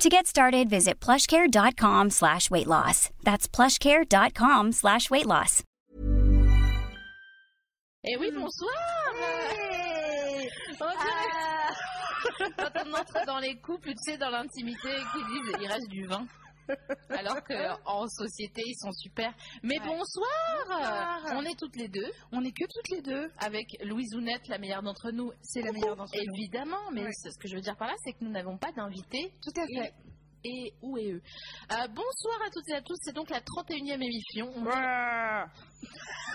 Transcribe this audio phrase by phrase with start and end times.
[0.00, 3.10] To get started, visit plushcare.com slash weight loss.
[3.22, 5.62] That's plushcare.com slash weight loss.
[8.02, 8.72] Eh oui, bonsoir
[10.80, 15.66] On dirait- Quand on entre dans les couples, tu sais, dans l'intimité, qui disent il
[15.68, 16.26] reste du vin.
[17.10, 19.32] Alors qu'en société, ils sont super.
[19.62, 19.86] Mais Ouais.
[19.86, 21.20] bonsoir Bonsoir.
[21.36, 23.30] On est toutes les deux, On n'est que toutes les deux.
[23.38, 25.32] avec Louise Ounette, la meilleure d'entre nous.
[25.42, 26.34] C'est la meilleure d'entre nous.
[26.34, 27.12] Évidemment, mais Ouais.
[27.12, 29.66] ce que je veux dire par là, c'est que nous n'avons pas d'invités Tout à
[29.66, 29.92] fait.
[30.44, 31.22] et ou et eux.
[31.72, 34.50] Euh, bonsoir à toutes et à tous, c'est donc la 31e émission.
[34.56, 34.64] On,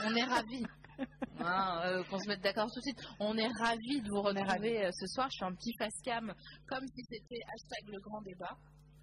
[0.08, 0.66] on est ravis.
[1.42, 3.02] Hein, euh, qu'on se mette d'accord tout de suite.
[3.20, 5.28] On est ravis de vous retrouver euh, ce soir.
[5.30, 6.34] Je fais un petit face cam
[6.70, 8.56] comme si c'était hashtag le grand débat.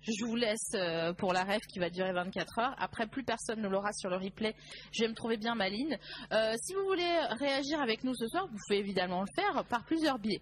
[0.02, 2.74] Je vous laisse euh, pour la rêve qui va durer 24 heures.
[2.78, 4.54] Après, plus personne ne l'aura sur le replay.
[4.92, 5.96] Je vais me trouver bien maline.
[6.32, 9.84] Euh, si vous voulez réagir avec nous ce soir, vous pouvez évidemment le faire par
[9.84, 10.40] plusieurs biais.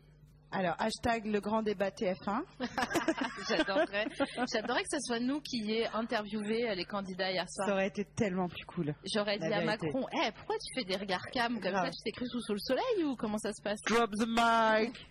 [0.53, 2.43] Alors, hashtag le grand débat TF1.
[3.49, 4.07] J'adorerais,
[4.53, 7.69] j'adorerais que ce soit nous qui ayons interviewé euh, les candidats hier soir.
[7.69, 8.95] Ça aurait été tellement plus cool.
[9.15, 9.65] J'aurais dit à.
[9.65, 11.91] Macron, Eh, pourquoi tu fais des regards cam comme ça?
[11.91, 13.81] Tu t'es cru sous, sous le soleil ou comment ça se passe?
[13.87, 15.07] Drop the mic.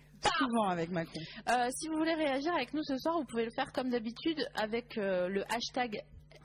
[0.68, 1.20] Avec Macron.
[1.48, 4.46] Euh, Si vous voulez réagir avec nous ce soir, vous pouvez le faire comme d'habitude
[4.54, 6.02] avec euh, le hashtag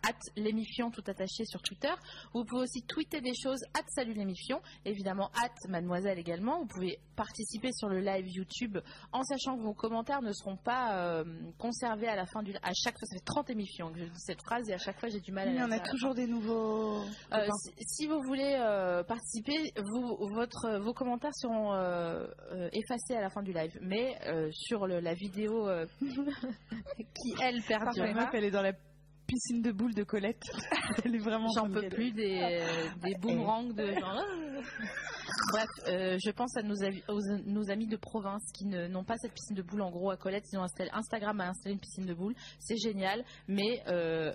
[0.08, 1.92] at l'émifion tout attaché sur Twitter.
[2.34, 6.60] Vous pouvez aussi tweeter des choses at salut l'émifion, évidemment at mademoiselle également.
[6.60, 8.78] Vous pouvez participer sur le live YouTube
[9.12, 11.24] en sachant que vos commentaires ne seront pas euh,
[11.58, 14.20] conservés à la fin du à chaque fois ça fait 30 émissions que je dis
[14.20, 16.14] cette phrase et à chaque fois j'ai du mal à Il y en a toujours
[16.14, 17.02] des nouveaux.
[17.34, 21.74] Euh, si, si vous voulez euh, participer, vous, votre, vos commentaires seront
[22.72, 23.78] effacés à la fin du live.
[23.82, 24.16] Mais
[24.52, 25.68] sur le- la vidéo
[26.98, 28.74] qui, elle, perdurera, elle est dans la
[29.26, 30.42] piscine de boules de Colette.
[31.04, 31.48] elle est vraiment.
[31.48, 32.64] en j'en peux plus des,
[33.04, 34.24] des boomerangs de genre...
[35.52, 39.16] Bref, euh, je pense à nos, avis- aux- nos amis de province qui n'ont pas
[39.18, 39.82] cette piscine de boules.
[39.82, 42.36] En gros, à Colette, ils ont installé, Instagram a installé une piscine de boules.
[42.60, 44.34] C'est génial, mais euh,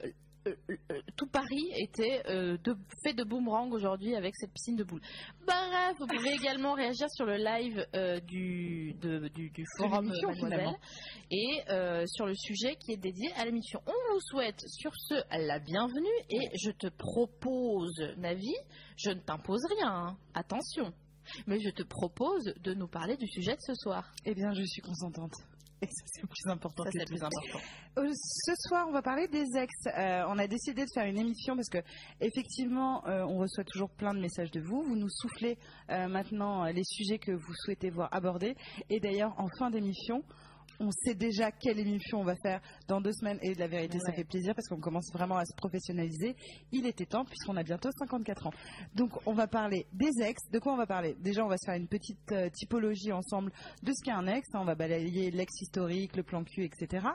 [1.17, 5.03] tout Paris était euh, de, fait de boomerang aujourd'hui avec cette piscine de boules.
[5.47, 10.79] Bref, vous pouvez également réagir sur le live euh, du, de- du, du forum Mademoiselle
[11.31, 13.81] et euh, sur le sujet qui est dédié à l'émission.
[13.87, 18.55] On vous souhaite sur ce la bienvenue et je te propose, Navi,
[18.97, 20.93] je ne t'impose rien, hein, attention,
[21.47, 24.11] mais je te propose de nous parler du sujet de ce soir.
[24.25, 25.33] Eh bien, je suis consentante.
[25.83, 26.85] Et ça, c'est plus important.
[26.85, 27.13] Ça, que c'est le tout.
[27.15, 27.59] plus important.
[27.99, 29.73] Euh, Ce soir, on va parler des ex.
[29.87, 31.79] Euh, on a décidé de faire une émission parce que,
[32.21, 34.83] effectivement, euh, on reçoit toujours plein de messages de vous.
[34.83, 35.59] Vous nous soufflez
[35.91, 38.57] euh, maintenant les sujets que vous souhaitez voir abordés.
[38.91, 40.23] Et d'ailleurs, en fin d'émission,
[40.81, 43.39] on sait déjà quelle émission on va faire dans deux semaines.
[43.43, 46.35] Et la vérité, ça fait plaisir parce qu'on commence vraiment à se professionnaliser.
[46.73, 48.53] Il était temps puisqu'on a bientôt 54 ans.
[48.95, 50.41] Donc, on va parler des ex.
[50.51, 51.15] De quoi on va parler?
[51.21, 53.53] Déjà, on va se faire une petite euh, typologie ensemble
[53.83, 54.49] de ce qu'est un ex.
[54.55, 57.07] On va balayer l'ex historique, le plan cul, etc.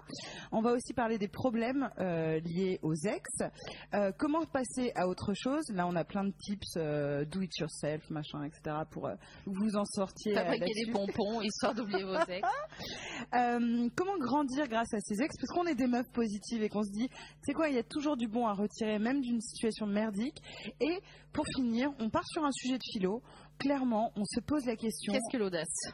[0.51, 3.29] On va aussi parler des problèmes euh, liés aux ex.
[3.93, 5.63] Euh, comment passer à autre chose?
[5.73, 8.77] Là, on a plein de tips, do it yourself, machin, etc.
[8.91, 9.09] pour
[9.47, 10.35] vous en sortir.
[10.35, 12.47] Fabriquer des pompons histoire d'oublier vos ex.
[13.55, 15.35] Euh, comment grandir grâce à ses ex?
[15.37, 17.09] Parce qu'on est des meufs positives et qu'on se dit,
[17.43, 20.41] c'est quoi, il y a toujours du bon à retirer, même d'une situation merdique.
[20.79, 20.99] Et
[21.33, 23.21] pour finir, on part sur un sujet de philo.
[23.59, 25.93] Clairement, on se pose la question Qu'est-ce que l'audace?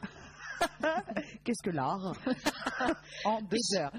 [1.44, 2.14] Qu'est-ce que l'art?
[3.24, 3.92] En deux heures.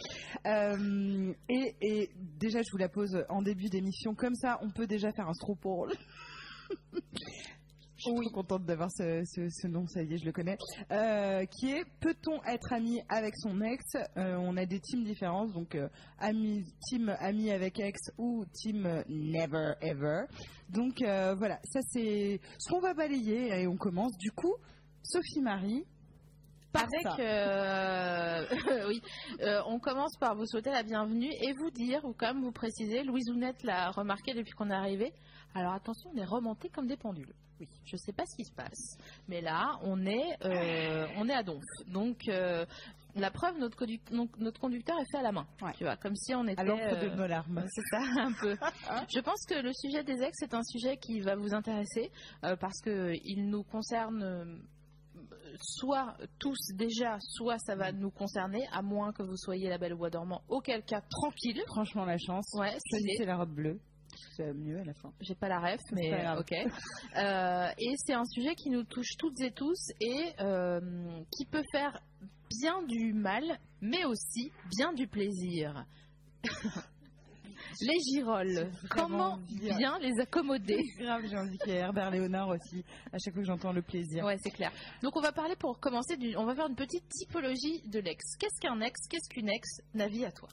[0.46, 4.16] Euh, et, et déjà, je vous la pose en début d'émission.
[4.16, 5.94] Comme ça, on peut déjà faire un stropole.
[8.06, 10.58] Je suis trop contente d'avoir ce, ce- ce nom, ça y est, je le connais.
[10.92, 13.84] Euh, qui est Peut-on être ami avec son ex?
[14.18, 15.88] Euh, On a des teams différentes, donc euh,
[16.20, 20.24] ami, team ami avec ex ou team never ever.
[20.70, 24.18] Donc voilà, ça c'est ce qu'on va balayer et on commence.
[24.18, 24.56] Du coup,
[25.04, 25.84] Sophie Marie.
[26.72, 28.46] par Avec, euh,
[28.88, 29.00] oui,
[29.42, 33.04] euh, on commence par vous souhaiter la bienvenue et vous dire, ou même vous préciser,
[33.04, 35.14] Louise Ounette l'a remarqué depuis qu'on est arrivé.
[35.54, 37.32] Alors attention, on est remonté comme des pendules.
[37.64, 41.34] Oui, je sais pas ce qui se passe, mais là, on est, euh, on est
[41.34, 41.64] à donf.
[41.88, 42.66] Donc, euh,
[43.16, 45.46] la preuve, notre, conduc- notre- notre conducteur est fait à la main.
[45.62, 45.72] Ouais.
[45.78, 46.60] Tu vois, comme si on était.
[46.60, 47.64] à l'encre de euh, nos larmes.
[47.70, 48.56] c'est ça, un peu.
[49.14, 52.12] Je pense que le sujet des ex est un sujet qui va vous intéresser
[52.44, 54.46] euh, parce que il nous concerne euh,
[55.62, 59.94] soit tous déjà, soit ça va nous concerner, à moins que vous soyez la belle
[59.94, 60.42] au bois dormant.
[60.50, 61.62] Auquel cas, tranquille.
[61.68, 62.46] Franchement, la chance.
[62.58, 63.26] Ouais, stylé.
[63.26, 63.80] la robe bleue.
[64.36, 65.12] C'est mieux à la fin.
[65.22, 66.54] J'ai pas la ref, mais ok.
[67.18, 70.80] Euh, et c'est un sujet qui nous touche toutes et tous et euh,
[71.32, 72.02] qui peut faire
[72.50, 73.44] bien du mal,
[73.82, 75.86] mais aussi bien du plaisir.
[77.82, 79.98] les girolles, comment bien.
[80.00, 80.82] les accommoder?
[80.98, 83.82] Grave, j'ai envie qu'il y ait Herbert Léonard aussi, à chaque fois que j'entends le
[83.82, 84.26] plaisir.
[84.26, 84.72] Ouais, c'est clair.
[85.02, 88.36] Donc on va parler pour commencer, on va faire une petite typologie de l'ex.
[88.38, 89.00] Qu'est-ce qu'un ex?
[89.10, 89.68] Qu'est-ce qu'une ex?
[89.94, 90.50] Navi à toi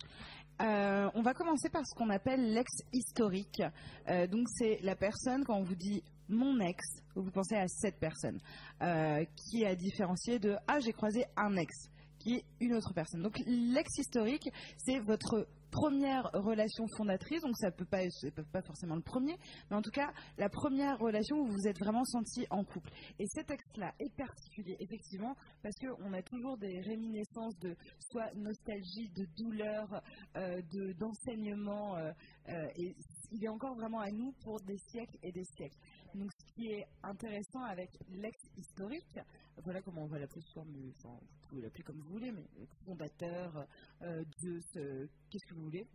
[0.61, 3.62] euh, on va commencer par ce qu'on appelle l'ex historique.
[4.09, 6.85] Euh, donc c'est la personne, quand on vous dit mon ex,
[7.15, 8.39] vous pensez à cette personne,
[8.83, 12.93] euh, qui est à différencier de ah j'ai croisé un ex, qui est une autre
[12.95, 13.23] personne.
[13.23, 19.02] Donc l'ex historique, c'est votre première relation fondatrice, donc ça peut peut pas forcément le
[19.02, 19.37] premier,
[19.70, 22.90] mais en tout cas la première relation où vous vous êtes vraiment senti en couple.
[23.19, 29.11] Et cet texte-là est particulier, effectivement, parce qu'on a toujours des réminiscences de soit nostalgie,
[29.17, 30.02] de douleur,
[30.37, 32.12] euh, de d'enseignement, euh,
[32.49, 32.94] euh, et
[33.32, 35.76] il est encore vraiment à nous pour des siècles et des siècles.
[36.14, 39.19] Donc ce qui est intéressant avec l'ex historique,
[39.65, 42.45] voilà comment on va l'appeler sous forme, enfin, vous pouvez l'appeler comme vous voulez, mais
[42.85, 43.67] fondateur,
[44.03, 45.87] euh, Zeus, euh, qu'est-ce que vous voulez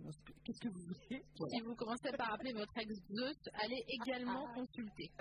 [0.44, 5.12] Qu'est-ce que vous voulez Si vous commencez par appeler votre ex Zeus, allez également consulter.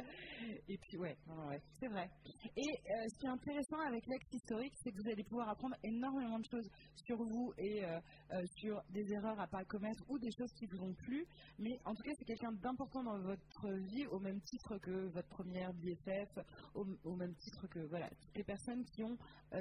[0.69, 1.17] Et puis ouais,
[1.49, 2.08] ouais c'est vrai.
[2.56, 5.76] Et euh, ce qui est intéressant avec l'ex historique, c'est que vous allez pouvoir apprendre
[5.82, 6.69] énormément de choses
[7.06, 8.00] sur vous et euh,
[8.58, 11.26] sur des erreurs à pas commettre ou des choses qui vous ont plu.
[11.58, 15.29] Mais en tout cas, c'est quelqu'un d'important dans votre vie, au même titre que votre
[15.29, 16.38] première BFF,
[16.75, 19.16] au, au même titre que voilà les personnes qui ont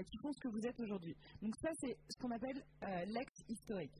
[0.09, 1.15] qui font ce que vous êtes aujourd'hui.
[1.41, 2.63] Donc ça, c'est ce qu'on appelle
[3.07, 3.95] l'ex historique,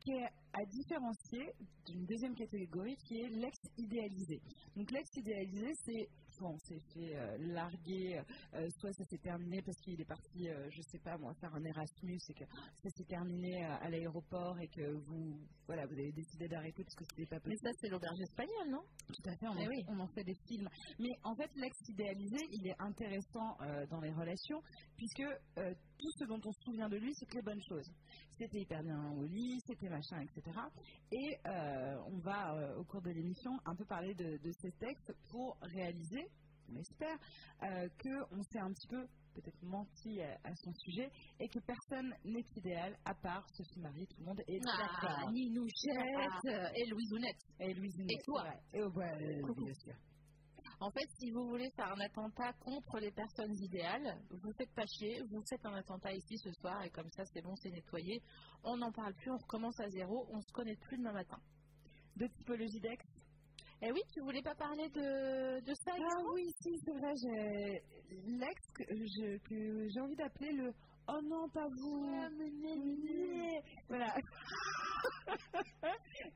[0.00, 1.52] qui est à différencier
[1.86, 4.40] d'une deuxième catégorie qui est l'ex idéalisé.
[4.74, 6.08] Donc l'ex idéalisé, c'est
[6.40, 8.20] on s'est fait euh, larguer,
[8.54, 11.54] euh, soit ça s'est terminé parce qu'il est parti, euh, je sais pas moi, faire
[11.54, 12.44] un Erasmus et que
[12.82, 17.04] ça s'est terminé à l'aéroport et que vous, voilà, vous avez décidé d'arrêter parce que
[17.10, 17.60] c'était pas possible.
[17.62, 18.82] Mais ça, c'est l'auberge espagnole, non?
[19.08, 20.68] Tout à fait, on, eh en, fait des films.
[20.98, 23.56] Mais en fait, l'ex idéalisé, il est intéressant
[23.90, 24.60] dans les relations
[24.96, 25.24] puisque
[25.54, 27.90] tout ce dont on se souvient de lui, c'est que les bonnes choses.
[28.38, 30.58] C'était hyper bien au lit, c'était machin, etc.
[31.12, 35.56] Et on va, au cours de l'émission, un peu parler de, de ces textes pour
[35.62, 36.26] réaliser
[36.70, 37.18] on espère,
[37.62, 41.10] euh, qu'on s'est un petit peu peut-être menti à, son sujet
[41.40, 45.30] et que personne n'est idéal à part Sophie Marie, tout le monde est ah, d'accord.
[45.32, 47.12] Ninouchette et Louise
[47.60, 48.44] Et Louise Et toi
[48.74, 49.94] Et, bien sûr.
[50.80, 54.84] En fait, si vous voulez faire un attentat contre les personnes idéales, vous faites pas
[54.86, 58.20] chier, vous faites un attentat ici ce soir et comme ça c'est bon, c'est nettoyé.
[58.64, 61.38] On n'en parle plus, on recommence à zéro, on se connaît plus demain matin.
[62.16, 63.04] De typologie d'ex
[63.82, 67.82] eh oui, tu voulais pas parler de, de ça Ah oui, si, c'est vrai, j'ai
[68.26, 70.72] l'ex que j'ai envie d'appeler le
[71.08, 72.06] Oh non, pas vous
[73.88, 74.14] Voilà.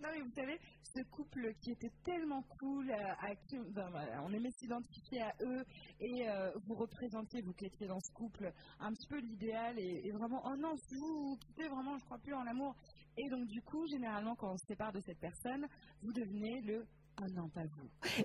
[0.00, 4.50] non mais vous savez, ce couple qui était tellement cool, euh, à qui on aimait
[4.50, 5.64] s'identifier à eux
[6.00, 8.50] et euh, vous représentiez, vous qui étiez dans ce couple,
[8.80, 12.34] un petit peu l'idéal et, vraiment, oh non, vous, vous quittez vraiment, je crois plus
[12.34, 12.74] en l'amour.
[13.16, 15.66] Et donc du coup, généralement, quand on se sépare de cette personne,
[16.02, 16.84] vous devenez le
[17.18, 17.60] ah.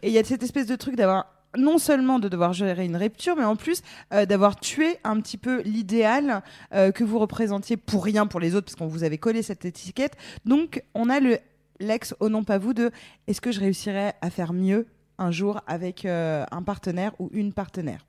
[0.02, 1.28] Et il y a cette espèce de truc d'avoir
[1.58, 3.82] non seulement de devoir gérer une rupture, mais en plus
[4.14, 6.44] euh, d'avoir tué un petit peu l'idéal
[6.74, 9.66] euh, que vous représentiez pour rien pour les autres, parce qu'on vous avait collé cette
[9.66, 10.16] étiquette.
[10.46, 11.40] Donc, on a le
[11.80, 12.92] l'ex au non pas vous de
[13.28, 14.86] est-ce que je réussirais à faire mieux
[15.18, 18.06] un jour avec euh, un partenaire ou une partenaire?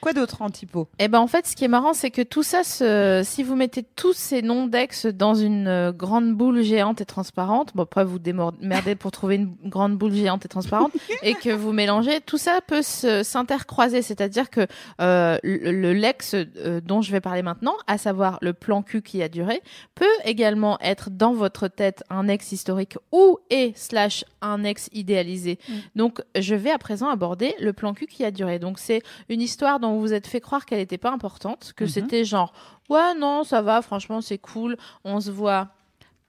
[0.00, 2.42] Quoi d'autre en typo Eh ben en fait, ce qui est marrant, c'est que tout
[2.42, 7.04] ça, si vous mettez tous ces noms d'ex dans une euh, grande boule géante et
[7.04, 11.50] transparente, bon après vous démerdez pour trouver une grande boule géante et transparente, et que
[11.50, 14.02] vous mélangez, tout ça peut s'intercroiser.
[14.02, 14.66] C'est-à-dire que
[15.00, 19.22] euh, le, lex euh, dont je vais parler maintenant, à savoir le plan cul qui
[19.22, 19.62] a duré,
[19.94, 25.58] peut également être dans votre tête un ex historique ou et slash un ex idéalisé.
[25.68, 25.72] Mm.
[25.96, 28.58] Donc je vais à présent aborder le plan cul qui a duré.
[28.58, 31.84] Donc c'est une histoire dont on vous êtes fait croire qu'elle n'était pas importante, que
[31.84, 31.90] mhm.
[31.90, 32.52] c'était genre
[32.88, 35.68] ouais non ça va, franchement c'est cool, on se voit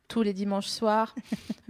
[0.09, 1.15] tous les dimanches soirs.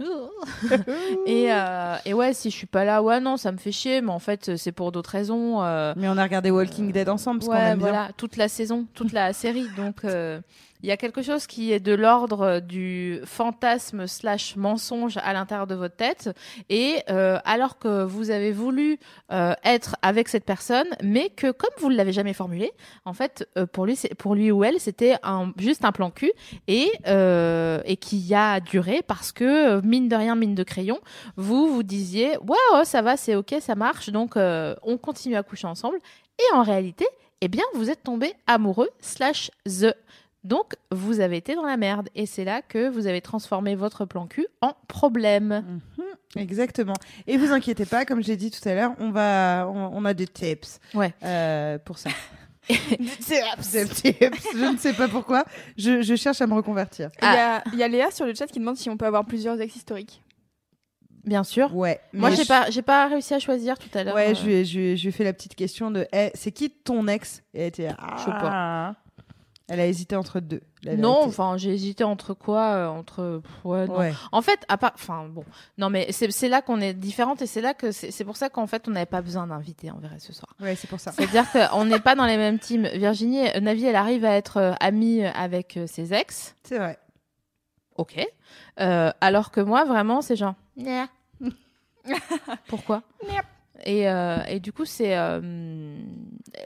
[1.26, 4.00] et, euh, et, ouais, si je suis pas là, ouais, non, ça me fait chier,
[4.00, 5.62] mais en fait, c'est pour d'autres raisons.
[5.62, 9.12] Euh, mais on a regardé Walking Dead ensemble, parce ouais, voilà, toute la saison, toute
[9.12, 9.68] la série.
[9.76, 10.40] Donc, euh,
[10.82, 15.66] il y a quelque chose qui est de l'ordre du fantasme slash mensonge à l'intérieur
[15.66, 16.30] de votre tête.
[16.68, 18.98] Et euh, alors que vous avez voulu
[19.32, 22.72] euh, être avec cette personne, mais que comme vous ne l'avez jamais formulé,
[23.04, 26.32] en fait, euh, pour lui, pour lui ou elle, c'était un, juste un plan cul
[26.66, 30.98] et, et qui a duré parce que, mine de rien, mine de crayon,
[31.36, 35.66] vous vous disiez, oh, ça va, c'est ok, ça marche, donc on continue à coucher
[35.66, 35.98] ensemble.
[36.38, 37.06] Et en réalité,
[37.40, 39.94] eh bien, vous êtes tombé amoureux slash the
[40.42, 42.08] donc, vous avez été dans la merde.
[42.14, 45.80] Et c'est là que vous avez transformé votre plan cul en problème.
[45.98, 46.04] Mhm.
[46.36, 46.94] Exactement.
[47.26, 50.14] Et vous inquiétez pas, comme j'ai dit tout à l'heure, on va, on, on a
[50.14, 51.12] des tips Ouais.
[51.24, 52.10] euh, pour ça.
[52.68, 52.76] Des
[53.88, 54.46] tips.
[54.54, 55.44] Je ne sais pas pourquoi.
[55.76, 57.10] Je, je cherche à me reconvertir.
[57.20, 59.06] Il y, a, il y a Léa sur le chat qui demande si on peut
[59.06, 60.22] avoir plusieurs ex historiques.
[61.24, 61.74] Bien sûr.
[61.74, 62.00] Ouais.
[62.12, 64.14] Moi, j'ai je- pas, j'ai pas réussi à choisir tout à l'heure.
[64.14, 67.42] Ouais, euh, je lui, ai, fait la petite question de eh, c'est qui ton ex?
[67.54, 68.14] Et elle était ah.
[68.18, 68.94] Je sais pas.
[69.70, 70.60] Elle a hésité entre deux.
[70.84, 73.40] Non, enfin, j'ai hésité entre quoi euh, Entre.
[73.64, 73.98] Ouais, non.
[73.98, 74.12] Ouais.
[74.32, 74.92] En fait, à part.
[74.94, 75.44] Enfin, bon.
[75.78, 77.92] Non, mais c'est là qu'on est différentes et c'est là que.
[77.92, 80.54] C'est pour ça qu'en fait, on n'avait pas besoin d'inviter en vrai ce soir.
[80.60, 81.12] Ouais, c'est pour ça.
[81.12, 82.88] C'est-à-dire qu'on n'est pas dans les mêmes teams.
[82.94, 86.56] Virginie, euh, Navi, elle arrive à être euh, amie avec euh, ses ex.
[86.64, 86.98] C'est vrai.
[87.96, 88.26] Ok.
[88.76, 90.54] Alors que moi, vraiment, c'est genre.
[92.66, 93.02] Pourquoi
[93.84, 94.04] et,
[94.48, 95.16] et du coup, c'est.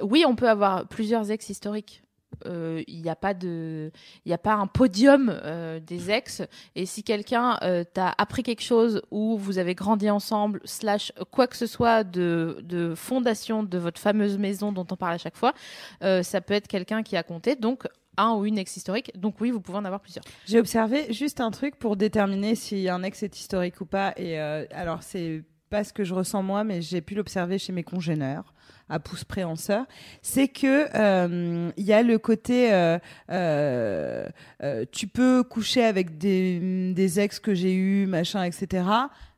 [0.01, 2.04] Oui, on peut avoir plusieurs ex historiques.
[2.47, 3.91] Euh, Il n'y a pas de,
[4.25, 6.43] il a pas un podium euh, des ex.
[6.75, 11.47] Et si quelqu'un euh, t'a appris quelque chose ou vous avez grandi ensemble, slash quoi
[11.47, 15.37] que ce soit de, de fondation de votre fameuse maison dont on parle à chaque
[15.37, 15.53] fois,
[16.01, 17.57] ça peut être quelqu'un qui a compté.
[17.57, 17.87] Donc
[18.17, 19.11] un ou une ex historique.
[19.19, 20.25] Donc oui, vous pouvez en avoir plusieurs.
[20.47, 24.13] J'ai observé juste un truc pour déterminer si un ex est historique ou pas.
[24.17, 25.43] Et alors, c'est
[25.75, 28.55] pas ce que je ressens moi, mais j'ai pu l'observer chez mes congénères
[28.89, 29.87] à pouce près en sœur,
[30.23, 32.97] c'est que euh, il y a le côté euh,
[33.29, 34.29] euh,
[34.93, 38.85] tu peux coucher avec des, des ex que j'ai eu machin etc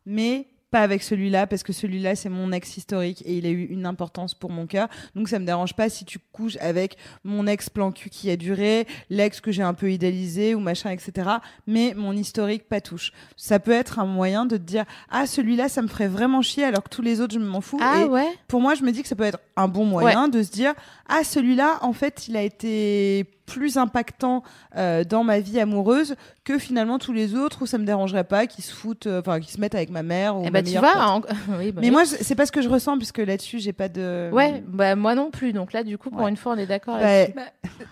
[0.05, 3.65] mais pas avec celui-là parce que celui-là c'est mon ex historique et il a eu
[3.65, 4.89] une importance pour mon cœur.
[5.15, 8.37] Donc ça me dérange pas si tu couches avec mon ex plan cul qui a
[8.37, 11.31] duré l'ex que j'ai un peu idéalisé ou machin etc
[11.67, 13.13] mais mon historique pas touche.
[13.37, 16.65] Ça peut être un moyen de te dire ah celui-là ça me ferait vraiment chier
[16.65, 17.79] alors que tous les autres je m'en fous.
[17.81, 18.29] Ah et ouais.
[18.49, 20.75] pour moi, je me dis que ça peut être un bon moyen de se dire
[21.09, 24.43] ah celui-là, en fait, il a été plus impactant
[24.77, 28.47] euh, dans ma vie amoureuse que finalement tous les autres où ça me dérangerait pas
[28.47, 30.69] qu'ils se foutent, euh, enfin qu'ils se mettent avec ma mère ou Eh ma bah
[30.69, 31.21] tu en-
[31.59, 31.91] oui, bah Mais oui.
[31.91, 34.29] moi, c'est pas ce que je ressens puisque là-dessus, j'ai pas de.
[34.33, 35.53] Ouais, bah moi non plus.
[35.53, 36.31] Donc là, du coup, pour Ouais.
[36.31, 36.99] une fois, on est d'accord.
[36.99, 37.43] Bah.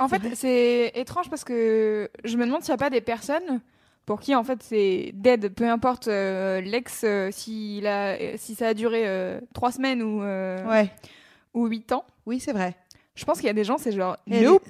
[0.01, 3.61] En fait, c'est étrange parce que je me demande s'il n'y a pas des personnes
[4.07, 8.55] pour qui, en fait, c'est dead, peu importe euh, l'ex, euh, s'il a, euh, si
[8.55, 10.91] ça a duré euh, trois semaines ou, euh, Ouais.
[11.55, 12.05] ou huit ans.
[12.27, 12.75] Oui, c'est vrai.
[13.15, 14.63] Je pense qu'il y a des gens, c'est genre, nope.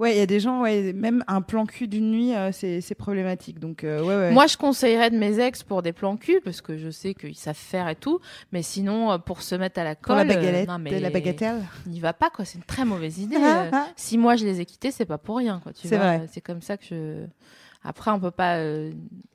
[0.00, 2.80] Ouais, il y a des gens, ouais, même un plan cul d'une nuit, euh, c'est
[2.80, 3.58] c'est problématique.
[3.60, 4.30] Donc, euh, ouais, ouais.
[4.32, 7.36] Moi, je conseillerais de mes ex pour des plans cul parce que je sais qu'ils
[7.36, 8.18] savent faire et tout.
[8.50, 10.98] Mais sinon, euh, pour se mettre à la pour colle, la euh, baguette, non, mais
[10.98, 11.60] la bagatelle.
[11.86, 12.46] n'y va pas quoi.
[12.46, 13.36] C'est une très mauvaise idée.
[13.38, 13.86] Ah, ah.
[13.94, 15.72] si moi je les ai quittés, c'est pas pour rien quoi.
[15.74, 16.28] Tu C'est vois, vrai.
[16.32, 17.26] C'est comme ça que je.
[17.84, 18.58] Après, on peut pas,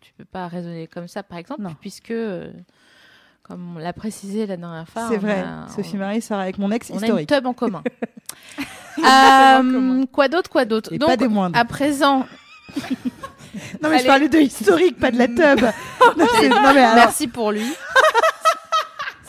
[0.01, 1.75] tu peux pas raisonner comme ça, par exemple, Non.
[1.79, 2.13] puisque,
[3.43, 5.41] comme on l'a précisé la dernière fois, C'est on vrai.
[5.41, 7.29] a- Sophie Marie sort avec mon ex on a une historique.
[7.29, 7.83] tub en commun.
[9.05, 11.57] Euh, quoi d'autre, quoi d'autre Donc, pas des moindres.
[11.57, 12.25] à présent,
[13.81, 15.37] Non, mais je parlais de historique, pas de la tub.
[16.17, 17.65] non, non, mais alors, merci pour lui.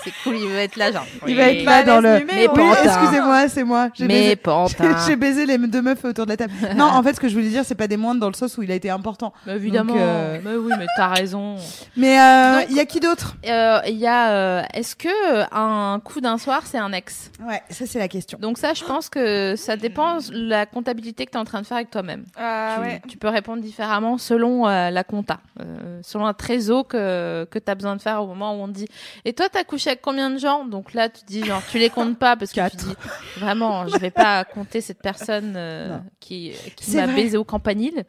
[0.06, 1.04] C'est cool, il va être là, genre.
[1.26, 2.24] il va être là dans le.
[2.24, 3.88] Mais Oui, excusez-moi, c'est moi.
[3.92, 4.96] J'ai Mais baisé-.
[5.06, 6.52] J'ai baisé les deux meufs autour de la table.
[6.76, 8.56] Non, en fait, ce que je voulais dire, c'est pas des moindres dans le sens
[8.56, 9.32] où il a été important.
[9.46, 9.94] Mais évidemment.
[9.94, 11.56] Donc, euh, Mais oui, mais t'as raison.
[11.96, 13.36] Mais euh, il y a qui d'autre?
[13.48, 14.30] Euh, Il y a.
[14.30, 15.08] euh, Est-ce que
[15.52, 17.32] un coup d'un soir, c'est un ex?
[17.44, 18.38] Ouais, ça c'est la question.
[18.40, 21.60] Donc ça, je pense que ça dépend de la comptabilité que tu es en train
[21.62, 22.24] de faire avec toi-même.
[22.36, 23.02] Ah tu, ouais.
[23.08, 27.70] tu peux répondre différemment selon euh, la compta, euh, selon un trésor que, que tu
[27.70, 28.86] as besoin de faire au moment où on te dit
[29.24, 30.64] Et toi, t'as couché avec combien de gens?
[30.64, 32.94] Donc là, tu dis genre, tu les comptes pas parce que tu dis
[33.38, 38.04] Vraiment, je vais pas compter cette personne euh, qui, qui C'est m'a baisé au campanile.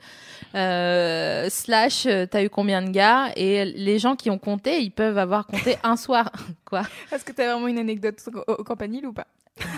[0.55, 3.31] Euh, slash, euh, t'as eu combien de gars?
[3.35, 6.31] Et les gens qui ont compté, ils peuvent avoir compté un soir.
[6.65, 6.83] Quoi?
[7.11, 8.15] Est-ce que t'as vraiment une anecdote
[8.47, 9.27] au, au campanile ou pas?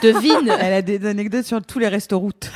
[0.01, 2.51] Devine Elle a des anecdotes sur tous les restos routes.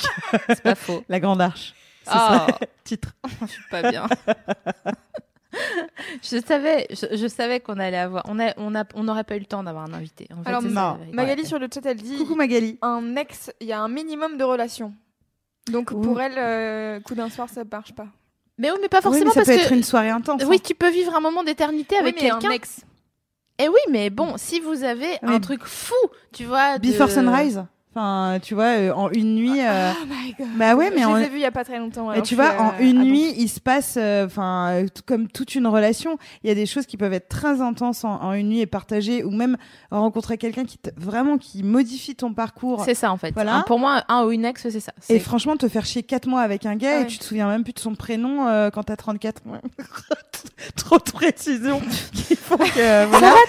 [0.48, 1.02] C'est pas faux.
[1.08, 1.74] La Grande Arche.
[2.04, 2.46] C'est Ah.
[2.48, 3.14] ça, titre.
[3.42, 4.06] je suis pas bien.
[6.22, 9.36] Je savais, je, je savais qu'on allait avoir, on a, on a, on n'aurait pas
[9.36, 10.26] eu le temps d'avoir un invité.
[10.36, 10.98] En fait, Alors, non.
[11.12, 12.78] Magali sur le chat, elle dit Coucou Magali.
[12.82, 14.92] un ex, il y a un minimum de relations.
[15.70, 16.00] Donc Ouh.
[16.00, 18.06] pour elle, euh, coup d'un soir, ça marche pas.
[18.56, 19.60] Mais oui, mais pas Oui, forcément mais ça parce peut que.
[19.66, 20.42] être une soirée intense.
[20.46, 20.62] Oui, hein.
[20.64, 22.48] tu peux vivre un moment d'éternité avec oui, mais quelqu'un.
[22.48, 22.80] un ex.
[23.60, 25.34] Et oui, mais bon, si vous avez Oui.
[25.34, 25.94] un truc fou,
[26.32, 26.78] tu vois.
[26.78, 27.64] de- Before Sunrise.
[27.98, 29.60] Enfin, tu vois, euh, en une nuit.
[29.60, 30.46] euh, Oh my god.
[30.56, 32.10] Bah ouais, mais je en- les ai vus il y a pas très longtemps.
[32.12, 35.54] Et alors tu vois, en euh, une nuit, il se passe, euh, enfin, comme toute
[35.56, 38.48] une relation, il y a des choses qui peuvent être très intenses en, en une
[38.50, 39.56] nuit et partagées, ou même
[39.90, 42.84] rencontrer quelqu'un qui vraiment qui modifie ton parcours.
[42.84, 43.32] C'est ça en fait.
[43.32, 43.56] Voilà.
[43.56, 44.92] Un- pour moi, un ou une ex, c'est ça.
[45.08, 47.06] Et franchement, te faire chier 4 mois avec un gars Ah et ouais.
[47.06, 49.58] tu te souviens même plus de son prénom euh, quand t'as 34 mois.
[50.76, 53.04] Trop de précision font que.
[53.06, 53.34] voilà.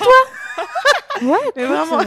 [1.21, 1.99] Ouais, Mais vraiment.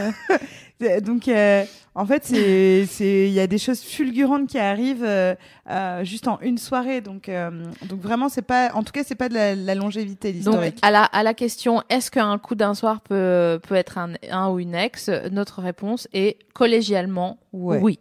[1.01, 1.63] Donc, euh,
[1.95, 5.35] en fait, c'est, c'est, il y a des choses fulgurantes qui arrivent euh,
[5.69, 7.01] euh, juste en une soirée.
[7.01, 10.29] Donc, euh, donc vraiment, c'est pas, en tout cas, c'est pas de la, la longévité,
[10.33, 10.79] Donc, l'historique.
[10.81, 14.49] à la, à la question, est-ce qu'un coup d'un soir peut, peut être un, un
[14.49, 15.09] ou une ex?
[15.31, 17.79] Notre réponse est collégialement Ouais.
[17.81, 17.99] oui.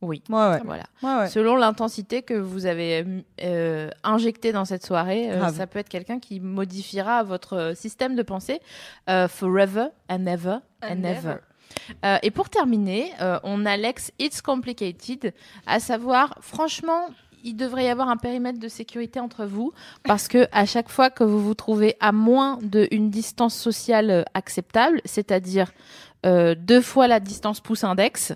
[0.00, 0.22] Oui.
[0.28, 0.60] Ouais, ouais.
[0.66, 0.82] Voilà.
[1.02, 1.28] Ouais, ouais.
[1.28, 3.06] Selon l'intensité que vous avez
[3.42, 8.22] euh, injectée dans cette soirée, euh, ça peut être quelqu'un qui modifiera votre système de
[8.22, 8.60] pensée
[9.08, 11.08] euh, forever and ever and, And ever.
[11.30, 11.34] ever.
[12.04, 15.32] Euh, et pour terminer, euh, on a l'ex It's Complicated,
[15.66, 17.08] à savoir, franchement,
[17.44, 21.10] il devrait y avoir un périmètre de sécurité entre vous parce que à chaque fois
[21.10, 25.72] que vous vous trouvez à moins d'une distance sociale euh, acceptable, c'est-à-dire
[26.24, 28.32] euh, deux fois la distance pouce index,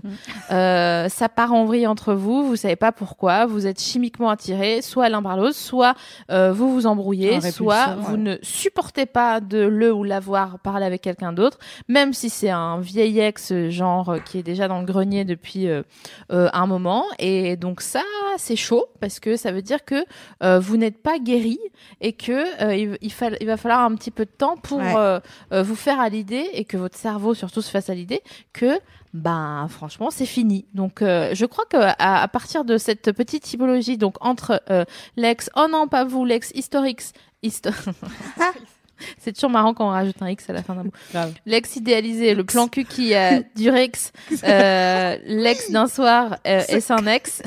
[0.50, 4.82] euh, ça part en vrille entre vous, vous savez pas pourquoi, vous êtes chimiquement attirés,
[4.82, 5.94] soit l'un par l'autre, soit
[6.30, 7.94] euh, vous vous embrouillez, soit ouais.
[8.00, 12.30] vous ne supportez pas de le ou la voir parler avec quelqu'un d'autre, même si
[12.30, 15.68] c'est un vieil ex genre qui est déjà dans le grenier depuis
[16.30, 17.04] un moment.
[17.18, 18.02] Et donc ça,
[18.36, 20.04] c'est chaud parce que ça veut dire que
[20.60, 21.58] vous n'êtes pas guéri
[22.00, 25.20] et que il, il, fa- il va falloir un petit peu de temps pour Ouais.
[25.62, 28.78] vous faire à l'idée et que votre cerveau surtout se fasse à l'idée que
[29.14, 30.66] ben franchement c'est fini.
[30.74, 34.84] Donc euh, je crois que à, à partir de cette petite typologie donc entre euh,
[35.16, 37.02] l'ex oh non pas vous l'ex historique
[37.42, 37.70] histo-
[39.18, 40.92] C'est toujours marrant quand on rajoute un X à la fin d'un mot.
[41.46, 44.12] L'ex idéalisé, le plan cul qui a du Rex,
[44.44, 47.42] euh, l'ex d'un soir euh, est un ex,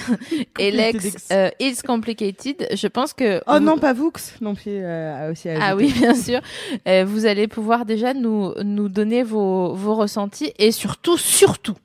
[0.60, 1.27] et l'ex ex.
[1.31, 2.67] euh, is complicated.
[2.74, 3.41] Je pense que.
[3.48, 6.41] Oh vous- non, pas Vux non plus euh, aussi Ah oui, bien sûr.
[6.88, 11.75] Euh, vous allez pouvoir déjà nous, nous donner vos, vos ressentis et surtout, surtout,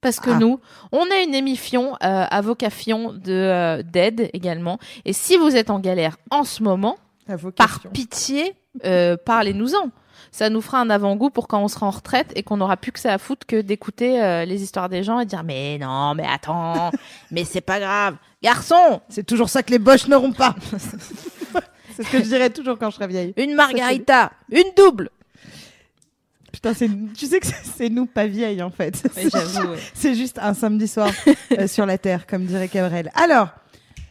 [0.00, 0.38] parce que Ah.
[0.38, 0.60] nous,
[0.92, 1.96] on a une émission euh,
[2.30, 4.78] à vocation de euh, d'aide également.
[5.04, 6.96] Et si vous êtes en galère en ce moment,
[7.56, 8.54] par pitié,
[8.84, 9.90] euh, parlez-nous-en.
[10.32, 12.92] Ça nous fera un avant-goût pour quand on sera en retraite et qu'on n'aura plus
[12.92, 16.14] que ça à foutre que d'écouter euh, les histoires des gens et dire mais non,
[16.14, 16.90] mais attends,
[17.30, 20.54] mais c'est pas grave, garçon, C'est toujours ça que les boches n'auront pas.
[21.96, 23.34] c'est ce que je dirais toujours quand je serai vieille.
[23.36, 25.10] une margarita, une double.
[26.52, 26.72] Putain,
[27.14, 29.02] tu sais que c'est- nous pas vieilles en fait.
[29.14, 29.78] ouais.
[29.94, 31.10] C'est juste un samedi soir
[31.58, 33.10] euh, sur la terre, comme dirait Cabrel.
[33.14, 33.48] Alors,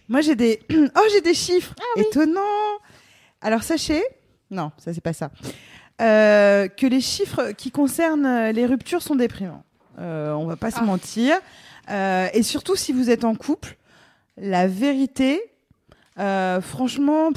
[0.09, 2.41] moi j'ai des, oh j'ai des chiffres étonnants.
[3.41, 4.03] Alors sachez,
[4.51, 5.31] non, ça c'est pas ça,
[6.01, 9.63] Euh, que les chiffres qui concernent les ruptures sont déprimants.
[9.99, 11.35] Euh, on va pas se mentir.
[11.89, 13.77] Euh, et surtout si vous êtes en couple,
[14.37, 15.41] la vérité.
[16.19, 17.29] euh, franchement,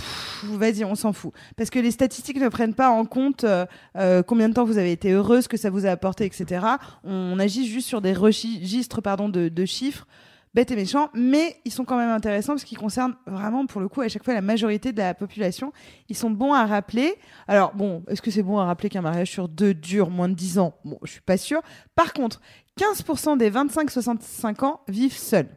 [0.45, 1.33] vas-y, on s'en fout.
[1.57, 3.65] Parce que les statistiques ne prennent pas en compte euh,
[3.97, 6.65] euh, combien de temps vous avez été heureuse, ce que ça vous a apporté, etc.
[7.05, 10.07] On agit juste sur des registres pardon, de, de chiffres
[10.55, 13.89] bêtes et méchants, mais ils sont quand même intéressants parce qu'ils concernent vraiment, pour le
[13.89, 15.73] coup, à chaque fois la majorité de la population.
[16.09, 17.15] Ils sont bons à rappeler.
[17.47, 20.35] Alors, bon, est-ce que c'est bon à rappeler qu'un mariage sur deux dure moins de
[20.35, 20.75] 10 ans?
[20.85, 21.63] Bon, je suis pas sûre.
[21.95, 22.41] Par contre,
[22.79, 25.49] 15% des 25-65 ans vivent seuls.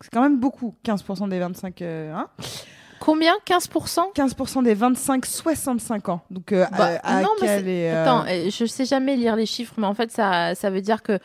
[0.00, 1.82] C'est quand même beaucoup, 15% des 25...
[1.82, 2.28] euh, hein
[3.04, 3.34] Combien?
[3.48, 6.20] 15% 15% des 25-65 ans.
[6.30, 9.34] Donc, euh, Bah, à, à non, mais est, euh, Attends, euh, je sais jamais lire
[9.34, 11.18] les chiffres, mais en fait, ça, ça veut dire que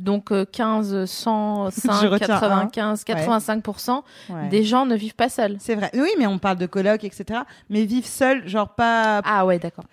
[0.00, 2.68] donc euh, 15, 100, Je 5, retiens un.
[2.68, 4.48] 95, 85% ouais.
[4.48, 5.56] des gens ne vivent pas seuls.
[5.58, 5.90] C'est vrai.
[5.94, 7.40] Oui, mais on parle de coloc, etc.
[7.68, 9.84] Mais vivent seuls, genre pas, Ah ouais, d'accord.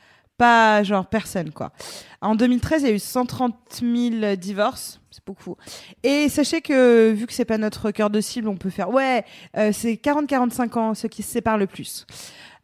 [0.42, 1.72] Pas genre personne, quoi.
[2.20, 5.00] En 2013, il y a eu 130 000 divorces.
[5.12, 5.56] C'est beaucoup.
[6.02, 9.24] Et sachez que, vu que c'est pas notre cœur de cible, on peut faire, ouais,
[9.56, 12.08] euh, c'est 40-45 ans, ceux qui se séparent le plus.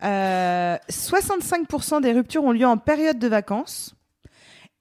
[0.04, 3.94] Euh, 65% des ruptures ont lieu en période de vacances.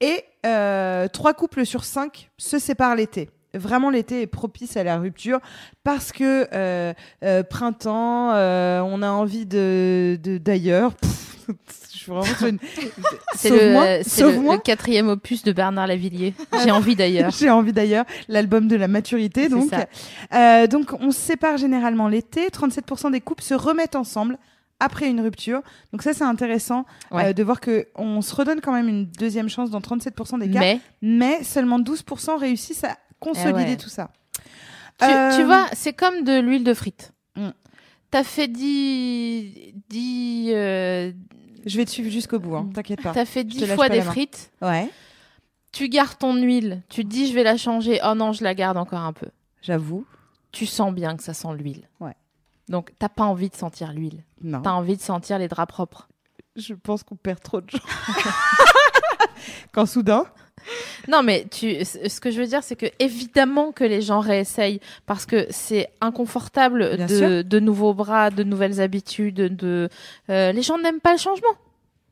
[0.01, 3.29] Et euh, 3 couples sur 5 se séparent l'été.
[3.59, 5.41] Vraiment, l'été est propice à la rupture
[5.85, 6.93] parce que euh,
[7.25, 10.95] euh, printemps, euh, on a envie de d'ailleurs.
[10.95, 11.23] Pff,
[11.93, 12.59] Je suis vraiment sur une.
[13.37, 16.35] C'est le, le- le quatrième opus de Bernard Lavillier.
[16.65, 17.31] J'ai envie d'ailleurs.
[17.31, 19.49] J'ai envie d'ailleurs, l'album de la maturité.
[19.49, 19.87] Donc, ça.
[20.35, 22.49] Euh, donc, on se sépare généralement l'été.
[22.49, 24.39] 37% des couples se remettent ensemble
[24.79, 25.63] après une rupture.
[25.93, 27.27] Donc ça, c'est intéressant Ouais.
[27.29, 30.51] euh, de voir que on se redonne quand même une deuxième chance dans 37% des
[30.51, 33.77] cas, Mais mais seulement 12% réussissent à consolider Eh ouais.
[33.77, 34.11] tout ça.
[34.99, 37.13] tu, Euh, tu vois, c'est comme de l'huile de frite.
[37.37, 37.51] Mm.
[38.11, 41.13] T'as fait 10, 10, euh,
[41.67, 43.13] Je vais te suivre jusqu'au bout, hein, t'inquiète pas.
[43.13, 44.51] t'as fait te 10 lâche fois des frites.
[44.63, 44.89] Ouais,
[45.73, 46.83] Tu gardes ton huile.
[46.89, 48.01] Tu te dis, je vais la changer.
[48.09, 49.27] Oh non, je la garde encore un peu.
[49.63, 50.07] j'avoue.
[50.53, 51.89] tu sens bien que ça sent l'huile.
[52.01, 52.15] Ouais.
[52.69, 54.25] Donc, t'as pas envie de sentir l'huile.
[54.43, 54.63] Non.
[54.63, 56.09] T'as envie de sentir les draps propres.
[56.57, 57.79] Je pense qu'on perd trop de gens.
[59.73, 60.25] Quand soudain.
[61.09, 64.81] Non, mais tu, ce que je veux dire, c'est que évidemment que les gens réessayent
[65.07, 69.57] parce que c'est inconfortable de nouveaux bras, de nouvelles habitudes.
[69.57, 69.89] De,
[70.31, 71.57] euh, les gens n'aiment pas le changement.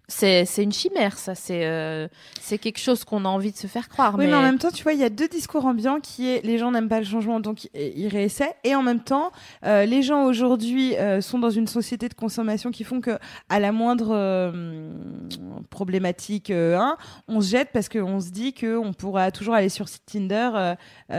[0.07, 1.35] C'est une chimère, ça.
[1.35, 4.15] C'est euh, c'est quelque chose qu'on a envie de se faire croire.
[4.19, 4.35] Oui, mais...
[4.35, 6.71] en même temps, tu vois, il y a deux discours ambiants qui est les gens
[6.73, 8.55] n'aiment pas le changement, donc ils réessaient.
[8.65, 9.33] Et en même temps,
[9.65, 13.59] euh, les gens aujourd'hui euh, sont dans une société de consommation qui font que à
[13.61, 14.53] la moindre
[15.71, 20.75] problématique, hein, on se jette parce qu'on se dit qu'on pourra toujours aller sur Tinder,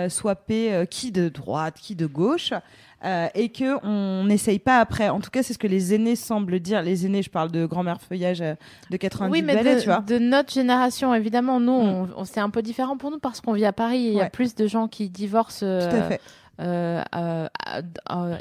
[0.09, 2.53] swapper qui de droite, qui de gauche.
[3.03, 5.09] Euh, et que on n'essaye pas après.
[5.09, 6.81] En tout cas, c'est ce que les aînés semblent dire.
[6.81, 8.55] Les aînés, je parle de grand-mère feuillage euh,
[8.89, 9.99] de 90 oui, mais de, tu vois.
[9.99, 12.13] de notre génération, évidemment, nous, mm.
[12.15, 14.21] on, c'est un peu différent pour nous parce qu'on vit à Paris et il y
[14.21, 15.59] a plus de gens qui divorcent.
[15.59, 16.21] Tout à fait.
[16.61, 17.03] Euh,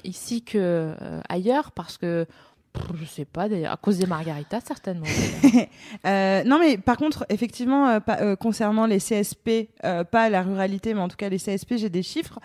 [0.04, 0.94] ici que
[1.28, 2.26] ailleurs parce que
[3.00, 5.06] je sais pas, à cause des margaritas, certainement.
[6.06, 9.68] euh, non, mais par contre, effectivement, euh, euh, concernant les CSP,
[10.10, 12.38] pas la ruralité, mais en tout cas les CSP, j'ai des chiffres.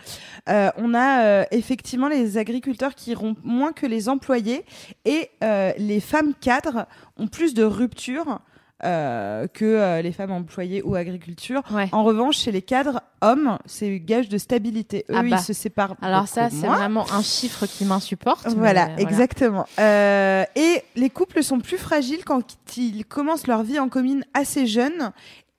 [0.48, 4.66] on a effectivement les agriculteurs qui rompent moins que les employés
[5.06, 6.86] et les femmes cadres
[7.18, 8.40] ont plus de ruptures
[8.84, 11.64] euh, que euh, les femmes employées ou agriculture.
[11.92, 15.06] En revanche, chez les cadres hommes, c'est gage de stabilité.
[15.10, 15.38] Eux, ah ils bah.
[15.38, 15.96] se séparent.
[16.02, 18.48] Alors ça, c'est vraiment un chiffre qui m'insupporte.
[18.48, 19.66] Voilà, exactement.
[19.80, 24.66] Euh, et les couples sont plus fragiles quand ils commencent leur vie en commune assez
[24.66, 25.12] jeunes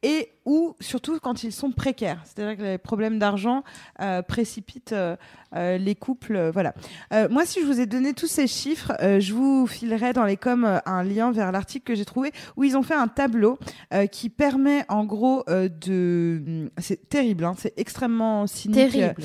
[0.02, 2.20] et ou surtout quand ils sont précaires.
[2.24, 3.62] C'est-à-dire que les problèmes d'argent
[4.00, 5.16] euh, précipitent euh,
[5.54, 6.50] euh, les couples.
[6.52, 6.74] voilà.
[7.30, 10.80] moi, si je vous ai donné tous ces chiffres, je vous filerai dans les coms
[10.86, 13.58] un lien vers l'article que j'ai trouvé où ils ont fait un tableau
[14.10, 16.42] qui permet en gros de.
[16.46, 18.92] Hum, c'est terrible, hein, c'est extrêmement cynique.
[18.92, 19.22] Terrible.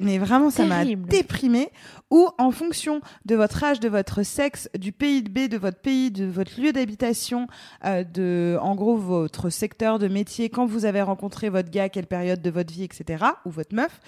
[0.00, 1.70] mais vraiment, ça m'a déprimé.
[2.12, 5.78] Où en fonction de votre âge, de votre sexe, du pays de B, de votre
[5.78, 7.46] pays, de votre lieu d'habitation,
[7.84, 12.42] de en gros votre secteur de métier, quand vous avez rencontré votre gars, quelle période
[12.42, 14.00] de votre vie, etc., ou votre meuf,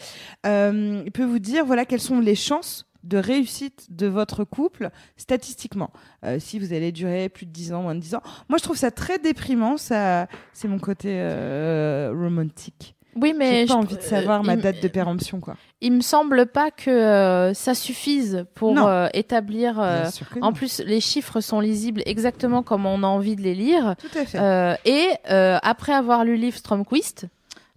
[0.47, 4.91] euh, il peut vous dire voilà quelles sont les chances de réussite de votre couple
[5.17, 5.91] statistiquement.
[6.25, 8.23] Euh, si vous allez durer plus de 10 ans, moins de 10 ans.
[8.49, 9.77] Moi, je trouve ça très déprimant.
[9.77, 12.95] Ça, c'est mon côté euh, romantique.
[13.15, 15.57] Oui, mais j'ai pas envie de savoir ma date de péremption, quoi.
[15.81, 19.81] Il me semble pas que euh, ça suffise pour euh, établir.
[19.81, 20.05] Euh,
[20.41, 23.97] en plus, les chiffres sont lisibles exactement comme on a envie de les lire.
[23.99, 24.79] Tout à fait.
[24.85, 25.09] et
[25.63, 26.59] après avoir lu le livre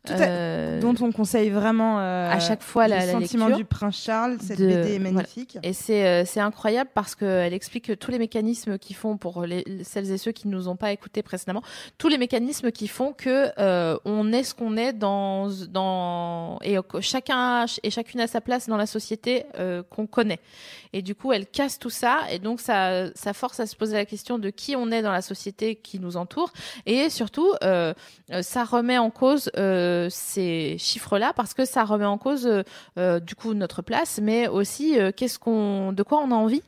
[0.05, 4.01] Stromquist, euh, dont on conseille vraiment euh, à chaque fois la, le sentiment du prince
[4.03, 4.37] Charles.
[4.41, 5.57] Cette BD est magnifique.
[5.63, 9.63] Et c'est euh, c'est incroyable parce qu'elle explique tous les mécanismes qui font pour les,
[9.83, 11.61] celles et ceux qui nous ont pas écoutés précédemment,
[11.97, 13.49] tous les mécanismes qui font que
[14.05, 18.77] on est ce qu'on est dans dans et chacun et chacune a sa place dans
[18.77, 19.45] la société
[19.89, 20.39] qu'on connaît.
[20.93, 23.95] Et du coup, elle casse tout ça et donc ça ça force à se poser
[23.95, 26.51] la question de qui on est dans la société qui nous entoure
[26.85, 29.49] et surtout ça remet en cause
[30.09, 32.63] ces chiffres-là parce que ça remet en cause euh,
[32.97, 36.63] euh, du coup notre place, mais aussi euh, qu'est-ce qu'on, de quoi on a envie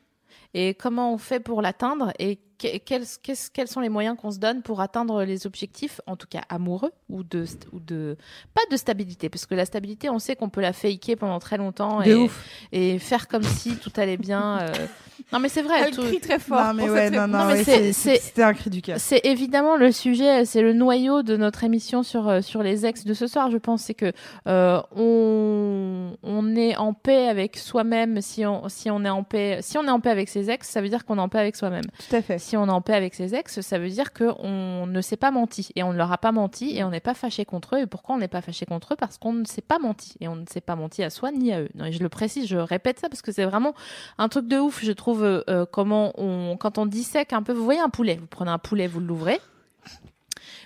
[0.54, 3.04] et comment on fait pour l'atteindre et quels,
[3.52, 6.92] quels, sont les moyens qu'on se donne pour atteindre les objectifs, en tout cas amoureux
[7.08, 8.16] ou de, ou de
[8.54, 11.56] pas de stabilité, parce que la stabilité, on sait qu'on peut la faker pendant très
[11.56, 12.28] longtemps et,
[12.72, 14.60] et, faire comme si tout allait bien.
[14.60, 14.72] Euh.
[15.32, 15.74] Non mais c'est vrai.
[15.84, 16.64] Elle crie très fort.
[16.64, 18.98] Non mais ouais, non, non, c'était un cri du cœur.
[18.98, 23.04] C'est évidemment le sujet, c'est le noyau de notre émission sur euh, sur les ex
[23.04, 23.50] de ce soir.
[23.50, 24.12] Je pense c'est que
[24.46, 29.58] euh, on on est en paix avec soi-même si on si on est en paix
[29.60, 31.40] si on est en paix avec ses ex, ça veut dire qu'on est en paix
[31.40, 31.84] avec soi-même.
[32.08, 34.86] Tout à fait si on est en paix avec ses ex, ça veut dire qu'on
[34.86, 37.14] ne s'est pas menti et on ne leur a pas menti et on n'est pas
[37.14, 37.80] fâché contre eux.
[37.80, 38.96] Et pourquoi on n'est pas fâché contre eux?
[38.96, 41.52] Parce qu'on ne s'est pas menti et on ne s'est pas menti à soi ni
[41.52, 41.68] à eux.
[41.74, 43.74] je le précise, je répète ça parce que c'est vraiment
[44.16, 44.82] un truc de ouf.
[44.82, 48.16] Je trouve euh, euh, comment on, quand on dissèque un peu, vous voyez un poulet,
[48.16, 49.40] vous prenez un poulet, vous l'ouvrez.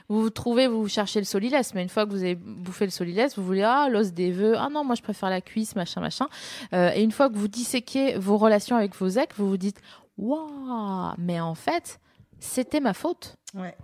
[0.08, 2.90] Vous vous trouvez, vous cherchez le solilès, mais une fois que vous avez bouffé le
[2.90, 6.00] solilès, vous voulez ah l'os des vœux, ah non moi je préfère la cuisse, machin
[6.00, 6.26] machin.
[6.74, 9.80] Euh, et une fois que vous disséquez vos relations avec vos ex, vous vous dites
[10.18, 12.00] waouh, mais en fait,
[12.40, 13.36] c'était ma faute.
[13.54, 13.76] Ouais.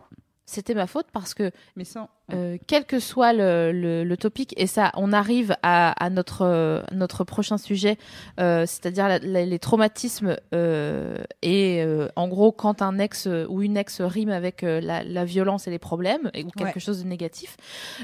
[0.44, 4.54] C'était ma faute parce que mais sans euh, quel que soit le, le, le, topic,
[4.56, 7.96] et ça, on arrive à, à notre euh, notre prochain sujet,
[8.38, 14.00] euh, c'est-à-dire les traumatismes euh, et euh, en gros quand un ex ou une ex
[14.00, 17.56] rime avec la, la, violence et les problèmes ou quelque chose de négatif,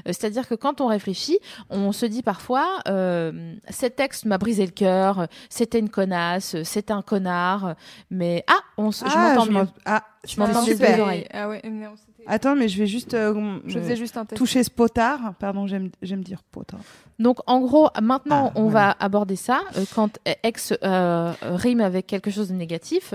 [0.07, 1.39] c'est-à-dire que quand on réfléchit,
[1.71, 2.81] on se dit parfois
[3.69, 7.75] cet ex m'a brisé le cœur, c'était une connasse, c'était un connard,
[8.11, 9.69] mais ah, on, ah, je m'entends mieux.
[9.85, 11.27] Ah, je m'entends des oreilles.
[11.33, 11.63] Ah ouais,
[12.27, 15.35] Attends, mais je vais juste, euh, je faisais juste un toucher ce potard.
[15.39, 15.91] Pardon, j'aime
[16.23, 16.81] dire potard.
[17.19, 19.61] Donc, en gros, maintenant, ah, on va aborder ça.
[19.77, 23.15] Euh, quand ex euh, rime avec quelque chose de négatif,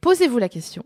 [0.00, 0.84] posez-vous la question.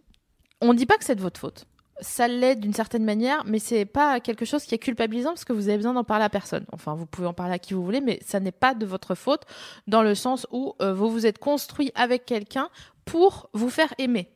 [0.60, 1.66] On ne dit pas que c'est de votre faute.
[2.00, 5.52] Ça l'est d'une certaine manière, mais c'est pas quelque chose qui est culpabilisant parce que
[5.52, 6.64] vous avez besoin d'en parler à personne.
[6.72, 9.14] Enfin, vous pouvez en parler à qui vous voulez, mais ça n'est pas de votre
[9.14, 9.42] faute
[9.86, 12.70] dans le sens où vous vous êtes construit avec quelqu'un
[13.04, 14.30] pour vous faire aimer.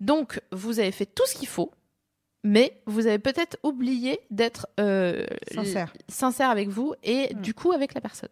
[0.00, 1.70] Donc, vous avez fait tout ce qu'il faut,
[2.44, 5.24] mais vous avez peut-être oublié d'être euh,
[5.54, 5.92] Sincère.
[6.08, 7.40] sincère avec vous et Mm.
[7.40, 8.28] du coup avec la personne.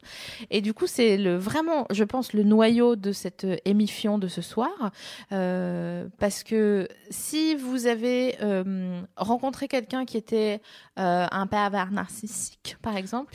[0.51, 4.27] Et du coup, c'est le vraiment, je pense, le noyau de cette euh, émission de
[4.29, 4.91] ce soir,
[5.33, 10.61] euh, parce que si vous avez euh, rencontré quelqu'un qui était
[10.97, 13.35] un pervers narcissique, par exemple,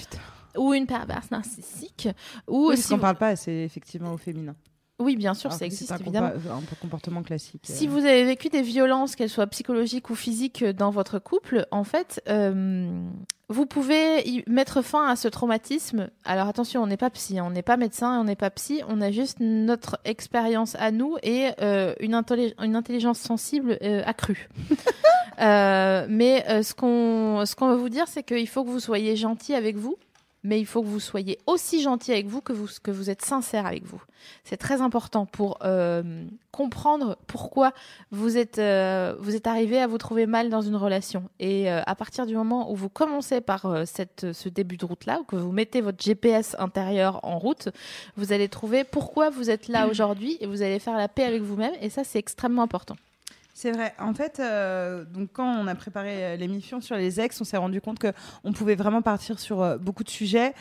[0.58, 2.08] ou une perverse narcissique,
[2.48, 4.56] ou Oui, si qu'on vous- parle pas, c'est effectivement au féminin.
[5.00, 6.30] Oui, bien sûr, Alors ça existe un évidemment.
[6.30, 7.62] compa- un comportement classique.
[7.66, 7.90] Si euh.
[7.90, 11.84] vous avez vécu des violences, qu'elles soient psychologiques ou physiques, euh, dans votre couple, en
[11.84, 12.90] fait, euh,
[13.50, 16.10] vous pouvez y mettre fin à ce traumatisme.
[16.24, 18.82] Alors attention, on n'est pas psy, hein, on n'est pas médecin, on n'est pas psy,
[18.88, 24.02] on a juste notre expérience à nous et euh, une, intelli- une intelligence sensible euh,
[24.06, 24.50] accrue.
[25.42, 28.80] Euh, mais euh, ce qu'on ce qu'on veut vous dire, c'est qu'il faut que vous
[28.80, 29.98] soyez gentil avec vous.
[30.46, 33.24] Mais il faut que vous soyez aussi gentil avec vous que vous que vous êtes
[33.24, 34.00] sincère avec vous.
[34.44, 37.74] C'est très important pour euh, comprendre pourquoi
[38.12, 41.24] vous êtes, euh, vous êtes arrivé à vous trouver mal dans une relation.
[41.40, 45.22] Et euh, à partir du moment où vous commencez par cette, ce début de route-là,
[45.22, 47.70] ou que vous mettez votre GPS intérieur en route,
[48.16, 51.42] vous allez trouver pourquoi vous êtes là aujourd'hui et vous allez faire la paix avec
[51.42, 51.74] vous-même.
[51.82, 52.98] Et ça, c'est extrêmement important.
[53.58, 53.94] C'est vrai.
[54.00, 57.56] En fait, euh, donc quand on a préparé euh, l'émission sur les ex, on s'est
[57.56, 58.12] rendu compte que
[58.44, 60.54] on pouvait vraiment partir sur euh, beaucoup de sujets,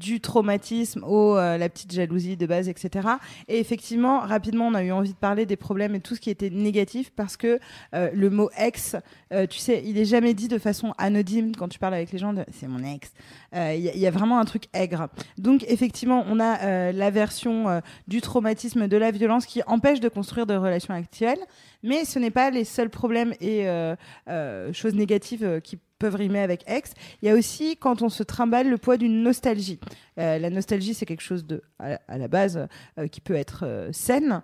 [0.00, 3.06] du traumatisme au la petite jalousie de base, etc.
[3.48, 6.30] Et effectivement, rapidement, on a eu envie de parler des problèmes et tout ce qui
[6.30, 7.58] était négatif parce que
[7.92, 8.96] le mot ex,
[9.50, 12.32] tu sais, il est jamais dit de façon anodine quand tu parles avec les gens.
[12.32, 13.12] de C'est mon ex.
[13.52, 15.08] Il y, a- vraiment un truc aigre.
[15.38, 20.46] Donc effectivement, on a la version du traumatisme, de la violence qui empêche de construire
[20.46, 21.40] de relations actuelles.
[21.82, 23.94] Mais ce n'est pas les seuls problèmes et euh,
[24.28, 26.92] euh, choses négatives euh, qui peuvent rimer avec ex.
[27.22, 29.80] Il y a aussi quand on se trimballe le poids d'une nostalgie.
[30.18, 32.68] La nostalgie, c'est quelque chose de, à, la base,
[33.10, 34.42] qui peut être saine.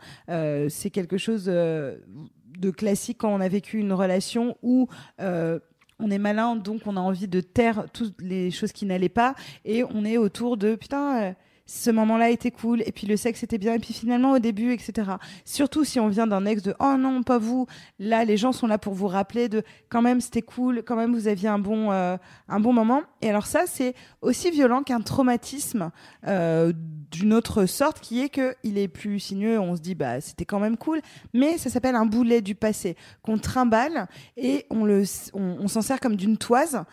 [0.70, 6.56] C'est quelque chose de classique quand on a vécu une relation où on est malin,
[6.56, 9.34] donc on a envie de taire toutes les choses qui n'allaient pas,
[9.66, 11.34] et on est autour de putain.
[11.74, 14.72] Ce moment-là était cool, et puis le sexe était bien, et puis finalement au début,
[14.74, 15.12] etc.
[15.46, 17.66] Surtout si on vient d'un ex de oh non, pas vous.
[17.98, 21.14] Là, les gens sont là pour vous rappeler de quand même c'était cool, quand même
[21.14, 23.00] vous aviez un bon, euh, un bon moment.
[23.22, 25.92] Et alors ça, c'est aussi violent qu'un traumatisme
[26.26, 26.74] euh,
[27.10, 29.58] d'une autre sorte, qui est que il est plus sinueux.
[29.58, 31.00] On se dit bah c'était quand même cool,
[31.32, 36.00] mais ça s'appelle un boulet du passé qu'on trimballe et on le, on, s'en sert
[36.00, 36.84] comme d'une toise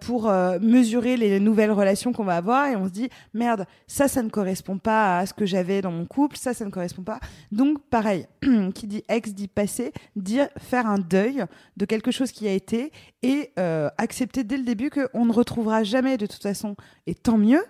[0.00, 4.08] pour euh, mesurer les nouvelles relations qu'on va avoir et on se dit merde ça
[4.08, 7.02] ça ne correspond pas à ce que j'avais dans mon couple ça ça ne correspond
[7.02, 7.20] pas.
[7.52, 8.26] Donc pareil
[8.74, 11.44] qui dit ex dit passé dire faire un deuil
[11.76, 12.90] de quelque chose qui a été
[13.22, 16.74] et euh, accepter dès le début qu'on ne retrouvera jamais de toute façon
[17.06, 17.62] et tant mieux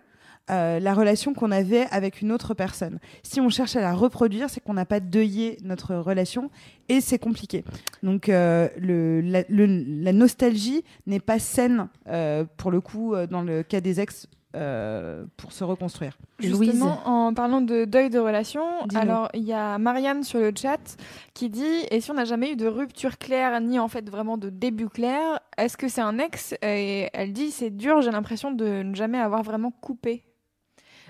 [0.50, 2.98] euh, la relation qu'on avait avec une autre personne.
[3.22, 6.50] Si on cherche à la reproduire, c'est qu'on n'a pas deuillé notre relation
[6.88, 7.64] et c'est compliqué.
[8.02, 13.42] Donc euh, le, la, le- la nostalgie n'est pas saine euh, pour le coup dans
[13.42, 16.16] le cas des ex euh, pour se reconstruire.
[16.38, 18.62] Justement, en parlant de deuil de relation,
[19.00, 20.96] alors il y a Marianne sur le chat
[21.34, 24.38] qui dit et si on n'a jamais eu de rupture claire ni en fait vraiment
[24.38, 26.54] de début clair, est-ce que c'est un ex?
[26.62, 30.22] Et elle dit c'est dur, j'ai l'impression de ne jamais avoir vraiment coupé.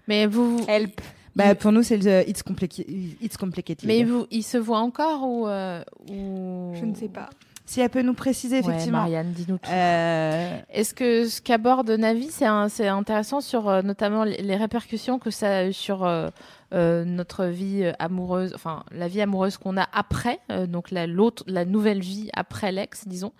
[0.08, 1.00] Mais vous, Help.
[1.34, 2.86] Bah, pour nous, c'est le it's, compliqué,
[3.20, 3.86] it's complicated.
[3.86, 6.72] mais vous, il se voit encore ou, euh, ou...
[6.74, 7.28] Je ne sais pas.
[7.66, 8.98] Si elle peut nous préciser, Ouais, effectivement.
[9.00, 9.68] Marianne, dis-nous tout.
[9.70, 14.56] Euh, Est-ce que ce qu'aborde Navi, c'est un- c'est intéressant sur euh, notamment les, les
[14.56, 16.04] répercussions que ça a eu sur
[16.72, 20.90] euh, euh, notre vie euh, amoureuse, enfin la vie amoureuse qu'on a après, euh, donc
[20.90, 23.32] la, l'autre, la nouvelle vie après l'ex, disons.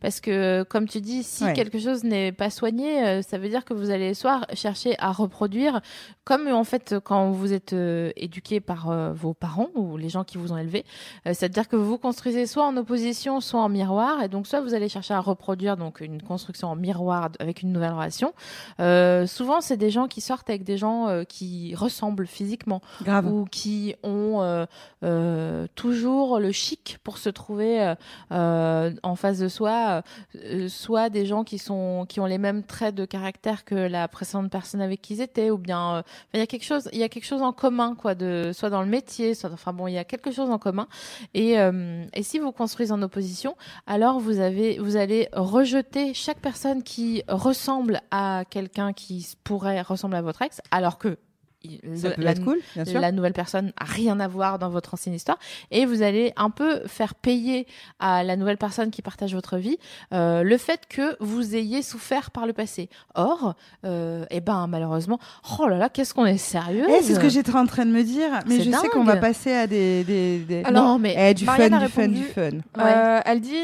[0.00, 1.52] Parce que, comme tu dis, si Ouais.
[1.52, 5.12] quelque chose n'est pas soigné, euh, ça veut dire que vous allez soit chercher à
[5.12, 5.80] reproduire,
[6.24, 10.24] comme en fait quand vous êtes euh, éduqué par euh, vos parents ou les gens
[10.24, 10.84] qui vous ont élevé,
[11.26, 14.60] euh, c'est-à-dire que vous vous construisez soit en opposition, soit en miroir, et donc soit
[14.60, 18.32] vous allez chercher à reproduire donc une construction en miroir avec une nouvelle relation.
[18.80, 23.26] Euh, souvent, c'est des gens qui sortent avec des gens euh, qui ressemblent physiquement grave.
[23.26, 24.66] ou qui ont euh,
[25.02, 27.94] euh, toujours le chic pour se trouver
[28.32, 30.02] euh, en face de soi,
[30.36, 34.08] euh, soit des gens qui sont qui ont les mêmes traits de caractère que la
[34.08, 36.98] précédente personne avec qui ils étaient, ou bien euh, il y a quelque chose, il
[36.98, 39.86] y a quelque chose en commun quoi, de soit dans le métier, soit enfin bon,
[39.86, 40.88] il y a quelque chose en commun.
[41.34, 43.56] Et euh, et si vous construisez en opposition,
[43.86, 50.18] alors vous avez vous allez rejeter chaque personne qui ressemble à quelqu'un qui pourrait ressembler
[50.18, 51.18] à votre ex, alors que
[51.96, 53.00] Ça le- peut la, être cool, bien sûr.
[53.00, 55.38] la nouvelle personne a rien à voir dans votre ancienne histoire
[55.70, 57.66] et vous allez un peu faire payer
[58.00, 59.78] à la nouvelle personne qui partage votre vie
[60.12, 62.88] euh, le fait que vous ayez souffert par le passé.
[63.14, 65.18] Or, euh, eh ben malheureusement,
[65.58, 66.84] oh là là, qu'est-ce qu'on est sérieux?
[66.88, 69.16] Eh, c'est ce que j'étais en train de me dire, mais je sais qu'on va
[69.16, 70.04] passer à des.
[70.04, 70.62] des, des...
[70.64, 72.50] Alors, non mais Eh, du fun, a du fun, du fun.
[72.78, 73.54] Euh, elle dit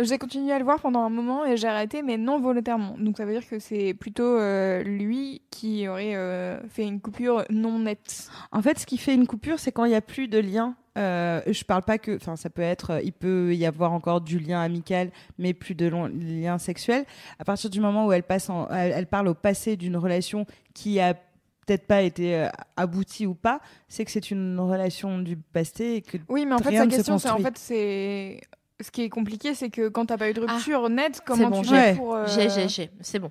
[0.00, 2.94] j'ai continué à le voir pendant un moment et j'ai arrêté mais non volontairement.
[2.98, 7.44] Donc ça veut dire que c'est plutôt euh, lui qui aurait euh, fait une coupure
[7.50, 8.28] non nette.
[8.52, 10.74] En fait, ce qui fait une coupure, c'est quand il n'y a plus de lien.
[10.96, 14.20] Euh, je parle pas que, enfin, ça peut être, euh, il peut y avoir encore
[14.20, 17.04] du lien amical, mais plus de long- lien sexuel.
[17.38, 20.44] À partir du moment où elle passe, en, elle, elle parle au passé d'une relation
[20.74, 25.36] qui a peut-être pas été euh, aboutie ou pas, c'est que c'est une relation du
[25.36, 28.40] passé et que Oui, mais en fait sa question c'est en fait c'est
[28.80, 31.24] ce qui est compliqué c'est que quand t'as pas eu de rupture nette Ah, c'est
[31.24, 33.30] comment bon, tu fais pour euh, j'ai j'ai j'ai, c'est bon.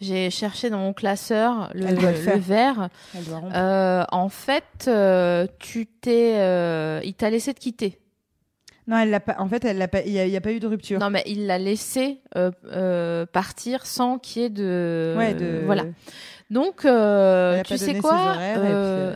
[0.00, 2.38] J'ai cherché dans mon classeur le, Elle doit le le faire.
[2.38, 2.88] vert.
[3.16, 3.40] elle doit.
[3.54, 7.98] Euh, en fait, euh, tu t'es, euh, il t'a laissé te quitter.
[8.88, 9.36] Non, elle l'a pas.
[9.38, 10.00] En fait, elle l'a pas.
[10.02, 10.98] Il y, a- a pas eu de rupture.
[10.98, 15.14] Non, mais il l'a laissé euh, euh, partir sans qu'il y ait de.
[15.16, 15.62] ouais, de.
[15.64, 15.84] Voilà.
[16.52, 19.14] Donc, euh, tu sais quoi euh,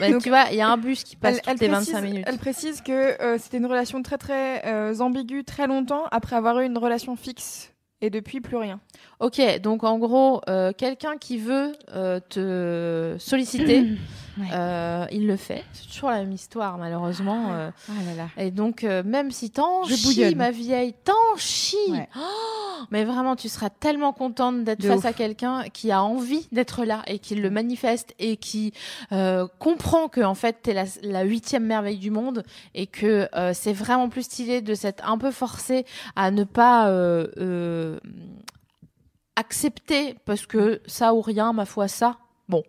[0.00, 1.74] euh, Donc, Tu vois, il y a un bus qui passe Elle, toutes elle les
[1.74, 2.24] précise, 25 minutes.
[2.26, 6.58] elle précise que euh, c'était une relation très très euh, ambiguë très longtemps après avoir
[6.58, 8.80] eu une relation fixe et depuis plus rien.
[9.20, 13.84] Ok, donc en gros, euh, quelqu'un qui veut euh, te solliciter,
[14.40, 14.46] Ouais.
[14.52, 15.64] euh, il le fait.
[15.72, 17.52] C'est toujours la même histoire, malheureusement.
[17.52, 17.70] euh.
[17.88, 18.42] Ah là là.
[18.42, 21.76] Et donc, euh, même si t'en chies, ma vieille, t'en chies.
[21.90, 22.08] Ouais.
[22.16, 25.04] Oh, mais vraiment, tu seras tellement contente d'être face ouf.
[25.04, 28.72] à quelqu'un qui a envie d'être là et qui le manifeste et qui
[29.12, 32.42] euh, comprend que en fait t'es la, la huitième merveille du monde
[32.74, 35.84] et que euh, c'est vraiment plus stylé de s'être un peu forcé
[36.16, 38.00] à ne pas euh, euh,
[39.36, 42.16] accepter parce que ça ou rien, ma foi, ça.
[42.50, 42.62] Bon,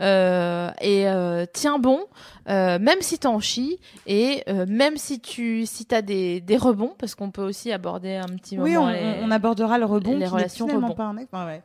[0.00, 2.00] Euh, et euh, tiens bon,
[2.48, 7.14] euh, même si t'en chies et même si tu si t'as des, des rebonds, parce
[7.14, 10.16] qu'on peut aussi aborder un petit Oui, moment on, les- on abordera le rebond.
[10.18, 10.96] les qui relations finalement rebond.
[10.96, 11.62] pas un ex- Ouais, ouais.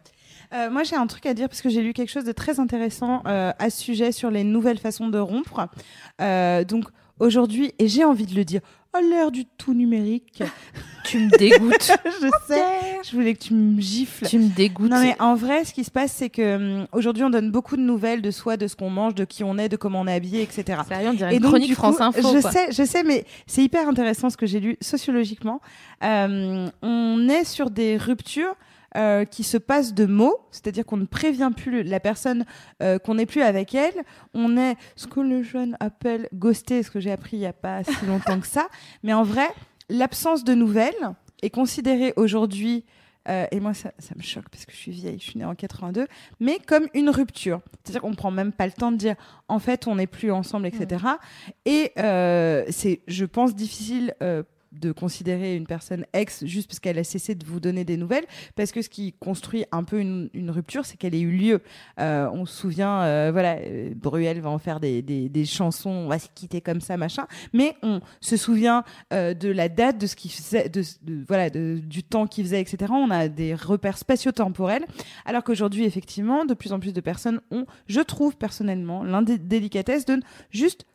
[0.53, 2.60] Euh, moi, j'ai un truc à dire parce que j'ai lu quelque chose de très
[2.62, 5.67] intéressant euh, à ce sujet sur les nouvelles façons de rompre.
[6.21, 6.86] Euh, donc
[7.19, 8.62] aujourd'hui, et j'ai envie de le dire,
[8.93, 10.43] à l'heure du tout numérique,
[11.06, 14.25] tu me dégoûtes, je sais, je voulais que tu me gifles.
[14.27, 14.89] tu me dégoûtes.
[14.89, 17.77] Non mais en vrai, ce qui se passe, c'est que hum, aujourd'hui, on donne beaucoup
[17.77, 20.08] de nouvelles de soi, de ce qu'on mange, de qui on est, de comment on
[20.08, 20.82] est habillé, etc.
[20.88, 22.21] Sérieux, on dirait Et une donc, chronique du coup, France Info.
[22.34, 22.51] Je quoi.
[22.51, 25.62] sais, je sais, mais c'est hyper intéressant ce que j'ai lu sociologiquement.
[26.03, 28.56] Euh, on est sur des ruptures.
[28.95, 32.45] Euh, qui se passent de mots, c'est-à-dire qu'on ne prévient plus la personne
[32.82, 33.93] euh, qu'on n'est plus avec elle.
[34.34, 37.54] On est ce que le jeune appelle ghosté, ce que j'ai appris il n'y a
[37.54, 38.69] pas si longtemps que ça.
[39.04, 39.47] Mais en vrai,
[39.89, 42.86] l'absence de nouvelles est considérée aujourd'hui,
[43.28, 45.45] euh, et moi ça, ça me choque parce que je suis vieille, je suis née
[45.45, 46.08] en 82,
[46.39, 47.60] mais comme une rupture.
[47.84, 49.15] C'est-à-dire qu'on prend même pas le temps de dire
[49.50, 51.06] en fait on n'est plus ensemble, etc.
[51.65, 51.91] Et
[52.71, 54.15] c'est, je pense, difficile.
[54.80, 58.26] De considérer une personne ex juste parce qu'elle a cessé de vous donner des nouvelles,
[58.56, 61.62] parce que ce qui construit un peu une, rupture, c'est qu'elle ait eu lieu.
[62.00, 66.08] Euh, on se souvient, euh, voilà, euh, Bruel va en faire des, des, chansons, on
[66.08, 70.16] va se quitter comme ça, machin, mais on se souvient de la date, de ce
[70.16, 70.84] qui faisait, de,
[71.28, 72.92] voilà, du temps qu'il faisait, etc.
[72.96, 74.86] On a des repères spatio-temporels,
[75.26, 80.20] alors qu'aujourd'hui, effectivement, de plus en plus de personnes ont, je trouve personnellement, l'indélicatesse de
[80.52, 80.86] juste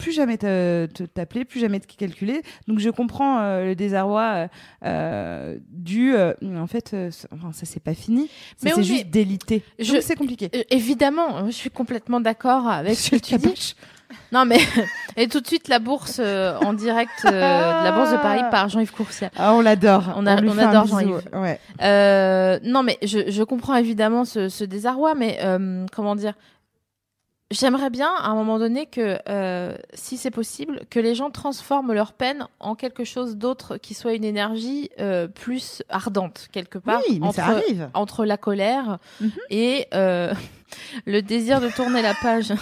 [0.00, 2.42] plus jamais t'appeler, plus jamais te calculer.
[2.66, 4.48] Donc je comprends euh, le désarroi euh,
[4.84, 6.14] euh, du.
[6.14, 8.28] euh, en fait, euh, ça- enfin, ça c'est pas fini.
[8.62, 9.62] Mais c'est oui, juste délité.
[9.78, 10.50] je- c'est compliqué.
[10.70, 13.74] Évidemment, je suis complètement d'accord avec ce que tu dis.
[14.32, 14.58] Non mais
[15.16, 18.42] et tout de suite la bourse euh, en direct euh, de la bourse de Paris
[18.50, 19.30] par Jean-Yves Courciat.
[19.36, 20.14] Ah, on l'adore.
[20.16, 20.86] On a- on un adore.
[20.86, 21.22] Jean-Yves.
[21.32, 21.60] Ouais.
[21.82, 26.34] Euh, non, mais je, je comprends évidemment ce, ce désarroi, mais euh, comment dire
[27.50, 31.92] J'aimerais bien, à un moment donné, que, euh, si c'est possible, que les gens transforment
[31.92, 37.00] leur peine en quelque chose d'autre qui soit une énergie euh, plus ardente, quelque part,
[37.08, 37.90] Oui, mais entre, ça arrive.
[37.94, 39.32] entre la colère Mhm.
[39.50, 40.32] et euh,
[41.06, 42.52] le désir de tourner la page.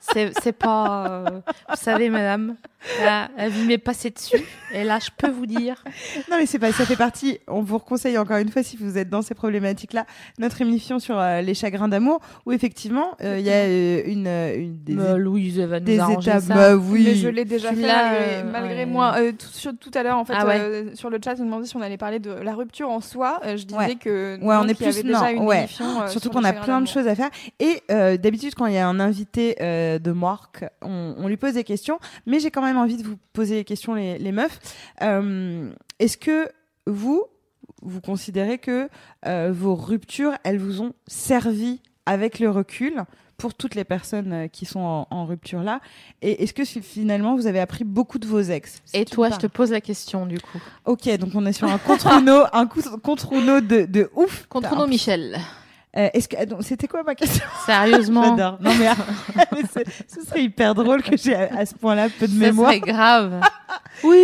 [0.00, 1.06] C'est c'est pas...
[1.08, 2.56] euh, vous savez, madame,
[3.04, 5.82] là, la vie m'est passée dessus, et là, je peux vous dire...
[6.30, 7.40] Non, mais c'est pas, ça fait partie.
[7.48, 10.06] On vous conseille encore une fois, si vous êtes dans ces problématiques-là,
[10.38, 14.26] notre émission sur euh, les chagrins d'amour, où effectivement, euh, il y a euh, une,
[14.28, 16.22] une des, Bah, Louise elle va nous des étapes.
[16.42, 16.54] ça.
[16.54, 17.02] Bah oui.
[17.06, 18.86] Mais je l'ai déjà fait l'as, malgré, euh, malgré ouais.
[18.86, 19.14] moi.
[19.18, 20.58] Euh, tout, sur- tout à l'heure, en fait, Ah ouais.
[20.60, 23.00] euh, sur le chat, on me demandait si on allait parler de la rupture en
[23.00, 23.40] soi.
[23.44, 23.94] Euh, je disais Ouais.
[23.96, 25.58] que Ouais, non, on est plus- avait déjà non, une ouais.
[25.60, 27.30] émission, euh, Surtout sur qu'on a chagrin plein de choses à faire.
[27.58, 29.15] Et euh, d'habitude, quand il y a un invité
[29.60, 31.98] euh, de Marc, on, on lui pose des questions.
[32.26, 34.58] Mais j'ai quand même envie de vous poser les questions, les, les meufs.
[35.02, 36.48] Euh, Est-ce que
[36.86, 37.24] vous,
[37.82, 38.88] vous considérez que
[39.26, 43.04] euh, vos ruptures, elles vous ont servi avec le recul
[43.36, 45.80] pour toutes les personnes qui sont en, en rupture là.
[46.22, 48.80] Et est-ce que fi- finalement vous avez appris beaucoup de vos ex?
[48.94, 50.58] Et toi, je te pose la question du coup.
[50.86, 54.46] Ok, donc on est sur un contre Uno, un coup- contre Uno de, de ouf.
[54.48, 55.38] Contre T'as nous, un- Michel.
[55.96, 57.44] Euh, Est-ce que donc, c'était quoi ma question?
[57.64, 58.36] Sérieusement.
[58.36, 58.58] J'adore.
[58.60, 58.88] Non mais,
[59.52, 62.38] mais c'est- ce serait hyper drôle que j'ai à, à ce point-là peu de Ça
[62.38, 62.70] mémoire.
[62.70, 63.40] serait grave.
[64.04, 64.14] Oui,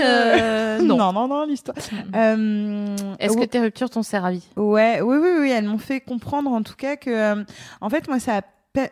[0.00, 0.96] euh, non.
[0.96, 1.76] non, non, non, l'histoire.
[2.16, 4.42] Euh, Est-ce que ouais, tes ruptures t'ont servi?
[4.56, 7.44] Ouais, oui, oui, oui, elles m'ont fait comprendre en tout cas que, euh,
[7.80, 8.42] en fait, moi, ça a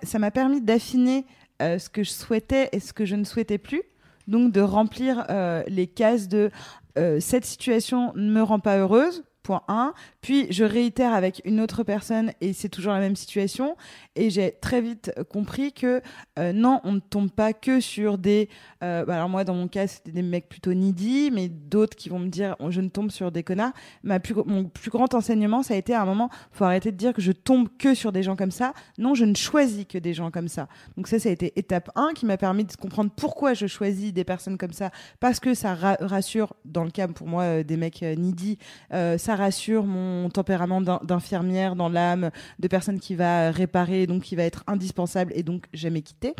[0.04, 1.26] ça m'a permis d'affiner
[1.62, 3.82] euh, ce que je souhaitais et ce que je ne souhaitais plus.
[4.28, 6.50] Donc, de remplir euh, les cases de
[6.96, 9.24] euh, cette situation ne me rend pas heureuse.
[9.50, 9.94] Point 1.
[10.20, 13.76] Puis je réitère avec une autre personne et c'est toujours la même situation.
[14.14, 16.00] Et j'ai très vite compris que
[16.38, 18.48] euh, non, on ne tombe pas que sur des.
[18.84, 22.08] euh, bah alors moi, dans mon cas, c'était des mecs plutôt needy, mais d'autres qui
[22.10, 23.72] vont me dire oh, je ne tombe sur des connards.
[24.04, 26.96] Ma plus, mon plus grand enseignement, ça a été à un moment, faut arrêter de
[26.96, 28.72] dire que je tombe que sur des gens comme ça.
[28.98, 30.68] Non, je ne choisis que des gens comme ça.
[30.96, 34.12] Donc ça, ça a été étape 1 qui m'a permis de comprendre pourquoi je choisis
[34.12, 34.90] des personnes comme ça.
[35.18, 38.58] Parce que ça ra- rassure, dans le cas pour moi euh, des mecs euh, needy,
[38.92, 42.30] euh, ça rassure mon tempérament d'in- d'infirmière dans l'âme,
[42.60, 46.34] de personne qui va réparer, donc qui va être indispensable et donc jamais quitter.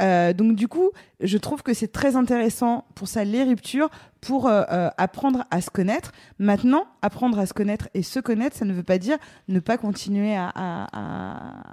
[0.00, 0.90] Euh, donc du coup,
[1.20, 3.88] je trouve que c'est très intéressant pour ça les ruptures,
[4.26, 6.12] pour euh, euh, apprendre à se connaître.
[6.38, 9.18] Maintenant, apprendre à se connaître et se connaître, ça ne veut pas dire
[9.48, 10.86] ne pas continuer à, à-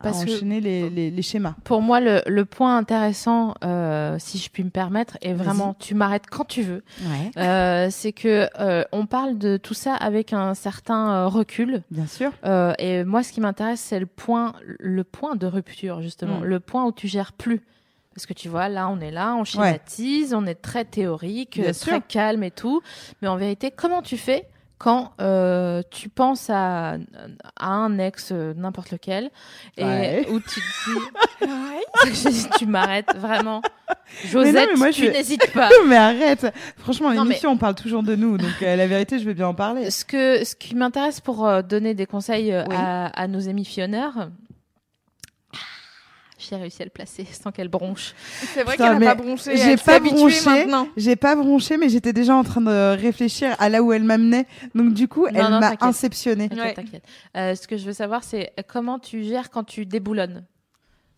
[0.03, 1.55] à- enchaîner les, les- les schémas.
[1.63, 5.95] Pour moi, le, le point intéressant, euh, si je puis me permettre, et vraiment, tu
[5.95, 7.31] m'arrêtes quand tu veux, Ouais.
[7.37, 8.47] euh, c'est que
[8.91, 11.83] on parle de tout ça avec un certain recul.
[11.91, 12.31] Bien sûr.
[12.79, 16.43] Et moi, ce qui m'intéresse, c'est le point, le point de rupture justement, Mm.
[16.45, 17.61] le point où tu gères plus.
[18.13, 21.69] Parce que tu vois, là, on est là, on schématise, on est très théorique, Bien
[21.69, 21.87] euh, sûr.
[21.93, 22.81] très calme et tout.
[23.21, 24.47] Mais en vérité, comment tu fais
[24.77, 26.93] quand euh, tu penses à,
[27.55, 29.29] à un ex, euh, n'importe lequel,
[29.77, 30.27] et Ouais.
[30.31, 33.61] où tu te dis, tu m'arrêtes vraiment.
[34.23, 35.69] Mais Josette, non, mais moi, tu je- n'hésites pas.
[35.87, 36.47] mais arrête.
[36.77, 39.53] Franchement, l'émission, on parle toujours de nous, donc euh, la vérité, je vais bien en
[39.53, 39.91] parler.
[39.91, 42.75] Ce, que, ce qui m'intéresse pour donner des conseils Oui.
[42.75, 44.29] à, à nos émissionneurs,
[46.49, 48.13] j'ai réussi à le placer sans qu'elle bronche.
[48.53, 49.55] C'est vrai qu'elle n'a pas bronché.
[49.57, 50.67] j'ai pas bronché.
[50.97, 54.47] J'ai pas bronché, mais j'étais déjà en train de réfléchir à là où elle m'amenait.
[54.75, 55.83] Donc du coup, Non, elle m'a t'inquiète.
[55.83, 56.49] inceptionné.
[56.49, 56.73] T'inquiète, Ouais.
[56.73, 57.03] t'inquiète.
[57.37, 60.45] Euh, ce que je veux savoir, c'est comment tu gères quand tu déboulonnes?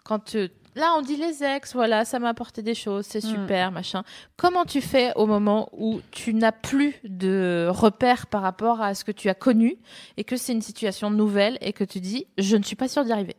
[0.04, 0.50] Quand tu...
[0.76, 3.28] Là, on dit les ex, voilà, ça m'a apporté des choses, c'est Mm.
[3.30, 4.04] super, machin.
[4.38, 9.04] Comment tu fais au moment où tu n'as plus de repères par rapport à ce
[9.04, 9.76] que tu as connu
[10.18, 13.06] et que c'est une situation nouvelle et que tu dis, je ne suis pas sûre
[13.06, 13.36] d'y arriver?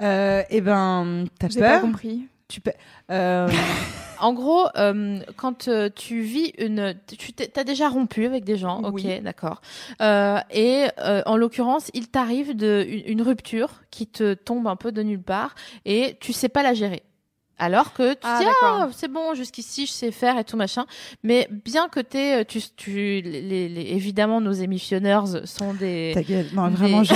[0.00, 1.80] Euh, et ben, t'as J'ai pas peur.
[1.82, 2.26] compris.
[2.48, 2.72] Tu peux.
[3.10, 3.48] Euh,
[4.20, 8.80] En gros, euh, quand euh, tu vis une, tu as déjà rompu avec des gens,
[8.82, 9.20] ok, Oui.
[9.20, 9.60] d'accord.
[10.02, 14.74] Euh, et euh, en l'occurrence, il t'arrive de une, une rupture qui te tombe un
[14.74, 17.04] peu de nulle part et tu sais pas la gérer.
[17.58, 20.86] Alors que tu Ah, dis ah c'est bon jusqu'ici je sais faire et tout machin,
[21.24, 26.46] mais bien que t'es, tu, tu les, les- évidemment nos émissionneurs sont des ta gueule.
[26.52, 27.14] Non, vraiment, j'ai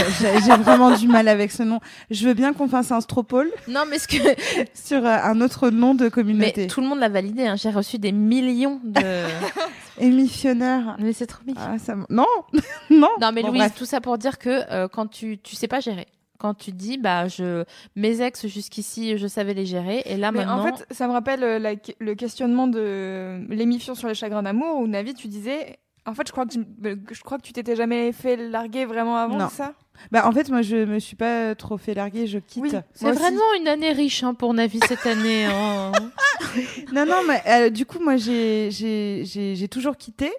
[0.63, 1.79] vraiment du mal avec ce nom.
[2.11, 4.17] Je veux bien qu'on fasse un stropole non mais ce que
[4.75, 6.67] sur euh, un autre nom de mais communauté.
[6.67, 7.57] tout le monde l'a validé, hein.
[7.57, 9.01] j'ai reçu des millions de
[9.99, 10.97] Émissionnaire.
[10.99, 11.61] mais c'est trop mignon.
[11.65, 12.27] Ah, ça Non,
[12.91, 13.09] non.
[13.21, 13.75] Non, mais Bon, Louise, bref.
[13.77, 16.07] tout ça pour dire que euh, quand tu tu sais pas gérer,
[16.43, 17.65] quand tu dis bah je
[17.97, 21.13] mes ex jusqu'ici je savais les gérer et là Mais maintenant en fait, ça me
[21.13, 25.79] rappelle euh, la- le questionnement de l'émission sur les chagrins d'amour où Navi, tu disais.
[26.05, 28.87] En fait, je crois que, tu- euh, je crois que tu t'étais jamais fait larguer
[28.87, 29.49] vraiment avant Non.
[29.49, 29.73] ça?
[30.11, 32.61] Bah, en fait, moi, je me suis pas trop fait larguer, je quitte.
[32.65, 33.19] Oui, c'est aussi.
[33.21, 35.45] vraiment une année riche hein, pour Navi cette année.
[35.45, 35.93] hein.
[36.93, 40.33] Non, non, mais euh, du coup, moi, j'ai- j'ai j'ai- j'ai toujours quitté.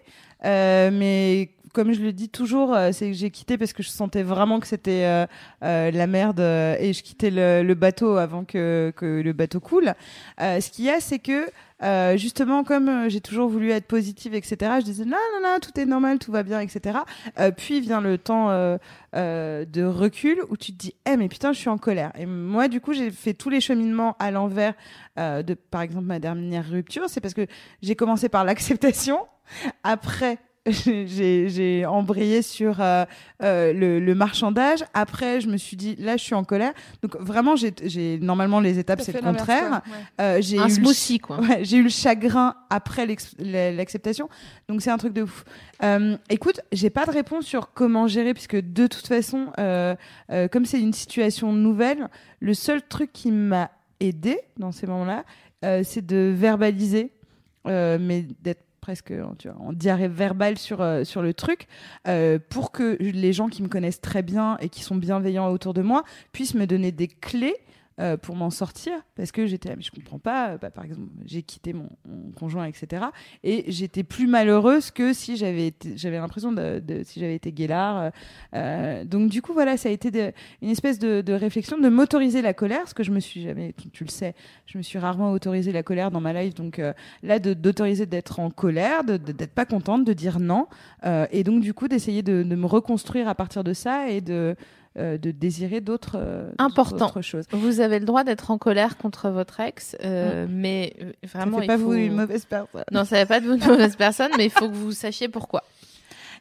[0.44, 3.90] euh, mais comme je le dis toujours, euh, c'est que j'ai quitté parce que je
[3.90, 5.26] sentais vraiment que c'était euh,
[5.64, 9.60] euh, la merde euh, et je quittais le, le bateau avant que, que le bateau
[9.60, 9.94] coule.
[10.40, 11.48] Euh, ce qu'il y a, c'est que
[11.82, 15.58] euh, justement, comme euh, j'ai toujours voulu être positive, etc., je disais non, non, non,
[15.60, 17.00] tout est normal, tout va bien, etc.
[17.40, 18.50] Euh, puis vient le temps
[19.14, 22.12] de recul où tu te dis, eh, mais putain, je suis en colère.
[22.18, 24.76] Et moi, du coup, j'ai fait tous les cheminements à l'envers
[25.18, 27.06] de, par exemple, ma dernière rupture.
[27.10, 27.48] C'est parce que
[27.82, 29.20] j'ai commencé par l'acceptation.
[29.84, 33.06] Après, j'ai- j'ai j'ai embrayé sur euh,
[33.44, 34.80] euh, le, le marchandage.
[34.94, 36.74] Après, je me suis dit, là, je suis en colère.
[37.02, 39.82] Donc, vraiment, j'ai j'ai- normalement, les étapes, c'est le contraire.
[39.86, 40.24] Ouais.
[40.24, 41.40] Euh, j'ai Un eu le smoothie quoi.
[41.42, 43.06] Ouais, j'ai eu le chagrin après
[43.40, 44.30] l'acceptation,
[44.70, 45.44] donc c'est un truc de ouf.
[45.84, 49.96] Euh, écoute, j'ai pas de réponse sur comment gérer, puisque de toute façon, euh,
[50.32, 52.08] euh, comme c'est une situation nouvelle,
[52.40, 55.24] le seul truc qui m'a aidé dans ces moments-là,
[55.66, 57.12] euh, c'est de verbaliser,
[57.68, 61.68] euh, mais d'être presque tu vois, en diarrhée verbale sur, euh, sur le truc,
[62.06, 65.74] euh, pour que les gens qui me connaissent très bien et qui sont bienveillants autour
[65.74, 66.04] de moi
[66.34, 67.56] puissent me donner des clés
[68.00, 71.02] euh, pour m'en sortir parce que j'étais là mais je comprends pas bah, par exemple
[71.26, 71.90] j'ai quitté mon,
[72.36, 73.06] conjoint etc
[73.44, 78.10] et j'étais plus malheureuse que si j'avais j'avais l'impression de, si j'avais été guélard euh,
[78.56, 82.54] euh, donc du coup voilà ça a été une espèce de, réflexion de m'autoriser la
[82.54, 84.34] colère ce que je me suis jamais tu, le sais
[84.66, 88.40] je me suis rarement autorisé la colère dans ma life donc euh, là d'autoriser d'être
[88.40, 90.68] en colère d'être pas contente de dire non
[91.06, 94.22] euh, et donc du coup d'essayer de, de me reconstruire à partir de ça et
[94.22, 94.56] de
[94.98, 97.22] euh, de désirer d'autres euh, Important.
[97.22, 101.40] choses Vous avez le droit d'être en colère contre votre ex, euh, mais euh, ça
[101.40, 101.86] vraiment, fait il pas faut...
[101.86, 104.52] vous une mauvaise personne Non, ça n'est pas de vous une mauvaise personne, mais il
[104.52, 105.64] faut que vous sachiez pourquoi.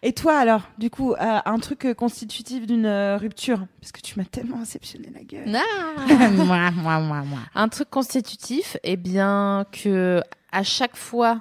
[0.02, 2.88] Et toi alors, du coup, euh, un truc constitutif d'une
[3.18, 3.66] rupture?
[3.80, 5.46] Parce que tu m'as tellement inceptionné la gueule.
[6.36, 7.38] moi, moi, moi, moi.
[7.54, 11.40] Un truc constitutif, eh bien que à chaque fois,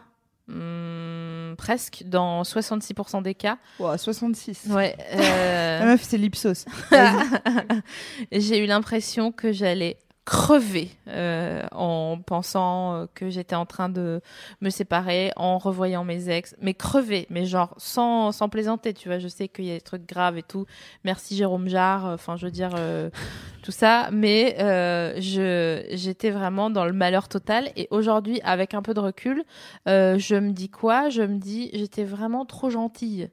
[0.51, 4.67] hum, presque dans 66% des cas, Wow, 66.
[4.69, 6.65] ouais, La euh, meuf, c'est l'Ipsos.
[8.31, 9.97] j'ai eu l'impression que j'allais
[10.31, 14.21] crever euh, en pensant euh, que j'étais en train de
[14.61, 19.19] me séparer, en revoyant mes ex, mais crever, mais genre sans, sans plaisanter, tu vois.
[19.19, 20.65] Je sais qu'il y a des trucs graves et tout.
[21.03, 23.09] Merci Jérôme Jarre, enfin je veux dire euh,
[23.61, 27.69] tout ça, mais euh, je j'étais vraiment dans le malheur total.
[27.75, 29.43] Et aujourd'hui, avec un peu de recul,
[29.89, 31.09] euh, je me dis quoi?
[31.09, 33.29] Je me dis j'étais vraiment trop gentille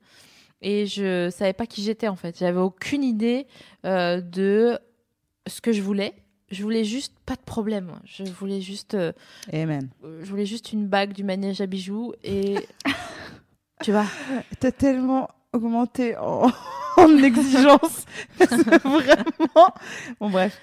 [0.63, 2.37] et je savais pas qui j'étais en fait.
[2.41, 3.47] J'avais aucune idée
[3.87, 4.81] euh, de
[5.47, 6.13] ce que je voulais.
[6.51, 7.93] Je voulais juste pas de problème.
[8.05, 9.13] Je voulais juste, euh,
[9.53, 9.89] Amen.
[10.05, 12.57] euh, je voulais juste une bague du manège à bijoux et
[13.83, 14.07] tu vois.
[14.61, 16.51] T'as tellement augmenté en,
[16.97, 18.05] en exigence.
[18.85, 19.75] Vraiment.
[20.21, 20.59] Bon, bref.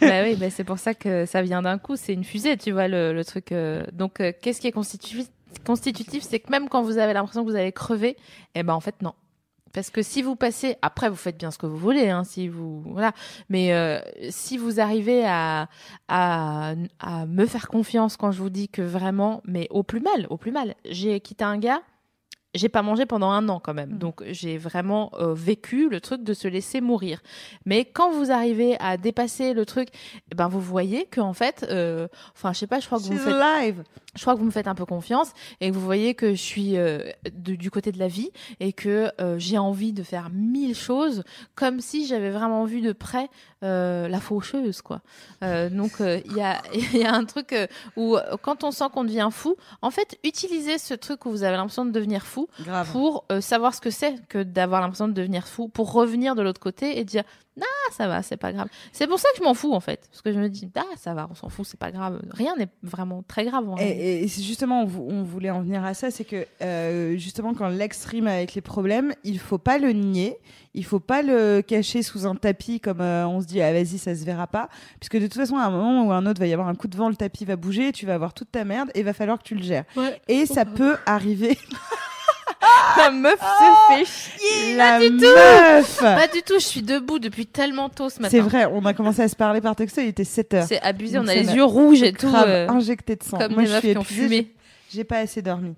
[0.00, 1.96] bah oui, bah c'est pour ça que ça vient d'un coup.
[1.96, 3.50] C'est une fusée, tu vois le, le truc.
[3.52, 3.84] euh.
[3.92, 5.26] Donc euh, qu'est-ce qui est constitutif
[5.64, 8.16] Constitutif, c'est que même quand vous avez l'impression que vous allez crever,
[8.56, 9.14] eh ben en fait non.
[9.74, 12.48] Parce que si vous passez, après vous faites bien ce que vous voulez, hein, si
[12.48, 13.12] vous voilà,
[13.50, 14.00] mais euh,
[14.30, 15.68] si vous arrivez à,
[16.08, 20.26] à à me faire confiance quand je vous dis que vraiment, mais au plus mal,
[20.30, 21.82] au plus mal, j'ai quitté un gars,
[22.54, 23.98] j'ai pas mangé pendant un an quand même, Mhm.
[23.98, 27.20] donc j'ai vraiment euh, vécu le truc de se laisser mourir.
[27.66, 29.88] Mais quand vous arrivez à dépasser le truc,
[30.30, 33.04] eh ben vous voyez que en fait, euh, enfin je sais pas, je crois que
[33.04, 33.82] vous me faites alive.
[34.16, 36.40] je crois que vous me faites un peu confiance et que vous voyez que je
[36.40, 37.00] suis euh,
[37.32, 38.30] de- du côté de la vie
[38.60, 41.24] et que euh, j'ai envie de faire mille choses
[41.56, 43.28] comme si j'avais vraiment vu de près
[43.64, 45.00] euh, la faucheuse quoi.
[45.42, 48.62] Euh, donc euh, il y a il y a un truc euh, où euh, quand
[48.62, 51.90] on sent qu'on devient fou, en fait utilisez ce truc où vous avez l'impression de
[51.90, 52.90] devenir fou Grave.
[52.92, 56.42] pour euh, savoir ce que c'est que d'avoir l'impression de devenir fou pour revenir de
[56.42, 57.24] l'autre côté et dire
[57.60, 60.08] ah ça va c'est pas grave c'est pour ça que je m'en fous en fait
[60.10, 62.56] parce que je me dis ah ça va on s'en fout c'est pas grave rien
[62.56, 63.76] n'est vraiment très grave en.
[63.78, 67.54] Et, et justement, on, vou- on voulait en venir à ça, c'est que euh, justement,
[67.54, 70.36] quand l'ex rime avec les problèmes, il faut pas le nier,
[70.74, 73.98] il faut pas le cacher sous un tapis comme euh, on se dit, ah vas-y,
[73.98, 74.68] ça se verra pas,
[74.98, 76.74] puisque de toute façon, à un moment ou à un autre, va y avoir un
[76.74, 79.04] coup de vent, le tapis va bouger, tu vas avoir toute ta merde et il
[79.04, 79.84] va falloir que tu le gères.
[79.96, 80.20] Ouais.
[80.26, 81.56] Et ça peut arriver.
[82.98, 84.76] La meuf se fait chier.
[84.76, 85.24] La pas du tout.
[85.24, 86.54] meuf Pas du tout.
[86.54, 88.30] Je suis debout depuis tellement tôt ce matin.
[88.30, 90.66] C'est vrai, on a commencé à se parler par texto, il était 7 heures.
[90.68, 91.16] C'est abusé.
[91.16, 92.32] Donc On a les yeux rouges et tout.
[92.34, 93.38] Euh, injecté de sang.
[93.38, 94.54] comme Moi, je meufs suis qui ont fumé.
[94.92, 95.74] j'ai- pas assez dormi.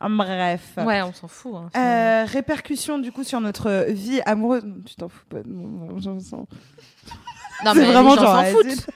[0.00, 0.60] Bref.
[0.78, 1.54] Ouais, on s'en fout.
[1.56, 1.68] hein.
[1.76, 4.64] Euh, répercussions du coup sur notre vie amoureuse.
[4.86, 5.38] Tu t'en fous pas
[7.62, 8.86] non, mais vraiment les gens s'en foutent.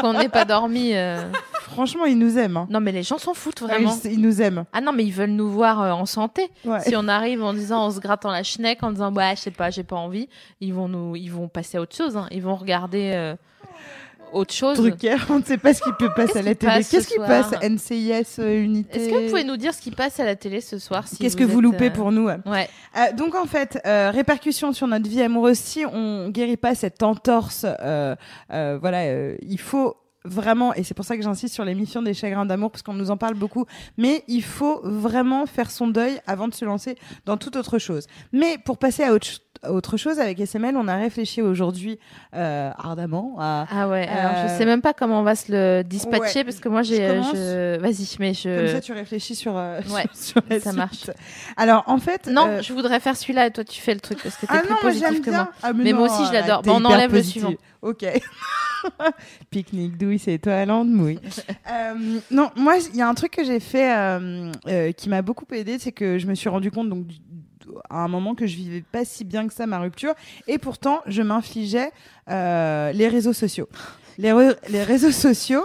[0.00, 0.92] Qu'on n'ait pas dormi.
[0.94, 1.30] euh.
[1.62, 2.56] Franchement, ils nous aiment.
[2.56, 2.66] hein.
[2.70, 3.94] Non, mais les gens s'en foutent vraiment.
[4.04, 4.64] Ils, ils nous aiment.
[4.72, 6.48] Ah non, mais ils veulent nous voir euh, en santé.
[6.64, 6.80] Ouais.
[6.80, 9.50] Si on arrive en disant, en se grattant la schneck, en disant, bah, je sais
[9.50, 10.28] pas, j'ai pas envie,
[10.60, 12.16] ils vont nous, ils vont passer à autre chose.
[12.16, 12.26] hein.
[12.30, 13.34] Ils vont regarder euh,
[14.32, 14.76] autre chose.
[14.78, 16.72] Drucker, on ne sait pas ce qui peut passer à la télé.
[16.88, 18.98] Qu'est-ce qui passe NCIS euh, Unité.
[19.00, 21.16] Est-ce que vous pouvez nous dire ce qui passe à la télé ce soir si
[21.18, 22.68] Qu'est-ce que vous loupez euh, pour nous Ouais.
[22.96, 25.58] Euh, donc en fait, euh, répercussions sur notre vie amoureuse.
[25.58, 28.14] Si on guérit pas cette entorse, euh,
[28.52, 32.12] euh, voilà, euh, il faut vraiment, et c'est pour ça que j'insiste sur l'émission des
[32.12, 33.64] chagrins d'amour parce qu'on nous en parle beaucoup.
[33.96, 38.06] Mais il faut vraiment faire son deuil avant de se lancer dans toute autre chose.
[38.32, 41.98] Mais pour passer à autre, ch- à autre chose avec SML, on a réfléchi aujourd'hui
[42.34, 45.50] euh, ardemment à Ah ouais, alors Euh, je sais même pas comment on va se
[45.50, 46.44] le dispatcher ouais.
[46.44, 49.80] parce que moi j'ai euh, je vas-y mais je comme ça tu réfléchis sur, euh,
[49.92, 51.10] Ouais, sur la ça marche.
[51.56, 54.22] Alors en fait, Non, euh, je voudrais faire celui-là et toi tu fais le truc
[54.22, 55.50] parce que t'es Ah plus non, moi positif j'aime que moi.
[55.62, 56.62] Ah, Mais moi non, aussi, je l'adore.
[56.62, 57.54] Bon, on enlève le suivant.
[57.82, 58.04] Ok.
[59.50, 61.18] Pique-nique douille, c'est toi la mouille.
[61.70, 61.94] euh,
[62.30, 63.92] non, moi, il y a un truc que j'ai fait
[64.96, 67.06] qui m'a beaucoup aidé, c'est que je me suis rendu compte donc
[67.90, 70.14] à un moment que je vivais pas si bien que ça ma rupture,
[70.46, 71.90] et pourtant je m'infligeais
[72.30, 73.68] euh, les réseaux sociaux.
[74.18, 75.64] Les, re- les réseaux sociaux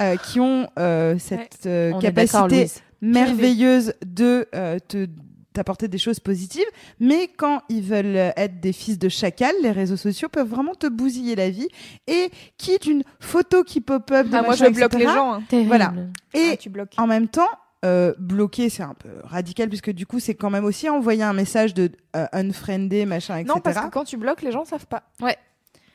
[0.00, 2.66] euh, qui ont euh, cette euh, capacité
[3.00, 5.06] merveilleuse de euh, te
[5.52, 6.64] t'apporter des choses positives,
[6.98, 10.86] mais quand ils veulent être des fils de chacal, les réseaux sociaux peuvent vraiment te
[10.86, 11.68] bousiller la vie.
[12.06, 15.34] Et quitte une photo qui pop-up, de Ah, moi, je bloque etc., les gens.
[15.34, 15.42] hein.
[15.66, 15.92] Voilà.
[16.32, 16.94] Et Ah, tu bloques.
[16.96, 17.50] en même temps,
[17.84, 21.32] euh, bloquer, c'est un peu radical puisque du coup, c'est quand même aussi envoyer un
[21.32, 23.52] message de euh, unfriendé, machin, etc.
[23.54, 25.02] Non, parce que quand tu bloques, les gens savent pas.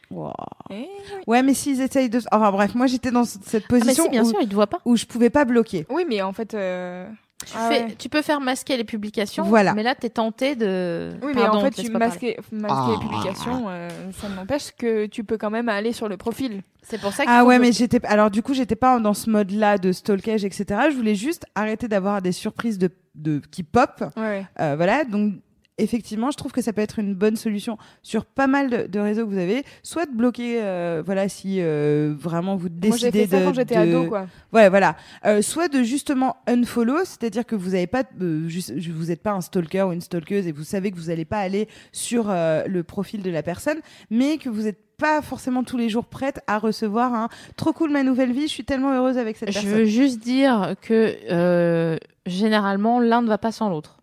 [0.09, 0.31] Wow.
[0.69, 0.87] Eh
[1.27, 2.19] Ouais, mais s'ils essayent de.
[2.31, 4.53] Enfin bref, moi j'étais dans cette Ah, mais position si, bien où, sûr, il te
[4.55, 4.79] voit pas.
[4.85, 5.85] où je pouvais pas bloquer.
[5.89, 6.53] Oui, mais en fait.
[6.53, 7.07] euh,
[7.45, 7.95] Tu, ah fais- ouais.
[7.99, 9.73] tu peux faire masquer les publications, Voilà.
[9.75, 11.11] mais là, t'es tenté de.
[11.21, 12.99] Oui, mais Pardon, en fait, tu masquer, masquer les Ah.
[12.99, 16.63] publications, euh, ça n'empêche que tu peux quand même aller sur le profil.
[16.81, 17.67] C'est pour ça Ah faut ouais, bloquer.
[17.69, 18.05] mais j'étais.
[18.07, 20.65] Alors du coup, j'étais pas dans ce mode-là de stalkage, etc.
[20.89, 24.03] Je voulais juste arrêter d'avoir des surprises de, de qui pop.
[24.17, 24.45] Ouais.
[24.59, 25.33] Euh, voilà, donc
[25.77, 28.99] effectivement, je trouve que ça peut être une bonne solution sur pas mal de, de
[28.99, 29.63] réseaux que vous avez.
[29.83, 33.45] Soit de bloquer, euh, voilà, si euh, vraiment vous décidez Moi, j'ai fait ça de.
[33.45, 34.27] quand j'étais de- ado, quoi.
[34.53, 34.95] Ouais, voilà.
[35.25, 39.31] Euh, soit de justement unfollow, c'est-à-dire que vous avez pas, euh, juste, vous n'êtes pas
[39.33, 42.63] un stalker ou une stalkeuse et vous savez que vous n'allez pas aller sur euh,
[42.67, 43.77] le profil de la personne,
[44.09, 47.91] mais que vous n'êtes pas forcément tous les jours prête à recevoir un trop cool
[47.91, 49.71] ma nouvelle vie, je suis tellement heureuse avec cette Je personne.
[49.73, 53.96] veux juste dire que euh, généralement, l'un ne va pas sans l'autre.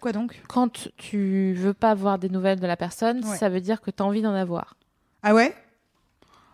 [0.00, 0.40] Quoi donc?
[0.48, 3.36] Quand tu veux pas avoir des nouvelles de la personne, Ouais.
[3.36, 4.74] ça veut dire que tu as envie d'en avoir.
[5.22, 5.54] Ah ouais?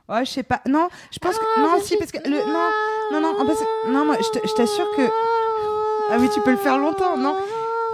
[0.09, 0.61] Ouais, je sais pas.
[0.67, 2.71] Non, je pense que non, si parce que le non,
[3.13, 5.03] non, non, en fait, non, moi, je t'assure que
[6.11, 7.35] ah oui, tu peux le faire longtemps, non?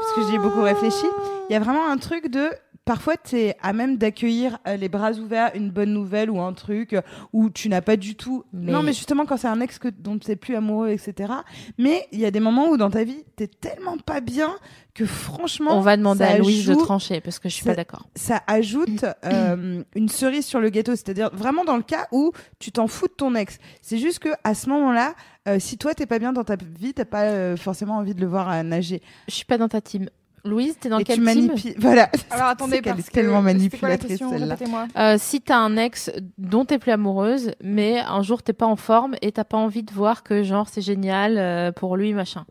[0.00, 1.06] Parce que j'y ai beaucoup réfléchi.
[1.48, 2.50] Il y a vraiment un truc de
[2.84, 6.52] parfois tu es à même d'accueillir euh, les bras ouverts une bonne nouvelle ou un
[6.52, 7.02] truc euh,
[7.32, 8.44] où tu n'as pas du tout.
[8.52, 11.32] Mais- Non, mais justement quand c'est un ex que dont tu n'es plus amoureux, etc.
[11.78, 14.54] Mais il y a des moments où dans ta vie t'es tellement pas bien
[14.94, 15.76] que franchement.
[15.78, 18.06] On va demander à Louise de trancher parce que je suis ça- pas d'accord.
[18.14, 22.72] ça ajoute euh, une cerise sur le gâteau, c'est-à-dire vraiment dans le cas où tu
[22.72, 23.58] t'en fous de ton ex.
[23.80, 25.14] C'est juste que à ce moment-là,
[25.58, 28.62] si toi t'es pas bien dans ta vie, t'as pas forcément envie de le voir
[28.64, 29.02] nager.
[29.28, 30.08] Je suis pas dans ta team.
[30.44, 31.74] Louise, t'es dans et quelle tu team manipules.
[31.78, 32.10] Voilà.
[32.30, 34.56] Alors attendez, parce est tellement manipulatrice, celle-là.
[34.98, 38.76] Euh, si t'as un ex dont t'es plus amoureuse, mais un jour t'es pas en
[38.76, 42.44] forme et t'as pas envie de voir que genre c'est génial euh, pour lui machin.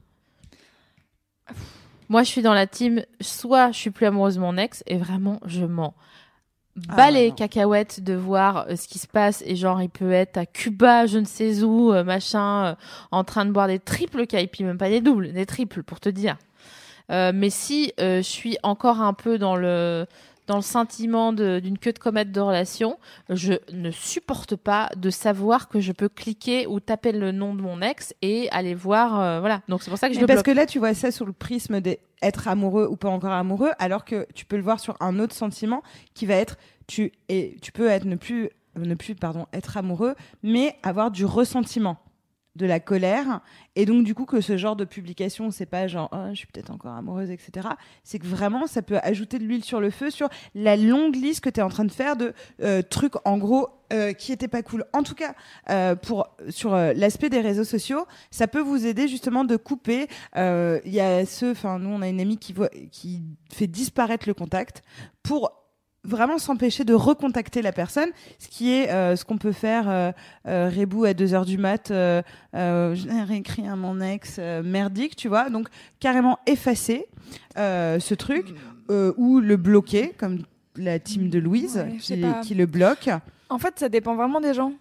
[2.12, 3.04] Moi, je suis dans la team.
[3.22, 5.94] Soit je suis plus amoureuse de mon ex et vraiment je mens.
[6.89, 7.36] Ah, Bas ouais, les non.
[7.36, 11.06] cacahuètes de voir euh, ce qui se passe et genre il peut être à Cuba,
[11.06, 12.76] je ne sais où, euh, machin, euh,
[13.12, 16.10] en train de boire des triples puis même pas des doubles, des triples pour te
[16.10, 16.38] dire.
[17.12, 20.05] Euh, mais si euh, je suis encore un peu dans le
[20.47, 22.97] dans le sentiment d'une queue de comète de relation,
[23.30, 27.62] je ne supporte pas de savoir que je peux cliquer ou taper le nom de
[27.62, 29.20] mon ex et aller voir.
[29.22, 29.62] euh, voilà.
[29.70, 30.55] Donc c'est pour ça que je Mais le parce bloque.
[30.55, 34.03] que là, tu vois ça sous le prisme d'être amoureux ou pas encore amoureux, alors
[34.03, 35.84] que tu peux le voir sur un autre sentiment
[36.16, 36.57] qui va être
[36.88, 41.24] tu et tu peux être ne plus ne plus pardon être amoureux, mais avoir du
[41.24, 41.97] ressentiment,
[42.56, 43.41] de la colère,
[43.76, 46.47] et donc du coup que ce genre de publication, c'est pas genre oh, je suis
[46.47, 47.70] peut-être encore amoureuse, etc.
[48.04, 51.41] C'est que vraiment ça peut ajouter de l'huile sur le feu sur la longue liste
[51.41, 54.47] que tu es en train de faire de euh, trucs en gros euh, qui étaient
[54.47, 54.86] pas cool.
[54.93, 55.34] En tout cas,
[55.70, 60.08] euh, pour sur euh, l'aspect des réseaux sociaux, ça peut vous aider justement de couper.
[60.36, 63.22] Euh, Il y a ceux, enfin nous on a une amie qui voit, qui
[63.52, 64.82] fait disparaître le contact
[65.24, 65.61] pour
[66.04, 70.12] vraiment s'empêcher de recontacter la personne, ce qui est euh, ce qu'on peut faire euh,
[70.47, 72.22] euh, Rebou à 2 heures du mat, euh,
[72.56, 75.68] euh, l'ai réécrit à mon ex euh, merdique, tu vois, donc
[75.99, 77.06] carrément effacer
[77.58, 78.47] euh, ce truc
[78.89, 80.39] euh, ou le bloquer comme
[80.76, 81.97] la team de Louise Ouais,
[82.43, 83.10] qui, le bloque.
[83.49, 84.72] En fait, ça dépend vraiment des gens.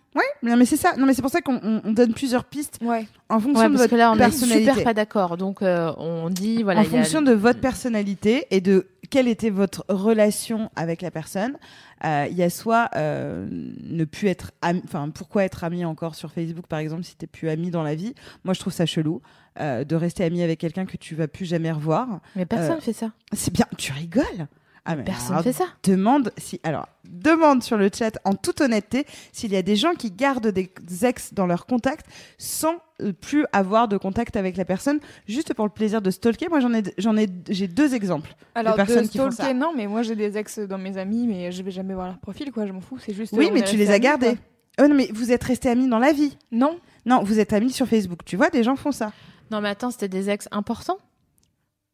[0.45, 0.95] Non mais c'est ça.
[0.97, 3.07] Non mais c'est pour ça qu'on on- on donne plusieurs pistes Ouais.
[3.29, 4.71] en fonction Ouais, de parce votre que là on est personnalité.
[4.71, 5.37] super pas d'accord.
[5.37, 6.81] Donc euh, on dit voilà.
[6.81, 11.59] en a- fonction de votre personnalité et de quelle était votre relation avec la personne,
[12.05, 16.15] euh, il y a soit euh, ne plus être ami, enfin pourquoi être ami encore
[16.15, 18.15] sur Facebook par exemple si t'es plus ami dans la vie?
[18.45, 19.21] Moi je trouve ça chelou
[19.61, 22.21] euh, de rester ami avec quelqu'un que tu vas plus jamais revoir.
[22.37, 23.11] Mais personne fait ça.
[23.33, 24.47] C'est bien, tu rigoles?
[24.91, 25.67] Ah, mais Personne alors, fait ça.
[25.85, 29.95] Demande si alors demande sur le chat en toute honnêteté s'il y a des gens
[29.95, 30.71] qui gardent des
[31.03, 32.07] ex dans leur contact
[32.39, 36.49] sans euh, plus avoir de contact avec la personne juste pour le plaisir de stalker.
[36.49, 38.35] Moi j'en ai j'en ai j'ai deux exemples.
[38.55, 39.59] Alors, de personnes qui font stalker, ça.
[39.59, 42.19] non, mais moi j'ai des ex dans mes amis, mais je vais jamais voir leur
[42.19, 42.67] profil, quoi.
[42.67, 42.99] Je m'en fous.
[42.99, 43.33] C'est juste.
[43.37, 44.37] Oui, on mais tu les as gardés.
[44.81, 46.37] Oh non mais vous êtes restés amis dans la vie.
[46.51, 46.79] Non.
[47.07, 48.25] Non, vous êtes amis sur Facebook.
[48.25, 49.13] Tu vois, des gens font ça.
[49.51, 50.99] Non mais attends, c'était des ex importants.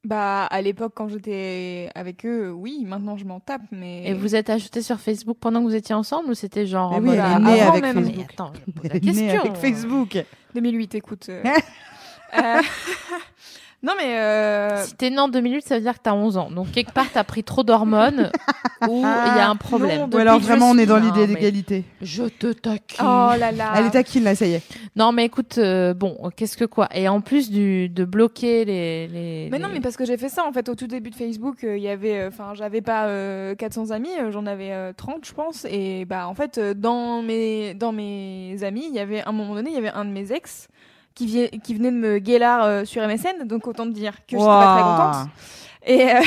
[0.06, 2.84] Bah, à l'époque, quand j'étais avec eux, oui.
[2.86, 4.04] Maintenant, je m'en tape, mais.
[4.08, 6.98] Et vous êtes ajoutés sur Facebook pendant que vous étiez ensemble ou c'était genre Mais
[7.00, 8.16] oui, elle est ah, née avant avec même Facebook.
[8.16, 9.40] Mais attends, je pose Elle la question.
[9.40, 10.24] avec Facebook.
[10.54, 11.26] 2008, écoute.
[11.28, 11.42] euh.
[12.36, 12.60] Euh,
[13.82, 14.18] Non, mais.
[14.18, 16.50] euh, Si t'es né en 2008, ça veut dire que t'as 11 ans.
[16.50, 18.32] Donc, quelque part, t'as pris trop d'hormones
[18.88, 19.04] ou il y
[19.40, 20.00] a un problème.
[20.02, 21.84] Non, Ou alors vraiment, on est dans l'idée d'égalité.
[22.02, 22.98] Je te taquine.
[23.00, 23.72] Oh là là.
[23.76, 24.62] Elle est taquine là, ça y est.
[24.96, 26.88] Non, mais écoute, euh, bon, qu'est-ce que quoi?
[26.94, 29.08] Et en plus du, de bloquer les.
[29.08, 31.10] les Mais non, les- mais parce que j'ai fait ça en fait au tout début
[31.10, 31.64] de Facebook.
[31.64, 35.24] euh, Il y avait, euh, enfin, j'avais pas euh, 400 amis, j'en avais euh, 30,
[35.24, 35.66] je pense.
[35.70, 39.54] Et bah, en fait, dans mes dans mes amis, il y avait à un moment
[39.54, 40.68] donné, il y avait un de mes ex
[41.14, 43.46] qui, venait de me guélar euh, sur MSN.
[43.46, 45.30] Donc autant te dire que j'étais pas très contente.
[45.86, 46.20] Et euh,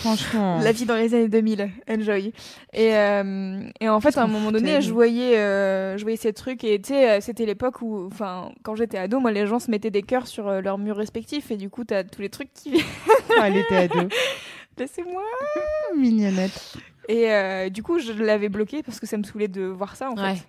[0.00, 0.58] Franchement.
[0.62, 2.32] la vie dans les années 2000, enjoy.
[2.72, 6.32] Et, euh, et en fait, à un moment donné, je voyais, euh, je voyais ces
[6.32, 9.90] trucs et euh, c'était l'époque où, enfin, quand j'étais ado, moi, les gens se mettaient
[9.90, 12.82] des cœurs sur euh, leurs murs respectifs et du coup, t'as tous les trucs qui
[13.42, 14.08] Elle était deux.
[14.78, 15.22] Laissez-moi.
[15.96, 16.76] Mignonnette.
[17.08, 20.10] Et euh, du coup, je l'avais bloqué parce que ça me saoulait de voir ça
[20.10, 20.42] en fait.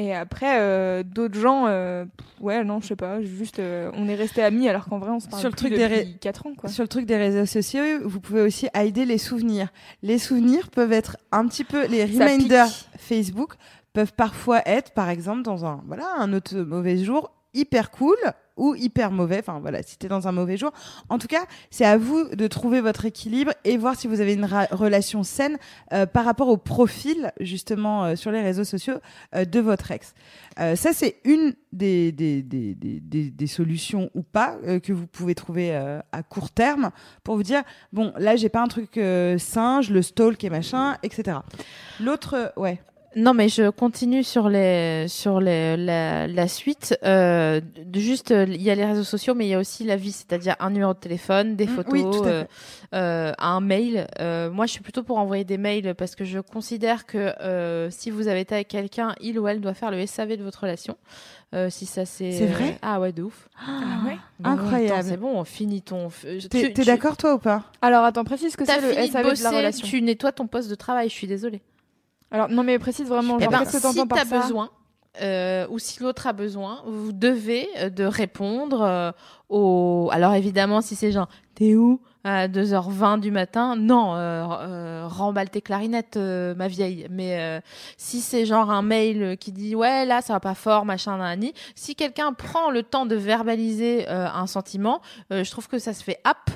[0.00, 2.04] Et après, euh, d'autres gens, euh,
[2.40, 5.18] ouais, non, je sais pas, juste, euh, on est restés amis alors qu'en vrai, on
[5.18, 6.70] se parle Sur le plus truc des depuis ré- 4 ans, quoi.
[6.70, 9.70] Sur le truc des réseaux sociaux, vous pouvez aussi aider les souvenirs.
[10.04, 12.68] Les souvenirs peuvent être un petit peu les reminders.
[12.96, 13.54] Facebook
[13.92, 18.16] peuvent parfois être, par exemple, dans un voilà un autre mauvais jour, hyper cool
[18.56, 19.38] ou hyper mauvais.
[19.38, 20.72] Enfin voilà, si t'es dans un mauvais jour.
[21.08, 24.34] En tout cas, c'est à vous de trouver votre équilibre et voir si vous avez
[24.34, 25.58] une relation saine
[25.92, 28.96] euh, par rapport au profil justement euh, sur les réseaux sociaux
[29.36, 30.14] euh, de votre ex.
[30.74, 35.72] Ça, c'est une des, des, des, des, des- solutions ou pas que vous pouvez trouver
[35.72, 36.90] à court terme
[37.22, 38.90] pour vous dire bon, là, j'ai pas un truc
[39.82, 41.38] je le stalk et machin, etc.
[42.00, 42.80] L'autre, ouais.
[43.16, 46.96] Non, mais je continue sur les sur les, la, la suite.
[47.04, 49.96] Euh, de juste, il y a les réseaux sociaux, mais il y a aussi la
[49.96, 52.44] vie, c'est-à-dire un numéro de téléphone, des Mm, photos, oui, tout à euh,
[52.94, 54.06] euh, un mail.
[54.20, 57.90] Euh, moi, je suis plutôt pour envoyer des mails parce que je considère que euh,
[57.90, 60.60] si vous avez été avec quelqu'un, il ou elle doit faire le SAV de votre
[60.60, 60.96] relation.
[61.54, 62.32] Euh, si ça c'est.
[62.32, 63.48] C'est vrai Ah ouais, de ouf.
[63.66, 63.70] Ah
[64.06, 65.08] ouais Bon, Incroyable.
[65.08, 66.10] C'est bon, on finit ton.
[66.50, 67.64] T'es tu- d'accord toi ou pas?
[67.80, 69.88] Alors, attends, précise que T'as c'est le SAV de, la relation.
[69.88, 71.08] tu nettoies ton poste de travail.
[71.08, 71.62] Je suis désolée.
[72.30, 74.70] Alors, non, mais précise vraiment, genre, ben, qu'est-ce que t'entends si par t'as ça besoin,
[75.20, 79.12] euh, ou si l'autre a besoin, vous devez euh, de répondre euh,
[79.48, 80.10] au.
[80.12, 85.50] Alors évidemment, si c'est genre t'es où à 2h20 du matin, non, euh, euh, remballe
[85.50, 87.06] tes clarinettes, euh, ma vieille.
[87.10, 87.60] Mais euh,
[87.96, 91.52] si c'est genre un mail qui dit ouais là ça va pas fort, machin, nani.
[91.74, 95.00] Si quelqu'un prend le temps de verbaliser euh, un sentiment,
[95.32, 96.50] euh, je trouve que ça se fait ap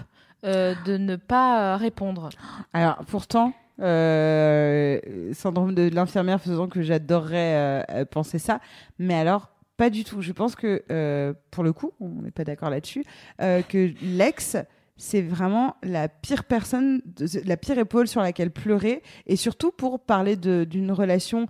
[0.45, 2.29] euh, de ne pas euh, répondre.
[2.73, 3.53] Alors pourtant,
[3.83, 8.61] euh, syndrome de l'infirmière faisant que j'adorerais euh, euh, penser ça,
[8.99, 10.21] mais alors pas du tout.
[10.23, 13.05] Je pense que euh, pour le coup, on n'est pas d'accord là-dessus,
[13.39, 14.57] que l'ex
[14.97, 19.99] c'est vraiment la pire personne, de- la pire épaule sur laquelle pleurer, et surtout pour
[19.99, 21.47] parler d'une relation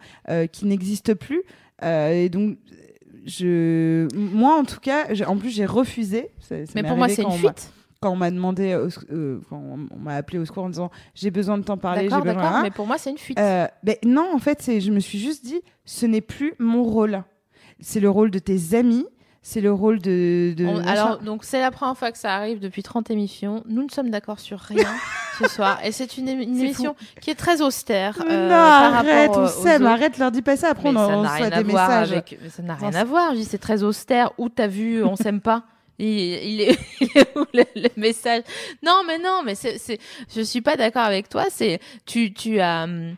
[0.53, 1.43] qui n'existe plus.
[1.85, 2.57] Et donc,
[3.27, 6.31] je, moi en tout cas, en plus j'ai refusé.
[6.41, 7.73] Ça- ça Mais pour moi c'est une fuite.
[8.03, 11.57] Quand on m'a demandé, euh, quand on m'a appelé au secours en disant j'ai besoin
[11.57, 12.43] de t'en parler, j'ai D'accord, besoin.
[12.43, 12.63] d'accord.
[12.63, 13.39] Mais pour moi c'est une fuite.
[13.39, 16.83] Euh, ben non, en fait, c'est, je me suis juste dit, ce n'est plus mon
[16.83, 17.23] rôle.
[17.81, 19.07] C'est le rôle de tes amis,
[19.41, 20.55] c'est le rôle de.
[20.57, 20.89] de On- machin.
[20.89, 23.63] alors, donc c'est la première fois que ça arrive depuis 30 émissions.
[23.67, 24.87] Nous ne sommes d'accord sur rien
[25.39, 25.79] ce soir.
[25.85, 28.21] Et c'est une, émission qui est très austère.
[28.29, 30.71] Euh, non, par arrête, rapport, on s'aime, arrête, leur dis pas ça.
[30.71, 32.13] Après, Mais on, ça on reçoit des messages.
[32.13, 32.39] avec.
[32.43, 33.31] mais Ça n'a rien à voir.
[33.33, 34.33] Je dis c'est très austère.
[34.39, 35.65] Où t'as vu On s'aime pas?
[36.03, 38.43] Il, il est, il est où le, le message?
[38.83, 39.99] Non, mais non, mais c'est, c'est,
[40.35, 41.45] je suis pas d'accord avec toi.
[41.51, 43.15] C'est, tu, tu as hum,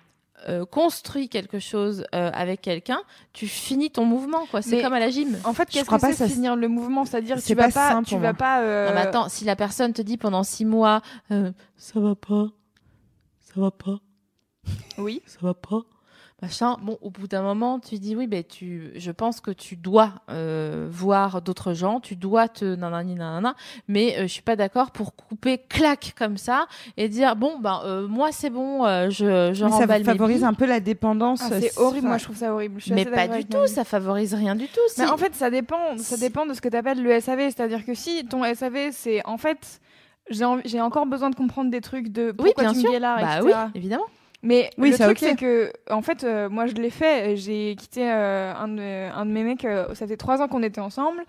[0.48, 3.00] euh, construit quelque chose euh, avec quelqu'un,
[3.32, 4.60] tu finis ton mouvement, quoi.
[4.60, 5.38] C'est Mais- comme à la gym.
[5.44, 7.06] En fait, Je qu'est-ce crois que pas c'est ça- finir le mouvement?
[7.06, 8.60] C'est-à-dire, c'est tu vas pas tu vas pas.
[8.60, 12.14] euh, Non, mais attends, si la personne te dit pendant six mois, euh, ça va
[12.14, 12.48] pas,
[13.40, 14.00] ça va pas,
[14.98, 15.22] Oui.
[15.24, 15.80] ça va pas,
[16.44, 16.76] machin.
[16.82, 20.12] Bon, au bout d'un moment, tu dis oui, ben tu, je pense que tu dois
[20.30, 23.54] euh, voir d'autres gens, tu dois te nanani nanana,
[23.88, 26.66] mais euh, je suis pas d'accord pour couper clac comme ça
[26.96, 30.04] et dire bon ben euh, moi c'est bon, euh, je je Mais ça remballe mes
[30.04, 31.40] favorise un peu la dépendance.
[31.44, 32.08] Ah, c'est horrible.
[32.08, 32.74] Moi, je trouve ça horrible.
[32.78, 34.80] Je suis mais pas du tout, ça favorise rien du tout.
[34.98, 35.96] Mais en fait, ça dépend.
[35.96, 37.50] Ça dépend de ce que tu appelles le SAV.
[37.50, 39.80] C'est-à-dire que si ton SAV, c'est en fait,
[40.30, 42.90] j'ai encore besoin de comprendre des trucs de oui, pourquoi bien tu sûr.
[42.90, 43.56] me guélards, bah etc.
[43.64, 44.06] oui, évidemment.
[44.44, 47.34] Mais Oui, le truc, c'est que, en fait, euh, moi, je l'ai fait.
[47.36, 49.64] J'ai quitté euh, un, de, un de mes mecs.
[49.64, 51.22] euh, ça fait trois ans qu'on était ensemble.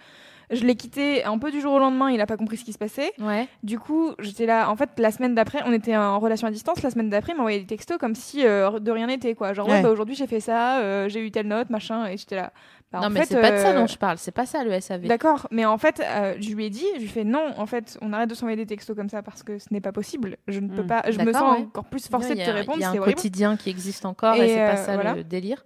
[0.52, 2.12] Je l'ai quitté un peu du jour au lendemain.
[2.12, 3.14] Il a pas compris ce qui se passait.
[3.20, 3.48] Ouais.
[3.64, 4.70] Du coup, j'étais là.
[4.70, 6.84] En fait, la semaine d'après, on était en relation à distance.
[6.84, 9.54] La semaine d'après, il m'envoyait des textos comme si de rien n'était, quoi.
[9.54, 11.08] Genre, ouais, bah, aujourd'hui, j'ai fait ça.
[11.08, 12.06] j'ai eu telle note, machin.
[12.08, 12.52] Et j'étais là.
[12.92, 14.64] Bah, non en mais c'est pas de ça euh, dont je parle, c'est pas ça
[14.64, 15.08] le SAV.
[15.08, 17.66] D'accord, mais en fait, euh, je lui ai dit, je lui ai fait non, en
[17.66, 20.38] fait, on arrête de s'envoyer des textos comme ça parce que ce n'est pas possible.
[20.48, 20.88] Je ne peux Mm.
[20.88, 21.64] pas, je me sens ouais.
[21.64, 23.16] encore plus forcée de te répondre, Il y a un horrible.
[23.16, 25.16] quotidien qui existe encore et, Et, c'est pas euh, ça voilà.
[25.16, 25.66] le délire.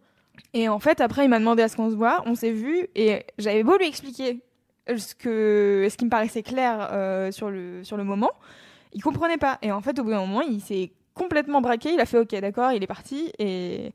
[0.54, 2.88] Et en fait, après, il m'a demandé à ce qu'on se voit, on s'est vu
[2.96, 4.42] et j'avais beau lui expliquer
[4.88, 8.32] ce que ce qui me paraissait clair euh, sur le sur le moment,
[8.94, 9.60] il comprenait pas.
[9.62, 11.92] Et en fait, au bout d'un moment, il s'est complètement braqué.
[11.94, 13.92] Il a fait OK, d'accord, il est parti et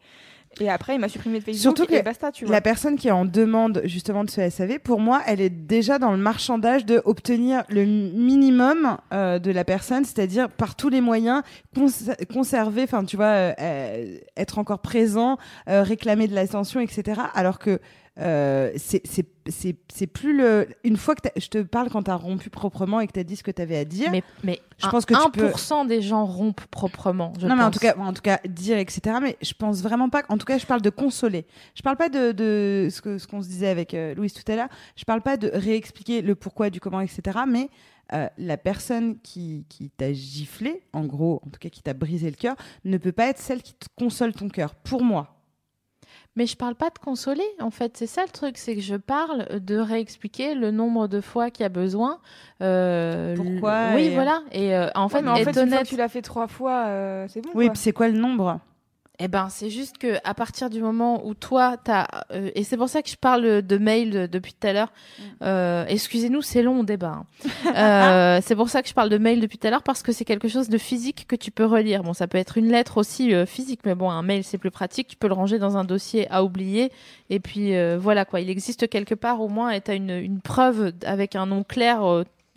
[0.61, 2.55] et après, il m'a supprimé de Facebook Surtout et que basta, tu vois.
[2.55, 5.99] La personne qui est en demande justement de ce SAV, pour moi, elle est déjà
[5.99, 11.01] dans le marchandage de obtenir le minimum euh, de la personne, c'est-à-dire par tous les
[11.01, 11.43] moyens
[11.75, 11.87] cons-
[12.33, 15.39] conserver, enfin tu vois, euh, euh, être encore présent,
[15.69, 17.21] euh, réclamer de l'attention, etc.
[17.35, 17.81] Alors que
[18.21, 22.15] euh, c'est c'est c'est c'est plus le une fois que je te parle quand t'as
[22.15, 24.11] rompu proprement et que t'as dit ce que t'avais à dire.
[24.13, 27.33] Mais, mais Je un- pense que tu peux- 1% des gens rompent proprement.
[27.41, 30.09] je non mais en tout cas en tout cas dire etc mais je pense vraiment
[30.09, 31.45] pas en tout cas je parle de consoler
[31.75, 34.51] je parle pas de, de ce que ce qu'on se disait avec euh, Louise tout
[34.51, 37.69] à l'heure je parle pas de réexpliquer le pourquoi du comment etc mais
[38.13, 42.29] euh, la personne qui, qui t'a giflé, en gros, en tout cas qui t'a brisé
[42.29, 42.55] le cœur,
[42.85, 44.75] ne peut pas être celle qui te console ton cœur.
[44.75, 45.34] Pour moi.
[46.37, 47.97] Mais je parle pas de consoler, en fait.
[47.97, 51.63] C'est ça le truc, c'est que je parle de réexpliquer le nombre de fois qu'il
[51.63, 52.19] y a besoin.
[52.61, 54.43] euh, Pourquoi l- Oui, et- voilà.
[54.53, 56.23] Et euh, en fait, Ouais, mais en fait, une fois honnête, que tu l'as fait
[56.23, 57.51] trois fois, euh, c'est bon.
[57.55, 57.73] Oui, quoi.
[57.75, 58.59] puis c'est quoi le nombre?
[59.21, 62.77] Eh ben, c'est juste que à partir du moment où toi, t'as euh, et c'est
[62.77, 64.93] pour ça que je parle de mail de- depuis tout à l'heure.
[65.19, 65.23] Mm.
[65.43, 67.23] Euh, Excusez-nous, c'est long débat.
[67.23, 67.27] hein.
[67.77, 70.11] Euh, c'est pour ça que je parle de mail depuis tout à l'heure parce que
[70.11, 72.03] c'est quelque chose de physique que tu peux relire.
[72.03, 75.07] Bon, ça peut être une lettre aussi physique, mais bon, un mail c'est plus pratique.
[75.07, 76.91] Tu peux le ranger dans un dossier à oublier
[77.31, 78.41] et puis voilà quoi.
[78.41, 82.03] Il existe quelque part au moins et t'as une une preuve avec un nom clair.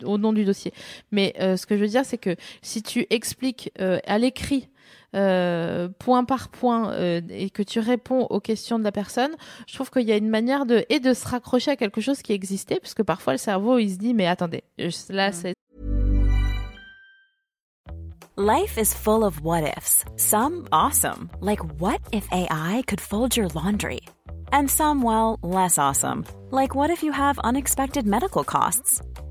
[0.04, 0.72] au nom du dossier.
[1.12, 4.68] Mais ce que je veux dire, c'est que si tu expliques à l'écrit
[5.16, 9.30] euh, point par point euh, et que tu réponds aux questions de la personne,
[9.66, 12.20] je trouve qu'il y a une manière de et de se raccrocher à quelque chose
[12.22, 15.54] qui existait, parce que parfois le cerveau il se dit mais attendez, je- là c'est
[18.36, 20.04] Life is full of what ifs.
[20.16, 24.00] Some awesome, like what if AI could fold your laundry?
[24.52, 29.02] And some, well, less awesome, like what if you have unexpected medical costs?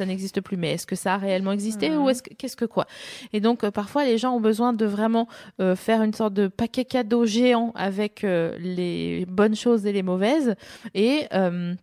[0.00, 0.56] Ça n'existe plus.
[0.56, 2.86] Mais est-ce que ça a réellement existé ou est-ce que qu'est-ce que quoi?
[3.34, 5.28] Et donc euh, parfois les gens ont besoin de vraiment
[5.60, 10.02] euh, faire une sorte de paquet cadeau géant avec euh, les bonnes choses et les
[10.02, 10.54] mauvaises
[10.94, 11.74] et euh,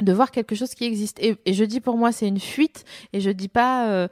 [0.00, 1.18] de voir quelque chose qui existe.
[1.20, 4.08] Et, et je dis pour moi c'est une fuite et je dis pas, euh,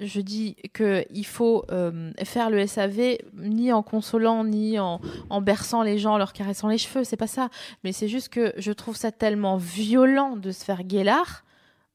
[0.00, 5.00] je dis que il faut euh, faire le SAV ni en consolant ni en,
[5.30, 7.48] en berçant les gens, en leur caressant les cheveux, c'est pas ça.
[7.82, 11.42] Mais c'est juste que je trouve ça tellement violent de se faire guélard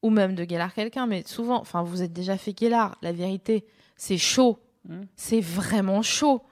[0.02, 3.64] ou même de guélard quelqu'un, mais souvent, enfin, vous êtes déjà fait guélard, la vérité,
[3.96, 4.58] c'est chaud.
[4.88, 5.02] Mm.
[5.16, 6.42] C'est vraiment chaud.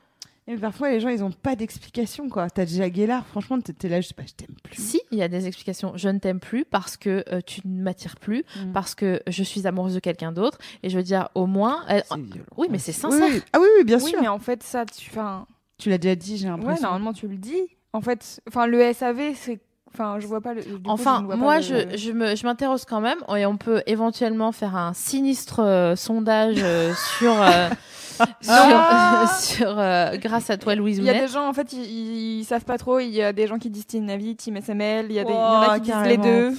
[0.49, 2.49] Et parfois, les gens, ils ont pas d'explication, quoi.
[2.49, 4.81] T'as déjà Guélard, franchement, t'es là, je sais pas, je t'aime plus.
[4.81, 5.97] Si, il y a des explications.
[5.97, 8.71] Je ne t'aime plus parce que euh, tu ne m'attires plus, Mm.
[8.73, 10.59] parce que je suis amoureuse de quelqu'un d'autre.
[10.85, 11.85] Et je veux dire, au moins.
[11.91, 12.47] euh, violent.
[12.57, 13.29] oui, mais c'est Oui, sincère.
[13.29, 13.43] oui.
[13.53, 14.21] Ah oui, oui, bien oui, sûr.
[14.21, 15.11] mais en fait, ça, tu.
[15.11, 16.83] Enfin, Tu l'as déjà dit, j'ai ouais, l'impression.
[16.85, 17.63] normalement, tu le dis.
[17.93, 19.59] En fait, enfin, le SAV, c'est.
[19.93, 20.63] Enfin, je vois pas le.
[20.63, 23.83] du coup, Enfin, je moi, je, je me- je m'interroge quand même, et on peut
[23.87, 27.69] éventuellement faire un sinistre euh, sondage euh, sur, euh,
[28.49, 32.39] Ah sur, euh, grâce à toi, Louise Il y a des gens, en fait, ils,
[32.41, 32.99] ils savent pas trop.
[32.99, 35.07] Il y a des gens qui disent Team Navi, Team SML.
[35.09, 36.25] Il y, a des, il y Oh, en a qui disent les carrément.
[36.51, 36.57] deux.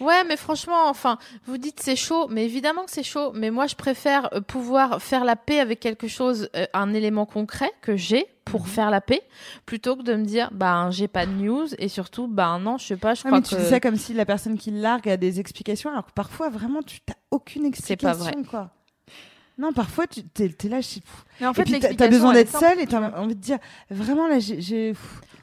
[0.00, 3.32] Ouais, mais franchement, enfin, vous dites c'est chaud, mais évidemment que c'est chaud.
[3.34, 7.26] Mais moi, je préfère euh, pouvoir faire la paix avec quelque chose, euh, un élément
[7.26, 8.66] concret que j'ai pour Mhm.
[8.68, 9.22] faire la paix,
[9.66, 12.86] plutôt que de me dire, ben, j'ai pas de news et surtout, ben non, je
[12.86, 13.60] sais pas, je crois mais tu que.
[13.60, 16.80] dis ça comme si la personne qui largue a des explications, alors que parfois, vraiment,
[16.82, 18.70] tu t'as aucune C'est pas explication, quoi.
[19.58, 21.00] Non, parfois, tu t'es es là, je sais-
[21.40, 21.64] Mais en fait,
[21.96, 23.58] t'as- besoin d'être seule et t'as envie de dire,
[23.90, 24.94] vraiment, là, j'ai-.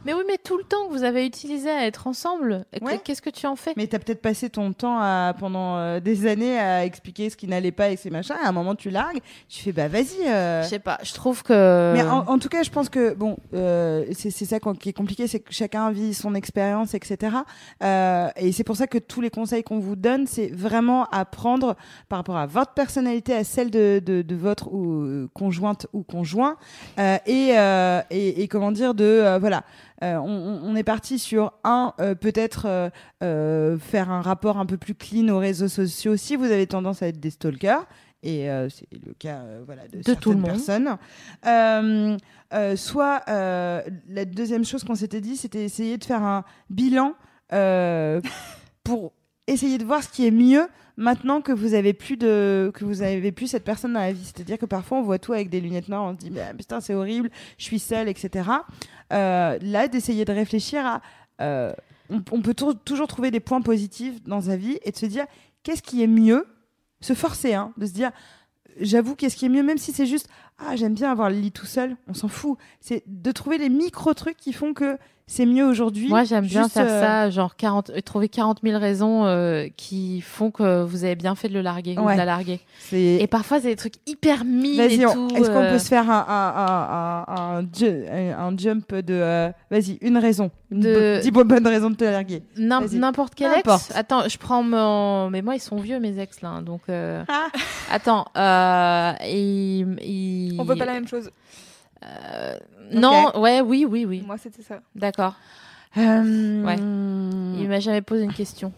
[0.05, 2.99] Mais oui, mais tout le temps que vous avez utilisé à être ensemble, Ouais.
[3.03, 3.73] qu'est-ce que tu en fais?
[3.75, 7.47] Mais t'as peut-être passé ton temps à, pendant euh, des années à expliquer ce qui
[7.47, 9.17] n'allait pas et ces machins, et à un moment, tu largues,
[9.49, 10.27] tu fais, bah, vas-y.
[10.27, 10.61] euh.
[10.61, 11.93] Je sais pas, je trouve que.
[11.95, 14.93] Mais en, en tout cas, je pense que bon, euh, c'est c'est ça qui est
[14.93, 17.37] compliqué, c'est que chacun vit son expérience, etc.
[17.81, 21.75] Et c'est pour ça que tous les conseils qu'on vous donne, c'est vraiment à prendre
[22.09, 26.03] par rapport à votre personnalité, à celle de, de, de votre ou, euh, conjointe ou
[26.03, 26.57] conjoint,
[26.99, 29.63] euh, et, euh, et, et comment dire de voilà.
[30.03, 32.91] Euh, on, est parti sur un euh, peut-être
[33.23, 37.01] euh, faire un rapport un peu plus clean aux réseaux sociaux si vous avez tendance
[37.01, 37.87] à être des stalkers
[38.21, 40.97] et c'est le cas voilà de, De tout le certaines monde.
[41.43, 42.77] personnes.
[42.77, 47.13] Soit la deuxième chose qu'on s'était dit, c'était essayer de faire un bilan
[48.83, 49.13] pour
[49.47, 50.67] essayer de voir ce qui est mieux
[50.97, 54.23] maintenant que vous avez plus de que vous avez plus cette personne dans la vie.
[54.23, 56.79] C'est-à-dire que parfois on voit tout avec des lunettes noires, on se dit mais putain
[56.81, 58.49] c'est horrible, je suis seule, etc.
[59.13, 61.01] Euh, là, d'essayer de réfléchir à
[61.41, 61.73] euh,
[62.09, 65.25] on, peut tou- toujours trouver des points positifs dans sa vie et de se dire
[65.63, 66.45] qu'est-ce qui est mieux,
[67.01, 68.11] se forcer, hein, de se dire
[68.79, 70.29] j'avoue qu'est-ce qui est mieux, même si c'est juste
[70.59, 72.57] ah j'aime bien avoir le lit tout seul, on s'en fout.
[72.81, 74.97] C'est de trouver les micro trucs qui font que
[75.27, 76.07] c'est mieux aujourd'hui.
[76.07, 80.21] Moi, j'aime bien faire euh, ça, genre 40, euh, trouver 40 000 raisons euh, qui
[80.21, 82.59] font que vous avez bien fait de le larguer ou de la larguer.
[82.93, 85.35] Et parfois, c'est des trucs hyper mine et Vas-y, on- tout.
[85.35, 89.51] est-ce qu'on peut se faire un, un, un, un, un ju- un jump de.
[89.71, 90.51] Vas-y, une raison.
[90.69, 92.43] Une De- bo- Dis bonne bonne raison de te larguer.
[92.99, 93.91] N'importe quel ex.
[93.95, 95.31] Attends, je prends mon.
[95.31, 96.49] Mais moi, ils sont vieux, mes ex, là.
[96.49, 96.81] hein, Donc.
[96.89, 97.47] euh, Ah.
[97.91, 98.25] Attends.
[98.37, 99.13] Euh...
[99.27, 99.97] ils-
[100.53, 101.29] ils- On veut pas la même chose.
[102.03, 102.57] Euh,
[102.91, 104.23] Non, ouais, oui, oui, oui.
[104.25, 104.81] Moi, c'était ça.
[104.95, 105.35] D'accord.
[105.97, 106.75] Euh, Ouais.
[106.77, 108.73] Il m'a jamais posé une question.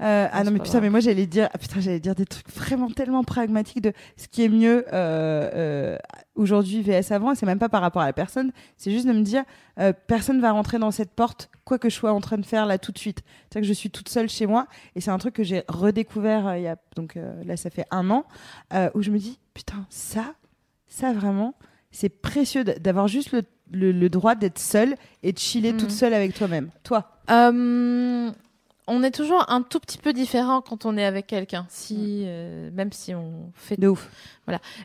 [0.00, 0.82] euh, ah Non, mais putain, grave.
[0.82, 4.26] mais moi j'allais dire, ah, putain, j'allais dire des trucs vraiment tellement pragmatiques de ce
[4.28, 4.84] qui est mieux
[6.34, 9.12] aujourd'hui VS avant, et c'est même pas par rapport à la personne, c'est juste de
[9.12, 9.44] me dire,
[10.06, 12.78] personne va rentrer dans cette porte, quoi que je sois en train de faire là
[12.78, 13.22] tout de suite.
[13.50, 16.56] C'est-à-dire que je suis toute seule chez moi, et c'est un truc que j'ai redécouvert
[16.56, 18.24] il y a, donc là ça fait un an,
[18.94, 20.34] où je me dis, putain, ça,
[20.88, 21.54] ça vraiment,
[21.90, 25.78] c'est précieux d'avoir juste le, le, le droit d'être seule et de chiller Mhm.
[25.78, 26.70] toute seule avec toi-même.
[26.82, 27.10] Toi.
[27.30, 28.30] Euh,
[28.90, 32.70] on est toujours un tout petit peu différent quand on est avec quelqu'un, si euh,
[32.72, 34.08] même si on fait De ouf.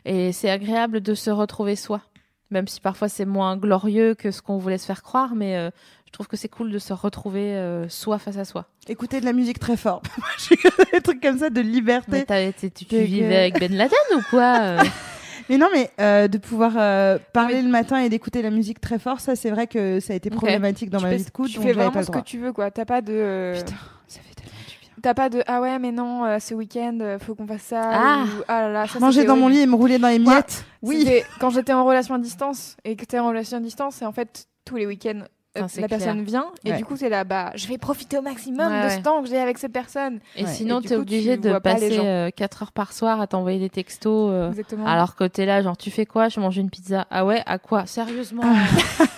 [0.04, 2.02] et c'est agréable de se retrouver soi,
[2.50, 5.70] même si parfois c'est moins glorieux que ce qu'on voulait se faire croire, mais euh,
[6.06, 8.66] je trouve que c'est cool de se retrouver euh, soi face à soi.
[8.88, 10.02] Écouter de la musique très fort.
[10.92, 12.26] Des trucs comme ça de liberté.
[12.28, 14.76] Mais tu, tu vivais avec Ben Laden ou quoi
[15.48, 18.98] Mais non, mais euh, de pouvoir euh, parler le matin et d'écouter la musique très
[18.98, 21.30] fort, ça c'est vrai que ça a été problématique dans tu ma fais, vie de
[21.30, 21.48] couple.
[21.50, 22.70] tu donc fais pas vraiment ce que tu veux, quoi.
[22.70, 23.52] T'as pas de.
[23.56, 23.74] Putain,
[24.08, 24.90] ça fait tellement du bien.
[25.02, 27.82] T'as pas de ah ouais mais non euh, ce week-end euh, faut qu'on fasse ça
[27.92, 28.24] Ah.
[28.24, 30.64] ou ah là là ça Manger dans mon lit et me rouler dans les miettes.
[30.80, 31.00] Oui.
[31.00, 34.06] C'était quand j'étais en relation à distance et que t'es en relation à distance et
[34.06, 35.24] en fait tous les week-ends
[35.60, 35.88] la clair.
[35.88, 36.76] personne vient et Ouais.
[36.78, 38.96] du coup c'est là bah je vais profiter au maximum Ouais, de ouais.
[38.96, 41.92] ce temps que j'ai avec cette personne Et sinon, Et coup, obligé tu de passer
[41.92, 42.28] gens.
[42.34, 44.30] 4 heures par soir à t'envoyer des textos.
[44.32, 46.28] euh, exactement alors que t'es là, genre, tu fais quoi?
[46.28, 47.06] Je mange une pizza.
[47.10, 47.42] Ah ouais?
[47.46, 47.86] À quoi?
[47.86, 48.42] Sérieusement?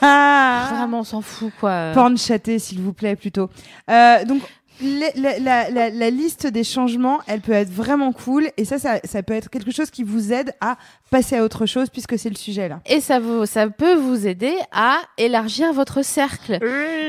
[0.03, 0.69] Ah.
[0.73, 1.93] Vraiment, on s'en fout, quoi.
[1.95, 3.49] Porn chaté, s'il vous plaît, plutôt.
[3.91, 4.43] Euh, donc,
[4.83, 8.49] la, la- la- la liste des changements, elle peut être vraiment cool.
[8.57, 10.77] Et ça, ça, ça peut être quelque chose qui vous aide à
[11.11, 12.81] passer à autre chose, puisque c'est le sujet là.
[12.87, 16.59] Et ça, vous, ça peut vous aider à élargir votre cercle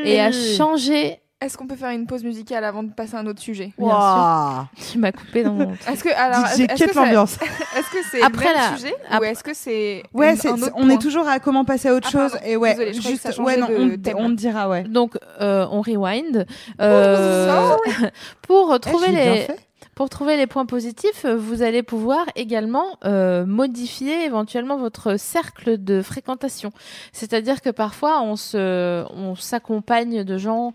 [0.06, 1.20] et à changer.
[1.40, 3.88] Est-ce qu'on peut faire une pause musicale avant de passer à un autre sujet Bien
[3.88, 4.66] Waouh.
[4.92, 5.72] Tu m'as coupé dans mon.
[5.92, 7.34] est-ce que alors est-ce que l'ambiance.
[7.78, 10.50] est-ce que c'est Après le même la- sujet ou est-ce que c'est Ouais, une- c'est-
[10.50, 12.32] un c'est- autre on est toujours à comment passer à autre Ah, chose.
[12.32, 12.48] pardon.
[12.48, 14.68] Et ouais, Désolée, je croyais que juste, ça ouais, non, de on, on te dira,
[14.68, 14.84] ouais.
[14.84, 16.46] Donc, euh, on rewind.
[16.82, 17.76] Euh,
[18.42, 19.42] pour trouver les.
[19.42, 19.60] fait.
[19.94, 26.04] Pour trouver les points positifs, vous allez pouvoir également euh, modifier éventuellement votre cercle de
[26.04, 26.72] fréquentation.
[27.14, 30.74] C'est-à-dire que parfois on se, on s'accompagne de gens.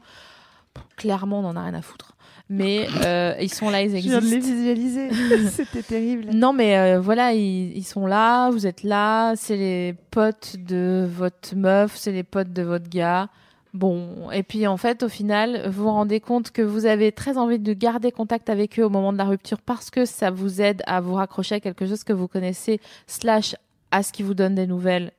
[0.97, 2.16] Clairement, on en a rien à foutre.
[2.49, 4.57] Mais euh, ils sont là, ils Je viens de les existent.
[4.57, 5.11] visualiser.
[5.51, 6.31] C'était terrible.
[6.35, 11.09] Non, mais euh, voilà, ils, ils sont là, vous êtes là, c'est les potes de
[11.11, 13.29] votre meuf, c'est les potes de votre gars.
[13.75, 17.39] Bon, et puis en fait, au final, vous vous rendez compte que vous avez très
[17.39, 20.61] envie de garder contact avec eux au moment de la rupture parce que ça vous
[20.61, 23.57] aide à vous raccrocher à quelque chose que vous connaissez, slash
[23.91, 25.12] à ce qui vous donne des nouvelles.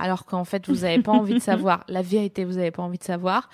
[0.00, 1.84] Alors qu'en fait, vous n'avez pas envie de savoir.
[1.88, 3.48] La vérité, vous n'avez pas envie de savoir.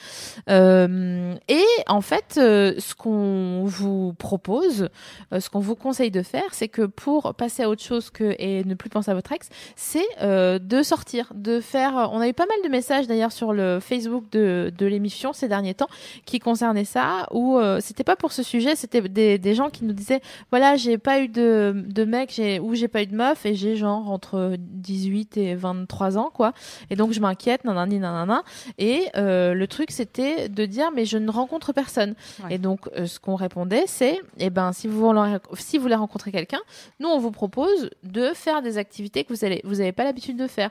[0.48, 4.88] Euh, et en fait, euh, ce qu'on vous propose,
[5.32, 8.34] euh, ce qu'on vous conseille de faire, c'est que pour passer à autre chose que
[8.38, 12.10] et ne plus penser à votre ex, c'est de sortir, de faire.
[12.12, 15.74] On a eu pas mal de messages d'ailleurs sur le Facebook de, l'émission ces derniers
[15.74, 15.88] temps
[16.24, 20.20] qui concernaient ça, où c'était pas pour ce sujet, c'était des, gens qui nous disaient
[20.50, 23.76] voilà, j'ai pas eu de, de mec, ou j'ai pas eu de meuf et j'ai
[23.76, 26.52] genre entre 18 et 23 ans quoi,
[26.90, 28.42] et donc je m'inquiète, nanani nanana.
[28.78, 32.14] Et euh, le truc c'était de dire mais je ne rencontre personne.
[32.42, 32.54] Ouais.
[32.54, 35.94] Et donc euh, ce qu'on répondait c'est eh ben si vous voulez, si vous voulez
[35.94, 36.60] rencontrer quelqu'un,
[36.98, 40.36] nous on vous propose de faire des activités que vous allez vous avez pas l'habitude
[40.36, 40.70] de faire.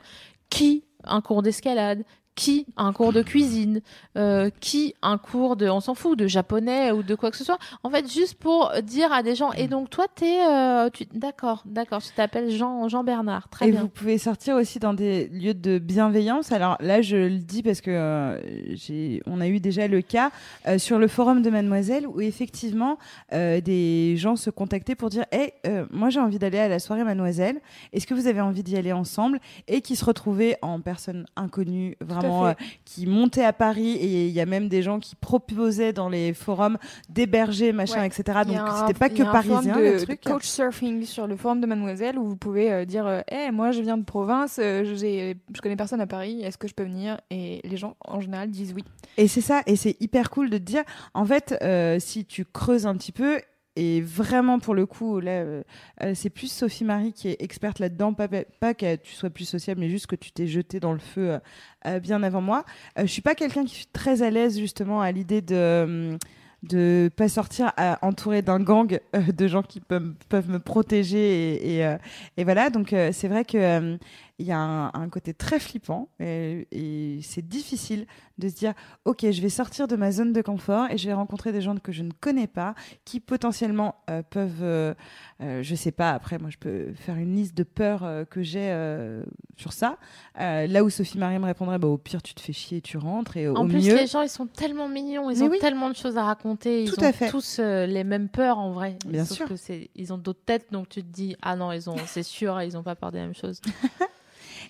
[0.50, 0.84] Qui?
[1.06, 2.04] Un cours d'escalade,
[2.40, 3.82] qui un cours de cuisine,
[4.18, 7.44] euh, qui un cours de, on s'en fout, de japonais ou de quoi que ce
[7.44, 7.60] soit.
[7.84, 9.52] En fait, juste pour dire à des gens.
[9.52, 13.72] Et donc toi, t'es, euh, tu, d'accord, d'accord, tu t'appelles Jean, Jean Bernard, très et
[13.72, 13.82] bien.
[13.82, 16.54] vous pouvez sortir aussi dans des lieux de bienveillance.
[16.54, 18.40] Alors là, je le dis parce que euh,
[18.74, 20.32] j'ai, on a eu déjà le cas
[20.66, 23.00] euh, sur le forum de Mademoiselle où effectivement
[23.34, 26.80] euh, des gens se contactaient pour dire, hey, euh, moi j'ai envie d'aller à la
[26.80, 27.60] soirée Mademoiselle.
[27.92, 29.42] Est-ce que vous avez envie d'y aller ensemble?
[29.68, 32.54] Et qui se retrouvaient en personnes inconnues, vraiment euh,
[32.86, 36.34] qui montaient à Paris et il y a même des gens qui proposaient dans les
[36.34, 36.78] forums
[37.10, 38.08] d'héberger machin Ouais.
[38.08, 38.24] etc.
[38.46, 40.22] Donc c'était pas que parisien de, le de truc.
[40.22, 43.82] coach surfing sur le forum de Mademoiselle où vous pouvez euh, dire Eh, moi je
[43.82, 47.18] viens de province, euh, j'ai- je connais personne à Paris, est-ce que je peux venir?
[47.32, 48.84] Et les gens en général disent oui.
[49.18, 52.46] Et c'est ça, et c'est hyper cool de te dire, en fait, euh, si tu
[52.46, 53.40] creuses un petit peu,
[53.80, 55.64] et vraiment pour le coup, là, euh,
[56.04, 59.46] euh, c'est plus Sophie Marie qui est experte là-dedans, pas, pas que tu sois plus
[59.46, 61.40] sociable, mais juste que tu t'es jeté dans le feu
[61.86, 62.66] euh, bien avant moi.
[62.98, 66.18] Je suis pas quelqu'un qui est très à l'aise justement à l'idée de
[66.62, 67.72] de pas sortir
[68.02, 71.98] entouré d'un gang de gens qui peuvent, peuvent me protéger et,
[72.36, 73.98] et, voilà donc c'est vrai que
[74.40, 78.74] il y a un, un côté très flippant et, et c'est difficile de se dire
[79.06, 81.76] ok je vais sortir de ma zone de confort et je vais rencontrer des gens
[81.76, 82.74] que je ne connais pas
[83.04, 84.94] qui potentiellement euh, peuvent euh,
[85.42, 88.42] euh, je sais pas après moi je peux faire une liste de peurs euh, que
[88.42, 89.24] j'ai euh,
[89.58, 89.98] sur ça
[90.38, 92.98] là où Sophie Marie me répondrait bah, au pire tu te fais chier et tu
[92.98, 95.50] rentres et En au plus, mieux les gens, ils sont tellement mignons, ils Mais ont
[95.52, 95.60] oui.
[95.60, 97.30] tellement de choses à raconter, ils Tout ont à fait.
[97.30, 98.98] tous les mêmes peurs en vrai.
[99.06, 99.48] Bien Sauf sûr.
[99.50, 102.24] que c'est, ils ont d'autres têtes, donc tu te dis ah non, ils ont, c'est
[102.24, 103.60] sûr, ils ont pas peur des mêmes choses.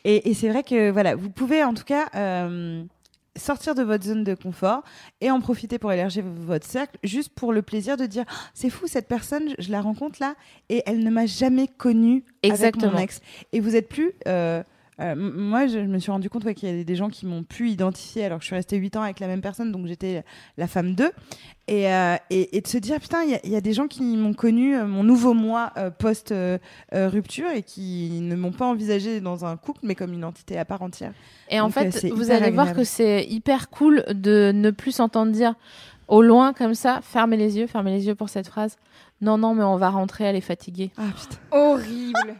[0.05, 2.83] Et, et c'est vrai que voilà, vous pouvez en tout cas euh,
[3.35, 4.83] sortir de votre zone de confort
[5.21, 8.69] et en profiter pour élargir votre cercle, juste pour le plaisir de dire Ah, c'est
[8.69, 10.35] fou cette personne, je, la rencontre là
[10.69, 12.91] et elle ne m'a jamais connue avec Exactement.
[12.91, 13.21] mon ex.
[13.53, 14.63] Et vous êtes plus euh,
[14.99, 17.25] euh, moi, je, je me suis rendu compte ouais, qu'il y a des gens qui
[17.25, 19.87] m'ont pu identifier alors que je suis restée 8 ans avec la même personne, donc
[19.87, 20.23] j'étais
[20.57, 21.11] la femme d'eux.
[21.67, 23.73] Et, euh, et, et de se dire, putain, il y a- il y, a des
[23.73, 28.65] gens qui m'ont connu, euh, mon nouveau moi euh, post-rupture, et qui ne m'ont pas
[28.65, 31.13] envisagé dans un couple, mais comme une entité à part entière.
[31.49, 34.91] Et en Donc, fait, vous hyper allez voir que c'est hyper cool de ne plus
[34.91, 35.55] s'entendre dire
[36.07, 38.77] au loin comme ça, fermez les yeux, fermez les yeux pour cette phrase.
[39.21, 40.91] Non, non, mais on va rentrer, elle est fatiguée.
[40.97, 41.37] Ah putain.
[41.51, 42.35] Horrible.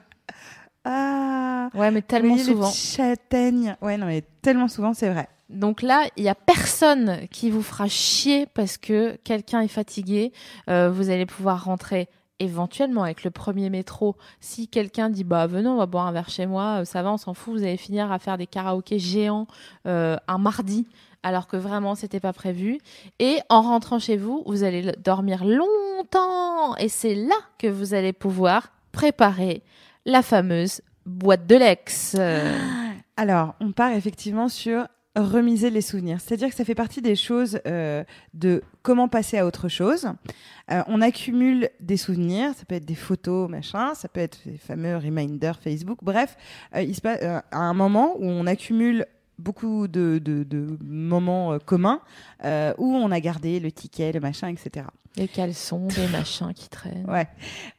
[0.86, 2.70] Ah Ouais, mais tellement oui, les souvent.
[2.70, 3.76] petits châtaignes.
[3.82, 5.28] Ouais, non, mais tellement souvent, c'est vrai.
[5.50, 10.32] Donc là, il y a personne qui vous fera chier parce que quelqu'un est fatigué.
[10.70, 12.08] Euh, vous allez pouvoir rentrer
[12.40, 14.16] éventuellement avec le premier métro.
[14.40, 17.12] Si quelqu'un dit bah venez, on va boire un verre chez moi, euh, ça va,
[17.12, 17.56] on s'en fout.
[17.58, 19.48] Vous allez finir à faire des karaokés géants
[19.88, 20.88] euh, un mardi.
[21.24, 22.78] Alors que vraiment, c'était pas prévu.
[23.20, 26.76] Et en rentrant chez vous, vous allez le- dormir longtemps.
[26.78, 29.62] Et c'est là que vous allez pouvoir préparer
[30.10, 32.16] la fameuse boîte de l'ex.
[33.18, 36.20] Alors, on part effectivement sur remiser les souvenirs.
[36.22, 38.04] C'est-à-dire que ça fait partie des choses euh,
[38.34, 40.08] de comment passer à autre chose.
[40.72, 44.58] Euh, on accumule des souvenirs, ça peut être des photos, machin, ça peut être les
[44.58, 46.00] fameux reminders Facebook.
[46.02, 46.38] Bref,
[46.76, 49.06] euh, il se passe à un moment où on accumule
[49.40, 52.02] beaucoup de, de- de moments euh, communs
[52.46, 54.86] euh, où on a gardé le ticket, le machin, etc.
[55.18, 57.06] les caleçons, les machins qui traînent.
[57.10, 57.28] Ouais,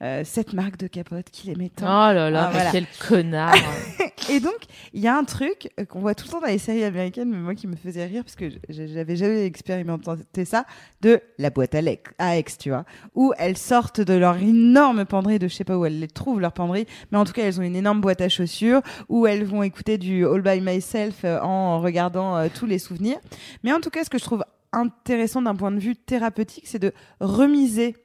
[0.02, 2.12] Euh, cette marque de capote qu'il aimait Oh tant.
[2.12, 2.70] là là, Ah, voilà.
[2.72, 3.54] quel connard.
[4.28, 4.58] Et donc,
[4.92, 7.38] il y a un truc qu'on voit tout le temps dans les séries américaines, mais
[7.38, 10.66] moi qui me faisait rire, parce que j'avais jamais expérimenté ça,
[11.00, 11.80] de la boîte à,
[12.18, 15.84] à tu vois, où elles sortent de leur énorme penderie, de je sais pas où
[15.84, 18.28] elles les trouvent, leur penderie, mais en tout cas, elles ont une énorme boîte à
[18.28, 22.78] chaussures, où elles vont écouter du All by Myself euh, en regardant euh, tous les
[22.78, 23.18] souvenirs.
[23.64, 26.78] Mais en tout cas, ce que je trouve intéressant d'un point de vue thérapeutique, c'est
[26.78, 27.96] de remiser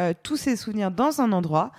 [0.00, 1.72] euh, tous ces souvenirs dans un endroit.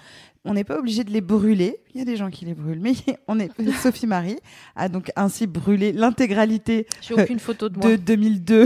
[0.46, 1.78] On n'est pas obligé de les brûler.
[1.94, 2.94] Il y a des gens qui les brûlent, mais
[3.28, 3.50] on est
[3.82, 4.38] Sophie Marie
[4.76, 7.90] a donc ainsi brûlé l'intégralité aucune photo de moi.
[7.92, 8.66] de 2002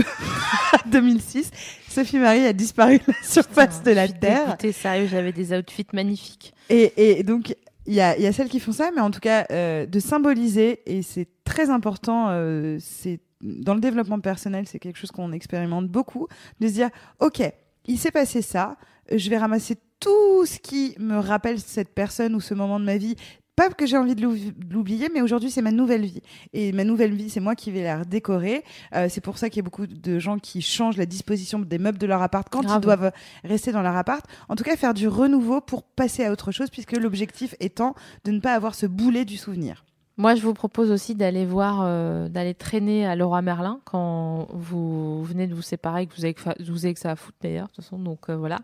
[0.72, 1.50] à 2006.
[1.88, 4.44] Sophie Marie a disparu de la surface de Je la suis terre.
[4.46, 6.52] dégoûtée, sérieux, j'avais des outfits magnifiques.
[6.68, 7.54] Et, et donc,
[7.86, 9.86] il y a, il y a celles qui font ça, mais en tout cas, euh,
[9.86, 15.10] de symboliser, et c'est très important, euh, c'est dans le développement personnel, c'est quelque chose
[15.12, 16.26] qu'on expérimente beaucoup,
[16.60, 17.40] de se dire, OK,
[17.86, 18.76] il s'est passé ça,
[19.12, 22.84] euh, je vais ramasser tout ce qui me rappelle cette personne ou ce moment de
[22.84, 23.16] ma vie.
[23.56, 26.22] Pas que j'ai envie de l'ou- de l'oublier, mais aujourd'hui c'est ma nouvelle vie.
[26.52, 28.62] Et ma nouvelle vie, c'est moi qui vais la redécorer.
[28.94, 31.78] Euh, c'est pour ça qu'il y a beaucoup de gens qui changent la disposition des
[31.78, 32.78] meubles de leur appart quand Grave.
[32.78, 33.10] ils doivent
[33.42, 34.24] rester dans leur appart.
[34.48, 38.30] En tout cas, faire du renouveau pour passer à autre chose, puisque l'objectif étant de
[38.30, 39.84] ne pas avoir ce boulet du souvenir.
[40.18, 45.22] Moi, je vous propose aussi d'aller voir, euh, d'aller traîner à Laura Merlin quand vous
[45.22, 47.68] venez de vous séparer, que vous avez, que vous avez que ça à foutre d'ailleurs,
[47.68, 48.58] de toute façon, donc euh, voilà.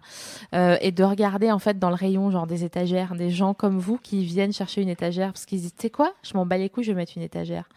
[0.53, 3.79] Euh, et de regarder en fait dans le rayon, genre des étagères, des gens comme
[3.79, 6.69] vous qui viennent chercher une étagère parce qu'ils disent, tu quoi, je m'en bats les
[6.69, 7.69] couilles, je vais mettre une étagère.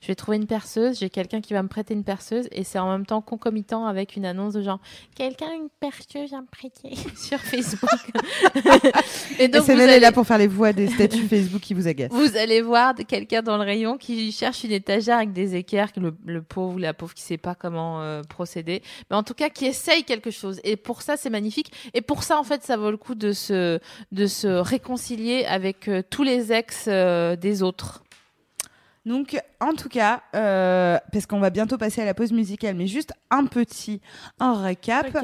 [0.00, 2.78] Je vais trouver une perceuse, j'ai quelqu'un qui va me prêter une perceuse et c'est
[2.78, 4.78] en même temps concomitant avec une annonce de genre
[5.14, 8.12] quelqu'un a une perceuse à me prêter sur Facebook.
[9.38, 12.12] et donc même allez- là pour faire les voix des statuts Facebook qui vous agacent.
[12.12, 16.00] vous allez voir quelqu'un dans le rayon qui cherche une étagère avec des équerres, que
[16.00, 19.34] le, le pauvre ou la pauvre qui sait pas comment euh, procéder, mais en tout
[19.34, 20.60] cas qui essaye quelque chose.
[20.64, 21.72] Et pour ça, c'est magnifique.
[21.94, 23.78] Et pour ça, en fait, ça vaut le coup de se
[24.12, 28.02] de se réconcilier avec euh, tous les ex euh, des autres.
[29.06, 32.88] Donc, en tout cas, euh, parce qu'on va bientôt passer à la pause musicale, mais
[32.88, 34.00] juste un petit
[34.40, 35.16] un récap.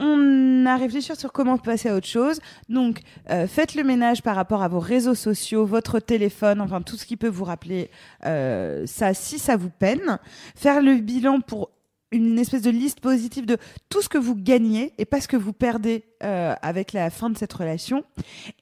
[0.00, 2.40] On a réfléchi sur comment passer à autre chose.
[2.68, 3.00] Donc,
[3.30, 7.06] euh, faites le ménage par rapport à vos réseaux sociaux, votre téléphone, enfin tout ce
[7.06, 7.90] qui peut vous rappeler
[8.26, 10.18] euh, ça, si ça vous peine.
[10.56, 11.70] Faire le bilan pour
[12.10, 13.58] une espèce de liste positive de
[13.90, 17.28] tout ce que vous gagnez et pas ce que vous perdez euh, avec la fin
[17.30, 18.02] de cette relation.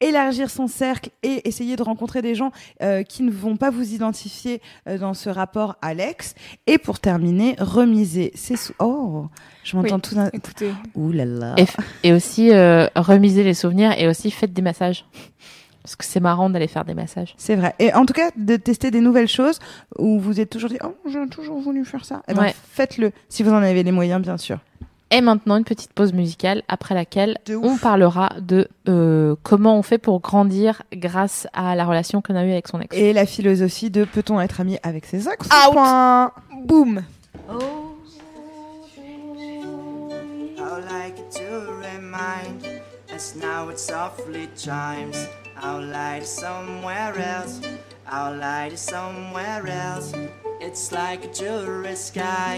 [0.00, 2.50] Élargir son cercle et essayer de rencontrer des gens
[2.82, 6.34] euh, qui ne vont pas vous identifier euh, dans ce rapport à l'ex.
[6.66, 8.72] Et pour terminer, remiser ses sous.
[8.80, 9.26] Oh,
[9.64, 10.00] je m'entends Oui.
[10.02, 10.28] tout d'un.
[10.32, 11.54] Écoutez, Ouh là là.
[11.56, 15.04] Et, f- et aussi euh, remiser les souvenirs et aussi faites des massages.
[15.86, 17.32] Parce que c'est marrant d'aller faire des massages.
[17.38, 17.76] C'est vrai.
[17.78, 19.60] Et en tout cas, de tester des nouvelles choses
[19.98, 22.22] où vous êtes toujours dit Oh, j'ai toujours voulu faire ça.
[22.26, 22.54] Eh ben, Ouais.
[22.72, 24.58] faites-le si vous en avez les moyens, bien sûr.
[25.12, 29.98] Et maintenant, une petite pause musicale après laquelle on parlera de euh, comment on fait
[29.98, 32.96] pour grandir grâce à la relation qu'on a eue avec son ex.
[32.96, 35.46] Et la philosophie de peut-on être ami avec ses ex?
[35.46, 35.72] Out.
[35.72, 36.32] Point.
[36.64, 37.02] boum
[42.18, 42.65] I'd
[43.16, 45.26] us now it softly chimes.
[45.62, 47.62] Our light is somewhere else.
[48.06, 50.12] Our light is somewhere else.
[50.60, 52.54] It's like a jewelry sky,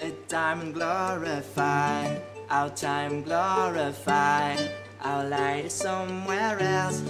[0.00, 2.22] a diamond glorified.
[2.48, 4.70] Our time glorified.
[5.02, 7.02] Our light is somewhere else.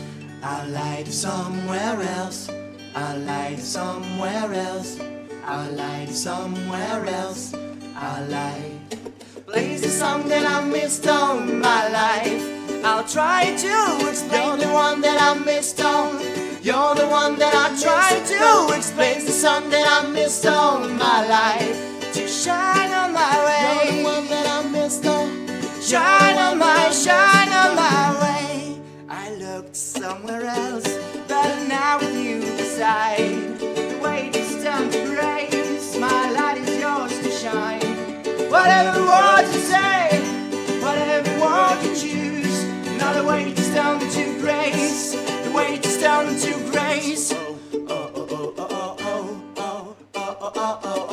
[0.42, 2.50] Our light is somewhere else.
[2.96, 4.98] Our light is somewhere else.
[5.44, 7.54] Our light is somewhere else.
[7.94, 8.80] Our light.
[9.46, 12.59] Blaze is something I missed all my life.
[12.82, 14.42] I'll try to explain.
[14.42, 16.18] You're the one that I missed on.
[16.62, 19.24] You're the one that I try to explain.
[19.24, 23.92] The sun that I missed on my life to shine on my way.
[23.92, 25.28] You're the one that I missed on.
[25.80, 28.80] Shine on my, shine on my way.
[29.08, 30.88] I looked somewhere else,
[31.28, 35.96] but now with you beside, the weight is down to grace.
[35.98, 37.80] My light is yours to shine.
[38.50, 40.20] Whatever word you say,
[40.80, 42.19] whatever word you choose,
[43.20, 45.12] the weight is down to grace.
[45.12, 47.32] The weight is down to grace.
[47.34, 51.09] Oh, oh, oh, oh, oh, oh, oh, oh, oh, oh.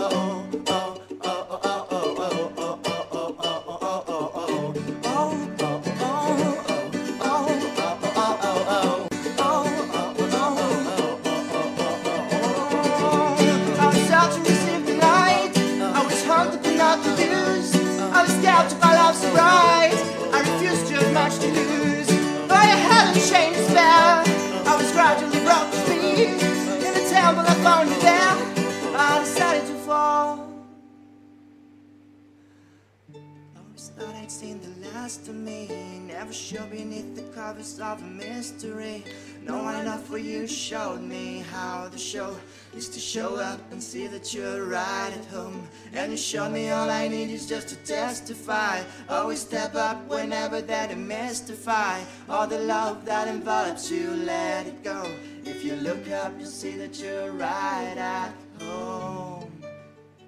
[35.07, 35.69] Last of me.
[36.05, 39.05] Never show beneath the covers of a mystery.
[39.41, 42.35] Knowing enough for you showed me how the show
[42.75, 45.65] is to show up and see that you're right at home.
[45.93, 48.83] And you showed me all I need is just to testify.
[49.07, 52.01] Always step up whenever that I mystify.
[52.27, 55.09] All the love that envelops you, let it go.
[55.45, 59.49] If you look up, you'll see that you're right at home.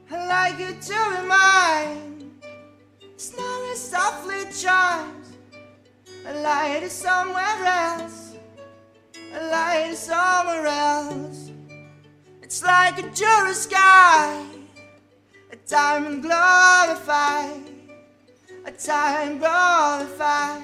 [0.09, 2.18] I like you to remind.
[3.19, 5.33] Snow is softly chimes.
[6.25, 8.31] A light is somewhere else.
[9.35, 11.51] A light is somewhere else.
[12.41, 14.41] It's like a jewelry sky.
[15.51, 17.67] A diamond glorified.
[18.65, 20.63] A diamond glorified.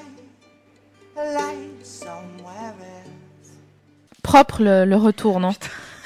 [1.18, 3.52] A light somewhere else.
[4.24, 5.54] Propre le, le retour, non?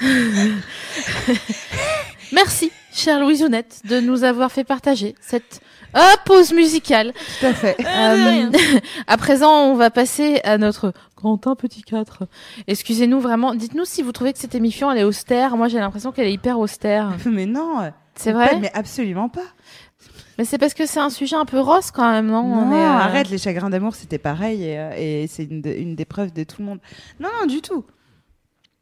[2.32, 5.60] Merci, chère Louise Ounette, de nous avoir fait partager cette
[5.96, 7.12] euh, pause musicale.
[7.40, 7.76] Tout à fait.
[7.80, 8.50] Euh,
[9.06, 12.24] à présent, on va passer à notre grand 1 petit 4.
[12.66, 13.54] Excusez-nous vraiment.
[13.54, 15.56] Dites-nous si vous trouvez que cette émission elle est austère.
[15.56, 17.16] Moi, j'ai l'impression qu'elle est hyper austère.
[17.26, 17.90] Mais non.
[18.14, 19.46] C'est vrai Mais absolument pas.
[20.38, 22.72] Mais c'est parce que c'est un sujet un peu rose quand même, non, Non, On
[22.72, 26.32] est, euh, arrête, les chagrins d'amour, c'était pareil et, euh, et c'est une des preuves
[26.32, 26.78] de tout le monde.
[27.18, 27.84] Non, non, du tout.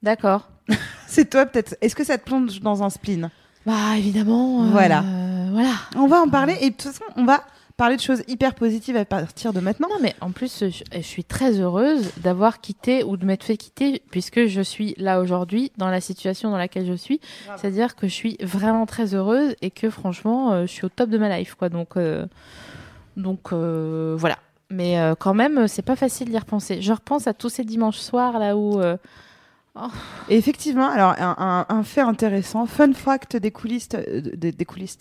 [0.02, 0.48] D'accord.
[1.06, 1.76] C'est toi peut-être.
[1.80, 3.30] Est-ce que ça te plonge dans un spleen?
[3.68, 4.62] Bah évidemment.
[4.62, 5.04] euh, Voilà.
[5.52, 5.74] Voilà.
[5.94, 7.42] On va en parler et de toute façon, on va
[7.76, 9.88] parler de choses hyper positives à partir de maintenant.
[9.90, 14.00] Non, mais en plus, je, suis très heureuse d'avoir quitté ou de m'être fait quitter,
[14.10, 17.20] puisque je suis là aujourd'hui, dans la situation dans laquelle je suis.
[17.56, 21.10] C'est-à-dire que je suis vraiment très heureuse et que franchement, euh, je suis au top
[21.10, 21.68] de ma life, quoi.
[21.68, 22.24] Donc, euh,
[23.18, 24.38] donc euh, voilà.
[24.70, 26.80] Mais quand même, c'est pas facile d'y repenser.
[26.80, 28.80] Je repense à tous ces dimanches soirs là où.
[30.28, 31.36] Et effectivement, alors un,
[31.68, 34.98] un- un fait intéressant, fun fact des coulisses, euh, de- des coulisses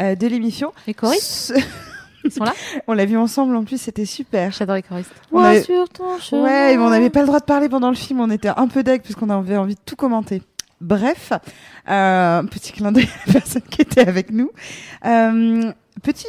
[0.00, 0.72] euh, de l'émission.
[0.86, 1.52] les choristes, Ce-
[2.24, 2.52] ils sont là
[2.86, 4.52] On l'a vu ensemble en plus, c'était super.
[4.52, 5.12] J'adore les choristes.
[5.32, 6.42] On Moi, avait- sur ton chemin.
[6.42, 8.68] Ouais, mais on n'avait pas le droit de parler pendant le film, on était un
[8.68, 10.42] peu deg puisqu'on avait envie de tout commenter.
[10.80, 11.32] Bref,
[11.88, 14.50] euh, petit clin d'œil à la personne qui était avec nous.
[15.06, 15.72] Euh,
[16.02, 16.26] petit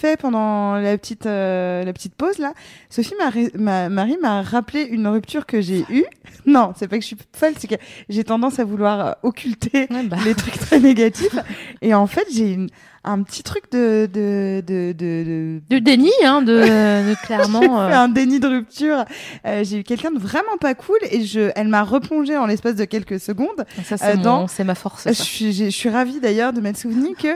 [0.00, 2.54] fait pendant la petite euh, la petite pause là,
[2.88, 3.14] Sophie
[3.54, 6.04] m'a Marie m'a rappelé une rupture que j'ai eue.
[6.46, 7.74] Non, c'est pas que je suis folle, c'est que
[8.08, 10.16] j'ai tendance à vouloir euh, occulter Ouais, bah.
[10.24, 11.36] les trucs très négatifs.
[11.82, 12.70] Et en fait, j'ai une
[13.02, 17.60] un petit truc de de de de, de déni, hein, de, de j'ai clairement.
[17.88, 19.04] fait euh, un déni de rupture.
[19.46, 22.74] Euh, j'ai eu quelqu'un de vraiment pas cool et je, elle m'a replongé en l'espace
[22.74, 23.64] de quelques secondes.
[23.84, 25.04] ça, euh, c'est dans- c'est ma force.
[25.08, 27.28] Je suis, je suis ravie d'ailleurs de m'être souvenu que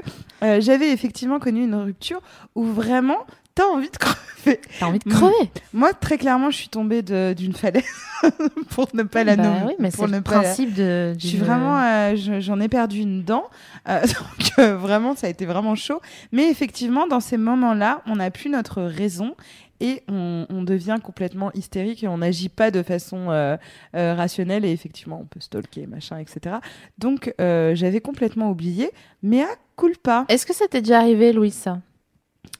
[0.42, 2.20] euh, j'avais effectivement connu une rupture
[2.54, 3.18] où vraiment
[3.54, 4.60] t'as envie de crever.
[4.80, 5.50] T'as envie de crever.
[5.72, 7.84] Moi, très clairement, je suis tombée d'une falaise
[8.70, 9.62] pour ne pas la Bah nommer.
[9.68, 11.14] oui, mais c'est le pas la- principe de.
[11.18, 13.44] Je suis d'une- vraiment, euh, je- j'en ai perdu une dent,
[13.88, 16.00] euh, donc euh, vraiment, ça a été vraiment chaud.
[16.32, 19.34] Mais effectivement, dans ces moments-là, on n'a plus notre raison
[19.80, 23.56] et on, on devient complètement hystérique et on n'agit pas de façon euh,
[23.96, 26.56] euh, rationnelle et effectivement, on peut stalker, machin, etc.
[26.98, 28.90] Donc, euh, j'avais complètement oublié,
[29.22, 30.26] mais à culpa.
[30.28, 31.78] Est-ce que ça t'est déjà arrivé, Louis, ça?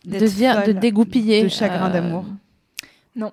[0.05, 0.19] De
[0.67, 1.43] de dégoupiller.
[1.45, 2.25] de chagrin euh, d'amour.
[3.17, 3.33] Non.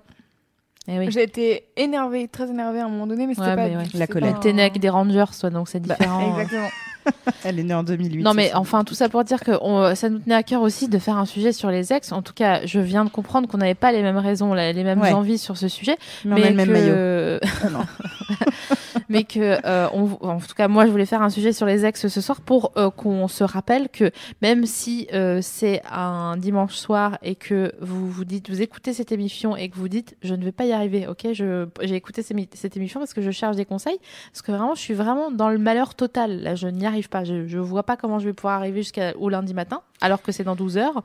[0.88, 1.10] Eh oui.
[1.10, 3.66] J'ai été énervée, très énervée à un moment donné, mais c'était Ouais, pas.
[3.66, 3.84] ouais.
[3.94, 4.34] La colère.
[4.34, 6.36] pas T'es avec des Rangers, toi, donc c'est Bah, différent.
[6.36, 6.40] euh.
[6.40, 6.68] Exactement.
[7.44, 8.22] Elle est née en 2008.
[8.22, 8.58] Non mais ça.
[8.58, 11.16] enfin tout ça pour dire que on- ça nous tenait à cœur aussi de faire
[11.16, 12.12] un sujet sur les ex.
[12.12, 15.00] En tout cas, je viens de comprendre qu'on n'avait pas les mêmes raisons, les mêmes
[15.00, 15.12] Ouais.
[15.12, 17.40] envies sur ce sujet, mais on a le même que, maillot.
[17.74, 17.84] Ah
[19.08, 21.84] mais que euh, on, en tout cas moi je voulais faire un sujet sur les
[21.84, 24.10] ex ce soir pour euh, qu'on se rappelle que
[24.40, 29.12] même si euh, c'est un dimanche soir et que vous vous dites vous écoutez cette
[29.12, 32.22] émission et que vous dites je ne vais pas y arriver, ok, je j'ai écouté
[32.22, 33.98] cette émission parce que je cherche des conseils
[34.32, 37.24] parce que vraiment je suis vraiment dans le malheur total là, je n'y arrive pas,
[37.24, 40.44] je je vois pas comment je vais pouvoir arriver jusqu'au lundi matin alors que c'est
[40.44, 41.02] dans 12 heures.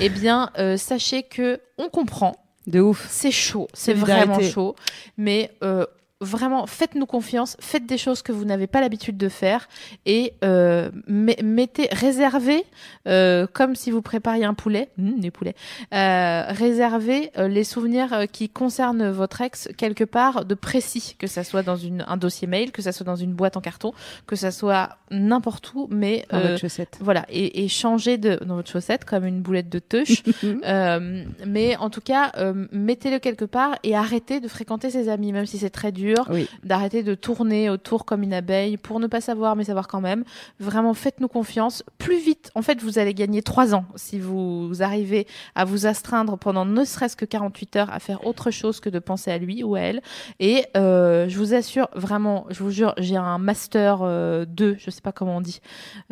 [0.00, 2.36] Eh bien euh, sachez que on comprend
[2.66, 3.06] De ouf.
[3.08, 4.74] c'est chaud, c'est vraiment chaud.
[5.16, 5.86] Mais euh,
[6.20, 9.68] vraiment, faites-nous confiance, faites des choses que vous n'avez pas l'habitude de faire
[10.04, 12.64] et euh, me- mettez, réservez,
[13.06, 15.54] euh, comme si vous prépariez un poulet, Hum, des poulets,
[15.94, 21.28] euh, réservez euh, les souvenirs euh, qui concernent votre ex quelque part de précis, que
[21.28, 23.92] ça soit dans une, un dossier mail, que ça soit dans une boîte en carton,
[24.26, 26.98] que ça soit n'importe où, mais Dans euh, votre chaussette.
[27.00, 30.22] voilà, et, et changer de dans votre chaussette comme une boulette de touche.
[30.64, 35.32] Euh, mais en tout cas, euh, mettez-le quelque part et arrêtez de fréquenter ses amis,
[35.32, 36.07] même si c'est très dur.
[36.30, 36.48] Oui.
[36.64, 40.24] D'arrêter de tourner autour comme une abeille pour ne pas savoir, mais savoir quand même.
[40.60, 41.82] Vraiment, faites-nous confiance.
[41.98, 46.36] Plus vite, en fait, vous allez gagner trois ans si vous arrivez à vous astreindre
[46.38, 49.62] pendant ne serait-ce que 48 heures à faire autre chose que de penser à lui
[49.64, 50.00] ou à elle.
[50.40, 54.90] Et euh, je vous assure, vraiment, je vous jure, j'ai un master euh, 2, je
[54.90, 55.60] sais pas comment on dit,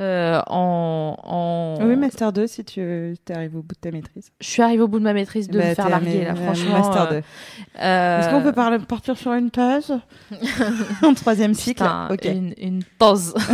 [0.00, 1.16] euh, en,
[1.80, 1.86] en...
[1.86, 4.30] Oui, Master 2, si tu arrives au bout de ta maîtrise.
[4.40, 6.72] Je suis arrivée au bout de ma maîtrise de Bah, me faire larguer là, franchement.
[6.78, 7.14] Master 2.
[7.16, 7.20] euh,
[7.82, 9.85] euh, Est-ce qu'on peut parler, partir sur une page
[11.02, 13.34] En troisième cycle putain, une, une pause.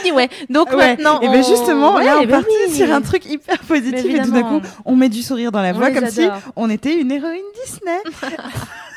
[0.00, 0.76] anyway, donc Ouais.
[0.96, 1.20] maintenant.
[1.20, 2.74] et ben on- justement, Ouais, là, on ben partit oui.
[2.74, 5.72] sur un truc hyper positif et tout d'un coup, on met du sourire dans la
[5.72, 6.26] voix comme si
[6.56, 7.98] on était une héroïne Disney.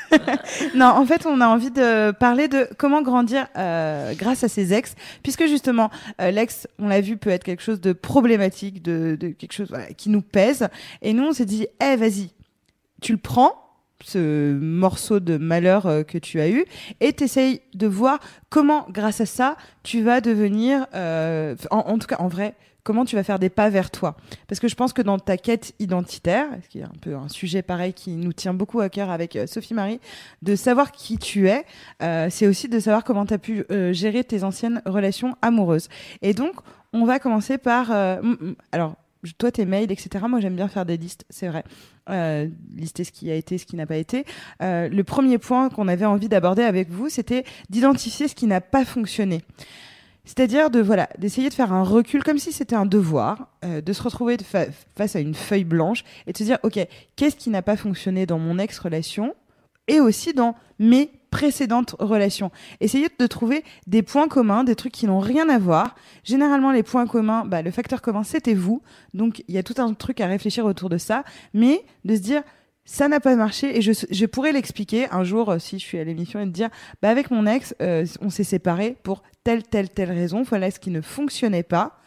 [0.75, 4.73] non, en fait, on a envie de parler de comment grandir euh, grâce à ses
[4.73, 5.89] ex, puisque justement,
[6.21, 9.67] euh, l'ex, on l'a vu, peut être quelque chose de problématique, de, de quelque chose
[9.69, 10.67] voilà, qui nous pèse.
[11.01, 12.29] Et nous, on s'est dit, eh, vas-y,
[13.01, 13.67] tu le prends
[14.03, 16.65] ce morceau de malheur euh, que tu as eu
[16.99, 18.19] et t'essayes de voir
[18.49, 22.53] comment grâce à ça tu vas devenir euh, en, tout cas en vrai
[22.83, 24.15] comment tu vas faire des pas vers toi.
[24.47, 27.27] Parce que je pense que dans ta quête identitaire ce qui est un peu un
[27.27, 29.99] sujet pareil qui nous tient beaucoup à cœur avec euh, Sophie Marie
[30.41, 31.65] de savoir qui tu es
[32.29, 35.89] c'est aussi de savoir comment tu as pu gérer tes anciennes relations amoureuses.
[36.21, 36.53] Et donc
[36.93, 37.91] on va commencer par
[38.71, 38.95] alors
[39.37, 41.63] toi tes mails etc moi j'aime bien faire des listes c'est vrai.
[42.09, 44.25] Euh, lister ce qui a été ce qui n'a pas été.
[44.61, 48.61] Euh, le premier point qu'on avait envie d'aborder avec vous c'était d'identifier ce qui n'a
[48.61, 49.41] pas fonctionné.
[50.23, 53.93] C'est-à-dire de voilà d'essayer de faire un recul comme si c'était un devoir, euh, de
[53.93, 54.37] se retrouver
[54.95, 56.79] face à une feuille blanche et de se dire ok
[57.15, 59.35] qu'est-ce qui n'a pas fonctionné dans mon ex-relation
[59.87, 62.51] et aussi dans mes précédentes relations.
[62.79, 65.95] Essayez de trouver des points communs, des trucs qui n'ont rien à voir.
[66.23, 68.81] Généralement les points communs, bah, le facteur commun c'était vous,
[69.13, 71.23] donc il y a tout un truc à réfléchir autour de ça,
[71.53, 72.43] mais de se dire
[72.87, 76.05] ça n'a pas marché et je, pourrais l'expliquer un jour euh, si je suis à
[76.05, 76.69] l'émission et de dire
[77.01, 80.79] bah avec mon ex euh, on s'est séparés pour telle telle telle raison voilà ce
[80.79, 81.99] qui ne fonctionnait pas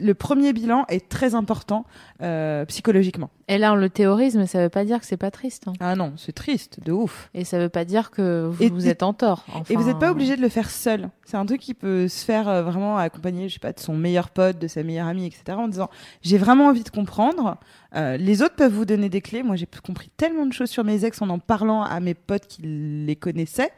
[0.00, 1.84] le premier bilan est très important
[2.22, 5.30] euh, psychologiquement Et là, on le théorise, mais ça veut pas dire que c'est pas
[5.30, 5.68] triste.
[5.68, 5.74] hein.
[5.80, 8.88] ah non c'est triste de ouf Et ça veut pas dire que vous, Et- vous
[8.88, 9.44] êtes en tort.
[9.68, 12.24] et vous n'êtes pas obligé de le faire seul c'est un truc qui peut se
[12.24, 15.26] faire euh, vraiment accompagné je sais pas de son meilleur pote de sa meilleure amie
[15.26, 15.90] etc en disant
[16.22, 17.58] j'ai vraiment envie de comprendre
[17.94, 19.42] Euh, les autres peuvent vous donner des clés.
[19.42, 22.46] Moi, j'ai compris tellement de choses sur mes ex en en parlant à mes potes
[22.46, 23.70] qui les connaissaient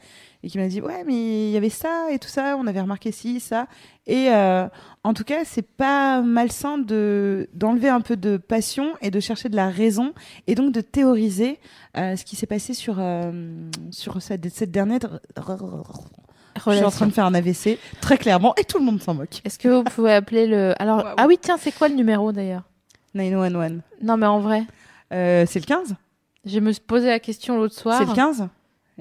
[0.43, 2.81] et qui m'a dit ouais mais il y avait ça et tout ça, on avait
[2.81, 3.67] remarqué ci ça
[4.07, 4.69] et euh,
[5.05, 9.49] en tout cas c'est pas malsain de d'enlever un peu de passion et de chercher
[9.49, 10.13] de la raison
[10.47, 11.59] et donc de théoriser
[11.97, 15.21] euh, ce qui s'est passé sur euh, sur cette, cette dernière
[16.67, 19.15] je suis en train de faire un AVC très clairement et tout le monde s'en
[19.15, 19.41] moque.
[19.45, 22.63] Est-ce que vous pouvez appeler le alors ah oui tiens c'est quoi le numéro d'ailleurs?
[23.15, 23.81] 911.
[24.03, 24.65] Non mais en vrai.
[25.13, 25.95] Euh, c'est le 15
[26.45, 27.99] Je me suis posé la question l'autre soir.
[27.99, 28.49] C'est le 15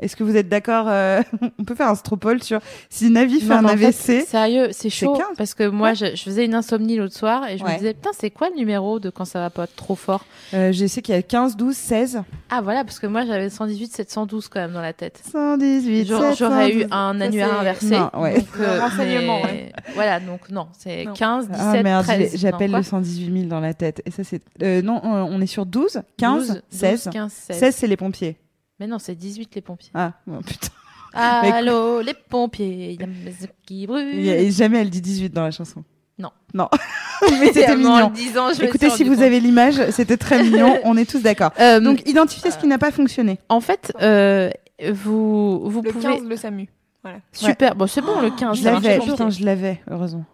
[0.02, 1.22] est-ce que vous êtes d'accord euh,
[1.60, 2.60] On peut faire un stropole sur
[2.90, 3.94] si Navi fait Non, un en AVC.
[3.94, 5.26] fait, sérieux, c'est chaud 15.
[5.38, 7.74] parce que moi je, je faisais une insomnie l'autre soir et je Ouais.
[7.74, 10.72] me disais putain c'est quoi le numéro de quand ça va pas trop fort Euh,
[10.72, 12.22] je sais qu'il y a 15, 12, 16.
[12.50, 15.22] Ah voilà parce que moi j'avais 118 712 quand même dans la tête.
[15.32, 16.88] 118, J'aurais- eu 712.
[16.92, 17.90] un annuaire inversé.
[17.98, 18.36] Non, ouais.
[18.36, 21.14] Donc, Le renseignement, mais- Voilà donc non c'est Non.
[21.14, 22.32] 15 17 Ah merde, 13.
[22.32, 24.02] j'ai- j'appelle le 118 000 dans la tête.
[24.06, 24.42] Et ça, c'est.
[24.64, 27.10] euh, non, euh, on est sur 12, 15, 12, 16.
[27.12, 27.58] 15 16.
[27.60, 28.38] 16, c'est les pompiers.
[28.80, 29.92] Mais non c'est 18 les pompiers.
[29.94, 30.68] Ah, oh, putain.
[31.16, 34.14] Mais- Allô les pompiers, il y a mes yeux qui brûlent.
[34.20, 35.84] et jamais elle dit 18 dans la chanson.
[36.20, 36.32] Non.
[36.54, 36.68] Non.
[37.40, 38.10] Mais c'était En mignon.
[38.10, 39.24] disant, je Écoutez, si vous compte.
[39.24, 40.80] avez l'image, c'était très mignon.
[40.84, 41.52] On est tous d'accord.
[41.60, 43.38] Euh, Donc, identifiez ce qui n'a pas fonctionné.
[43.50, 44.50] en fait, euh,
[44.94, 46.04] vous, vous Le pouvez.
[46.18, 46.70] 15, le SAMU.
[47.04, 47.20] Voilà.
[47.32, 48.58] Super, bon, c'est bon, le 15.
[48.60, 50.26] Je l'avais, putain, je l'avais, heureusement.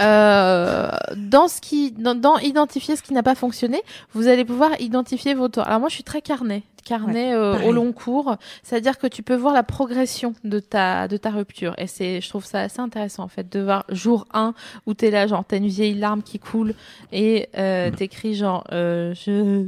[0.00, 3.82] Euh, dans ce qui, dans, dans identifier ce qui n'a pas fonctionné,
[4.14, 5.66] vous allez pouvoir identifier vos torts.
[5.66, 8.36] Alors moi, je suis très carnet, carnet euh, au long cours.
[8.62, 11.74] C'est-à-dire que tu peux voir la progression de ta, de ta rupture.
[11.78, 14.54] Et c'est, je trouve ça assez intéressant, en fait, de voir jour 1
[14.86, 16.74] où t'es là, genre, t'as une vieille larme qui coule
[17.12, 19.66] et euh, t'écris genre, euh, je...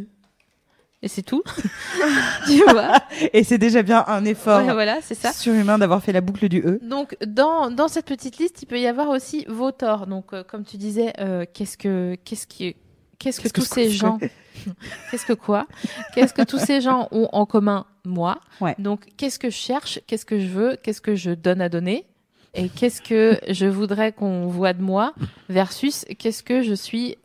[1.03, 1.43] Et c'est tout.
[2.47, 2.93] tu vois?
[3.33, 5.33] Et c'est déjà bien un effort Ouais, Voilà, c'est ça.
[5.33, 6.79] surhumain d'avoir fait la boucle du E.
[6.83, 10.07] Donc dans, dans cette petite liste, il peut y avoir aussi vos torts.
[10.07, 12.77] Donc euh, comme tu disais, euh, qu'est-ce que qu'est-ce qui
[13.21, 14.19] qu'est-ce que tous ce ces gens
[15.11, 15.67] qu'est-ce que quoi
[16.15, 18.75] Qu'est-ce que tous ces gens ont en commun moi Ouais.
[18.79, 22.07] Donc qu'est-ce que je cherche Qu'est-ce que je veux Qu'est-ce que je donne à donner
[22.55, 25.15] Et qu'est-ce que je voudrais qu'on voit de moi
[25.49, 27.17] versus qu'est-ce que je suis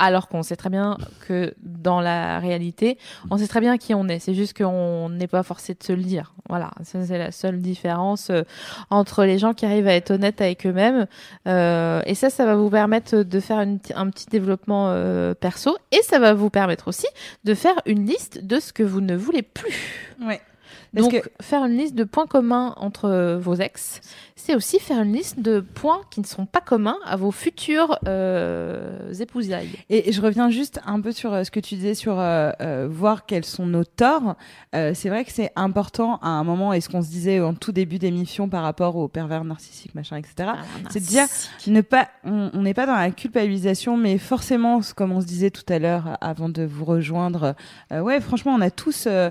[0.00, 0.96] alors qu'on sait très bien
[1.28, 2.98] que dans la réalité,
[3.30, 4.18] on sait très bien qui on est.
[4.18, 6.32] C'est juste qu'on n'est pas forcé de se le dire.
[6.48, 8.42] Voilà, c'est la seule différence euh,
[8.88, 11.06] entre les gens qui arrivent à être honnêtes avec eux-mêmes.
[11.46, 15.76] Euh, et ça, ça va vous permettre de faire un petit développement euh, perso.
[15.92, 17.06] Et ça va vous permettre aussi
[17.44, 20.16] de faire une liste de ce que vous ne voulez plus.
[20.22, 20.40] Ouais.
[20.94, 24.00] Parce Donc, que- faire une liste de points communs entre vos ex,
[24.34, 27.98] c'est aussi faire une liste de points qui ne sont pas communs à vos futurs
[28.08, 29.68] euh, épousailles.
[29.88, 32.88] Et je reviens juste un peu sur euh, ce que tu disais sur euh, euh,
[32.90, 34.34] voir quels sont nos torts.
[34.74, 37.54] Euh, c'est vrai que c'est important à un moment, et ce qu'on se disait en
[37.54, 40.34] tout début d'émission par rapport aux pervers narcissiques, machin, etc.
[40.54, 40.56] Ah,
[40.90, 41.26] c'est de dire
[41.66, 45.70] ne pas, on n'est pas dans la culpabilisation, mais forcément, comme on se disait tout
[45.72, 47.54] à l'heure avant de vous rejoindre,
[47.92, 49.30] ouais, franchement, on a tous euh,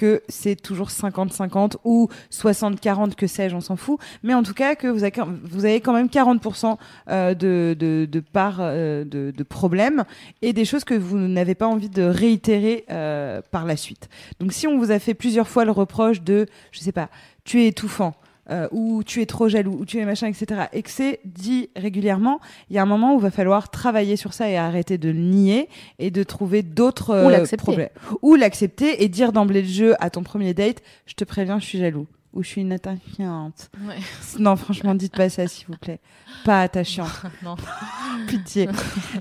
[0.00, 4.00] que c'est toujours 50-50 ou 60-40, que sais-je, on s'en fout.
[4.22, 6.78] Mais en tout cas, que vous avez, quand- même 40%
[7.10, 10.04] euh, de, part euh, de, problèmes
[10.40, 14.08] et des choses que vous n'avez pas envie de réitérer euh, par la suite.
[14.38, 17.10] Donc si on vous a fait plusieurs fois le reproche de, je sais pas,
[17.44, 18.14] tu es étouffant,
[18.50, 21.70] euh, ou tu es trop jaloux, ou tu es machin, etc., et que c'est dit
[21.76, 24.98] régulièrement, il y a un moment où il va falloir travailler sur ça et arrêter
[24.98, 25.68] de le nier
[25.98, 27.62] et de trouver d'autres Ou euh, l'accepter.
[27.62, 27.88] problèmes.
[28.22, 31.66] Ou l'accepter et dire d'emblée de jeu à ton premier date, je te préviens, je
[31.66, 32.06] suis jaloux.
[32.32, 33.70] Ou je suis une attachante.
[33.86, 33.96] Ouais.
[34.38, 35.98] Non, franchement, dites pas ça, s'il vous plaît.
[36.44, 37.10] Pas attachante.
[37.42, 37.56] non.
[38.28, 38.68] Pitié.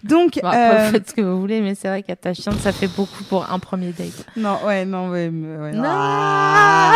[0.03, 2.87] Donc, Bon, après, euh, faites ce que vous voulez, mais c'est vrai qu'attachante, ça fait
[2.95, 4.25] beaucoup pour un premier date.
[4.37, 5.83] non, ouais, non, ouais, mais- ouais, Non.
[5.85, 6.93] Ah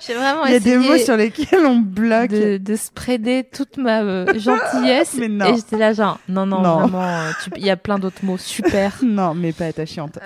[0.00, 2.30] J'ai vraiment Il y a des mots sur lesquels on bloque.
[2.30, 5.14] de, de spreader toute ma euh, gentillesse.
[5.18, 5.46] Mais non.
[5.46, 6.78] Et j'étais là, genre, non, non, Non.
[6.80, 8.98] vraiment, euh, tu- il y a plein d'autres mots super.
[9.02, 10.18] Non, mais pas attachante.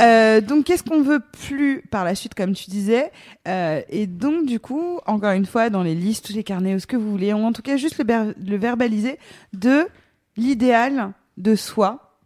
[0.00, 3.10] Euh, donc, qu'est-ce qu'on veut plus par la suite, comme tu disais?
[3.46, 6.86] Euh, Et donc, du coup, encore une fois, dans les listes, les carnets, ou ce
[6.86, 9.18] que vous voulez, ou en tout cas juste le, verbaliser
[9.52, 9.86] de
[10.36, 12.18] l'idéal de soi.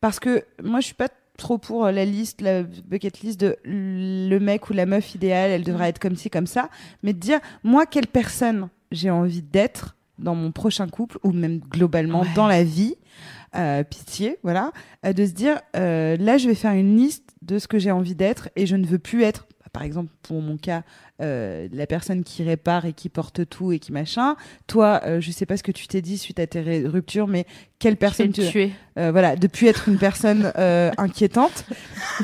[0.00, 4.38] Parce que moi, je suis pas trop pour la liste, la bucket list de le
[4.38, 6.68] mec ou la meuf idéale, elle devrait être comme ci, comme ça.
[7.02, 11.58] Mais de dire, moi, quelle personne j'ai envie d'être dans mon prochain couple, ou même
[11.60, 12.28] globalement Ouais.
[12.34, 12.94] dans la vie?
[13.56, 14.70] Euh, pitié, voilà,
[15.04, 17.90] euh, de se dire euh, là je vais faire une liste de ce que j'ai
[17.90, 20.82] envie d'être et je ne veux plus être, par exemple pour mon cas,
[21.20, 24.36] euh, la personne qui répare et qui porte tout et qui machin.
[24.68, 27.44] Toi, euh, je sais pas ce que tu t'es dit suite à tes ruptures, mais
[27.80, 28.70] quelle personne tu tuer.
[28.98, 31.64] euh, voilà, de plus être une personne euh, inquiétante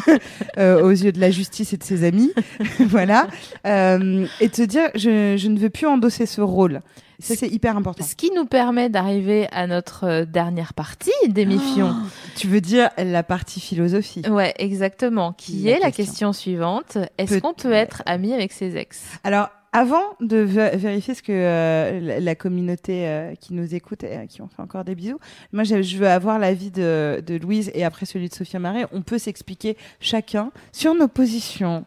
[0.58, 2.32] euh, aux yeux de la justice et de ses amis,
[2.80, 3.26] voilà,
[3.66, 6.82] Euh, et de se dire je, je ne veux plus endosser ce rôle.
[7.18, 8.04] Ça, c'est hyper important.
[8.04, 11.94] Ce qui nous permet d'arriver à notre euh, dernière partie d'émission.
[11.94, 12.06] Oh,
[12.36, 15.32] tu veux dire la partie philosophie Ouais, exactement.
[15.32, 16.32] Qui La est la question.
[16.32, 16.98] suivante.
[17.18, 19.02] Est-ce Peut- qu'on peut être ami avec ses ex?
[19.24, 24.16] Alors, avant de vé- vérifier ce que euh, la, communauté euh, qui nous écoute et
[24.16, 25.18] à qui on fait encore des bisous,
[25.52, 28.86] moi je, je veux avoir l'avis de, de Louise et après celui de Sophia Marais.
[28.92, 31.84] On peut s'expliquer chacun sur nos positions.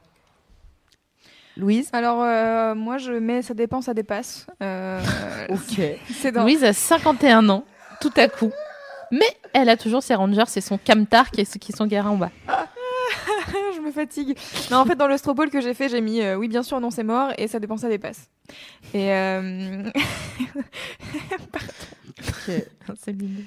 [1.60, 4.48] Louise Alors, euh, moi, je mets ça dépend, ça dépasse.
[4.64, 5.02] Euh,
[5.50, 5.82] Ok.
[6.10, 6.44] c'est dans...
[6.44, 7.66] Louise a 51 ans,
[8.02, 8.52] tout à coup.
[9.12, 12.12] Mais elle a toujours ses rangers, c'est son camtar qui est, qui est son garant
[12.12, 12.30] en bas.
[13.76, 14.38] je me fatigue.
[14.72, 16.80] Non, en fait, dans le stropole que j'ai fait, j'ai mis euh, oui, bien sûr,
[16.80, 18.30] non, c'est mort et ça dépend, ça dépasse.
[18.94, 19.84] Et euh,
[22.96, 23.44] C'est mignon.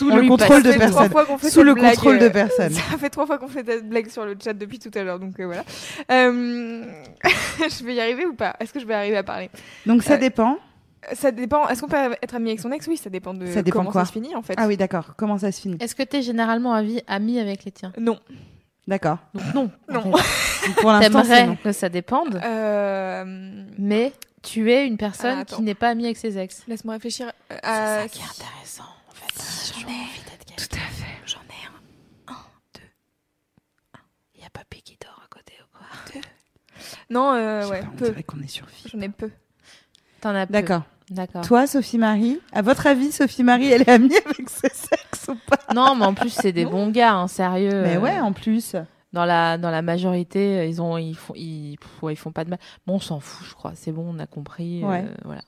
[0.00, 1.50] Sous On le contrôle de ça trois personne.
[1.50, 2.70] Sous le blague, contrôle de euh, personne.
[2.90, 5.18] Ça fait trois fois qu'on fait cette blague sur le chat depuis tout à l'heure,
[5.18, 5.62] donc euh, voilà.
[6.10, 6.84] Euh,
[7.58, 8.56] je vais y arriver ou pas?
[8.60, 9.50] Est-ce que je vais arriver à parler?
[9.86, 10.56] Donc ça Euh, dépend.
[11.12, 11.68] Ça dépend.
[11.68, 12.86] Est-ce qu'on peut être ami avec son ex?
[12.86, 14.02] Oui, ça dépend de Ça dépend comment quoi?
[14.02, 14.54] ça se finit en fait.
[14.56, 15.14] Ah oui, d'accord.
[15.16, 15.76] Comment ça se finit?
[15.80, 17.92] Est-ce que tu es généralement ami avec les tiens?
[17.98, 18.18] Non.
[18.88, 19.18] D'accord.
[19.34, 19.70] Donc non.
[19.88, 20.00] en Non.
[20.16, 20.66] fait.
[20.66, 23.24] Donc, Pour l'instant, c'est T'aimerais que ça dépende, Euh,
[23.78, 24.12] mais
[24.42, 26.64] tu es une personne Ah, qui n'est pas amie avec ses ex.
[26.68, 27.30] Laisse-moi réfléchir.
[27.52, 28.82] Euh, à- intéressant.
[28.82, 28.99] En fait,
[29.74, 31.16] j'en ai envie d'être Tout à fait.
[31.26, 32.32] J'en ai un.
[32.32, 32.36] Un,
[32.74, 32.80] deux.
[33.94, 33.98] Un.
[34.34, 36.20] Il y a Papy qui dort à côté ou quoi?
[37.10, 38.04] Non, euh, ouais, pas, on peu.
[38.10, 38.66] dirait qu'on est sur.
[38.92, 39.30] J'en ai peu.
[40.20, 40.52] T'en as peu.
[40.52, 40.82] D'accord.
[41.10, 41.42] D'accord.
[41.42, 45.34] Toi, Sophie Marie, à votre avis, Sophie Marie, elle est amie avec ses ex ou
[45.48, 45.58] pas?
[45.74, 47.82] Non, mais en plus, c'est des bons gars, hein, sérieux.
[47.82, 48.76] Mais euh, ouais, en plus.
[49.12, 52.30] Dans la, dans la majorité, euh, ils, ont, ils, font, ils, pff, ouais, ils font
[52.30, 52.60] pas de mal.
[52.86, 53.72] Bon, on s'en fout, je crois.
[53.74, 54.84] C'est bon, on a compris.
[54.84, 55.04] euh, Ouais.
[55.24, 55.42] voilà.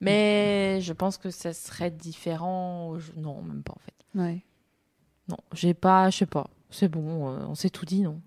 [0.00, 2.98] Mais je pense que ça serait différent.
[2.98, 4.20] je- Non, même pas en fait.
[4.20, 4.42] Ouais.
[5.28, 6.46] Non, j'ai pas, je sais pas.
[6.70, 8.20] C'est bon, euh, on s'est tout dit, non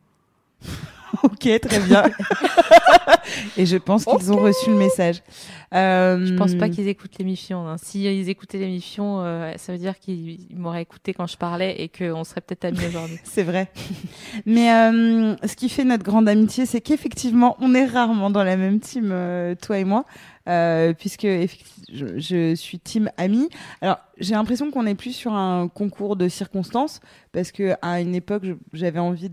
[1.24, 2.04] Ok, très bien.
[3.58, 5.22] Et je pense qu'ils ont reçu le message.
[5.74, 7.68] Euh, Je pense pas qu'ils écoutent l'émission.
[7.68, 7.78] Hein.
[7.82, 11.82] Si ils écoutaient l'émission, euh, ça veut dire qu'ils ils m'auraient écouté quand je parlais
[11.82, 13.18] et qu'on serait peut-être amis aujourd'hui.
[13.24, 13.72] C'est vrai.
[14.46, 18.56] Mais euh, ce qui fait notre grande amitié, c'est qu'effectivement, on est rarement dans la
[18.58, 20.06] même team, euh, toi et moi,
[20.50, 21.28] euh, puisque
[21.92, 23.50] je, suis team amie.
[23.82, 27.00] Alors, j'ai l'impression qu'on est plus sur un concours de circonstances,
[27.32, 28.44] parce que à une époque,
[28.74, 29.32] j'avais envie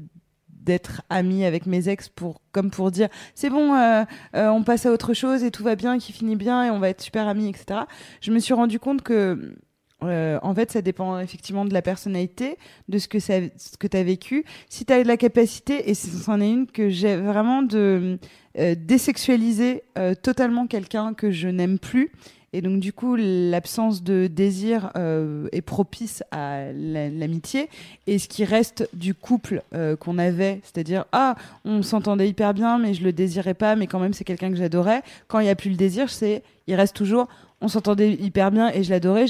[0.48, 4.02] d'être amie avec mes ex pour comme pour dire c'est bon euh,
[4.34, 6.80] euh, on passe à autre chose et tout va bien qui finit bien et on
[6.80, 7.82] va être super amis etc
[8.20, 9.54] je me suis rendu compte que
[10.02, 12.58] euh, en fait ça dépend effectivement de la personnalité
[12.88, 14.44] de ce que tu as vécu.
[14.68, 18.18] Si tu as de la capacité et c'en est une que j'ai vraiment de
[18.58, 22.12] euh, désexualiser euh, totalement quelqu'un que je n'aime plus.
[22.52, 27.68] Et donc du coup l'absence de désir euh, est propice à la- l'amitié.
[28.06, 29.62] Et ce qui reste du couple
[30.00, 33.98] qu'on avait c'est-à-dire ah on s'entendait hyper bien mais je le désirais pas mais quand
[33.98, 36.94] même c'est quelqu'un que j'adorais quand il y a plus le désir c'est il reste
[36.96, 37.28] toujours
[37.60, 39.26] on s'entendait hyper bien et je l'adorais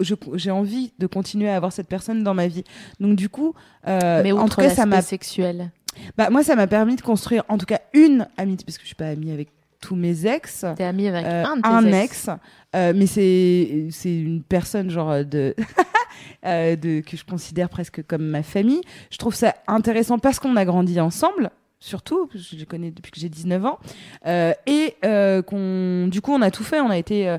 [0.00, 2.64] j'ai envie de continuer à avoir cette personne dans ma vie
[3.00, 3.54] donc du coup
[3.86, 5.70] euh, Mais en tout cas ça m'a sexuel,
[6.16, 8.88] bah, moi, ça m'a permis de construire, en tout cas, une amitié, parce que je
[8.88, 9.48] suis pas amie avec
[9.80, 10.64] tous mes ex.
[10.76, 12.28] t'es ami avec Euh, un de tes un ex.
[12.28, 12.30] ex,
[12.76, 15.56] euh, mais c'est c'est une personne genre de
[16.46, 18.80] euh, de que je considère presque comme ma famille.
[19.10, 21.50] Je trouve ça intéressant parce qu'on a grandi ensemble.
[21.80, 23.80] Surtout, je les connais depuis que j'ai 19 ans.
[24.26, 26.80] Euh, et euh, qu'on, du coup, on a tout fait.
[26.80, 27.36] On a été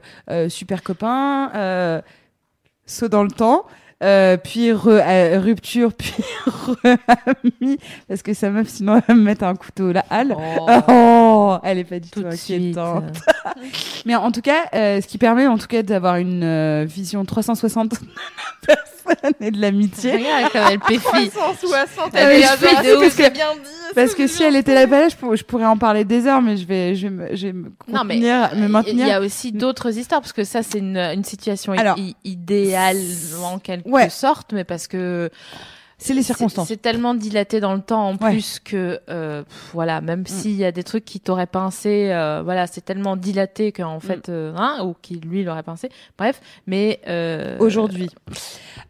[0.49, 2.01] super copains, euh,
[2.85, 3.65] saut dans le temps,
[4.03, 6.14] euh, puis re- euh, rupture, puis
[6.45, 7.77] re-amis,
[8.07, 10.35] parce que sa meuf, sinon, elle va me mettre un couteau à la halle.
[10.38, 13.19] Oh, Oh, elle est pas du tout inquiétante.
[14.05, 17.23] Mais en tout cas, euh, ce qui permet en tout cas d'avoir une euh, vision
[17.26, 17.93] 360
[19.05, 20.11] de la personne et de l'amitié.
[20.13, 21.30] Regarde comme elle péfie.
[21.30, 22.43] 360, Ah oui,
[22.81, 23.69] elle est de ouf, c'est bien dit.
[23.95, 26.41] Parce que si elle était là, là je, pourrais, je pourrais en parler des heures,
[26.41, 29.07] mais je vais, je vais me, je vais me Non, mais contenir, me Il maintenir.
[29.07, 32.97] y a aussi d'autres histoires parce que ça c'est une, une situation Alors, idéale
[33.43, 34.09] en quelque Ouais.
[34.09, 35.30] sorte, mais parce que
[36.05, 36.67] C'est les circonstances.
[36.67, 38.30] c'est tellement dilaté dans le temps en Ouais.
[38.30, 38.34] Mm.
[38.34, 42.41] plus que euh, pff, voilà, même s'il y a des trucs qui t'auraient pincé, euh,
[42.43, 45.89] voilà, c'est tellement dilaté qu'en fait, euh, hein, ou qui lui l'aurait pincé.
[46.17, 46.99] Bref, mais
[47.59, 48.09] Aujourd'hui.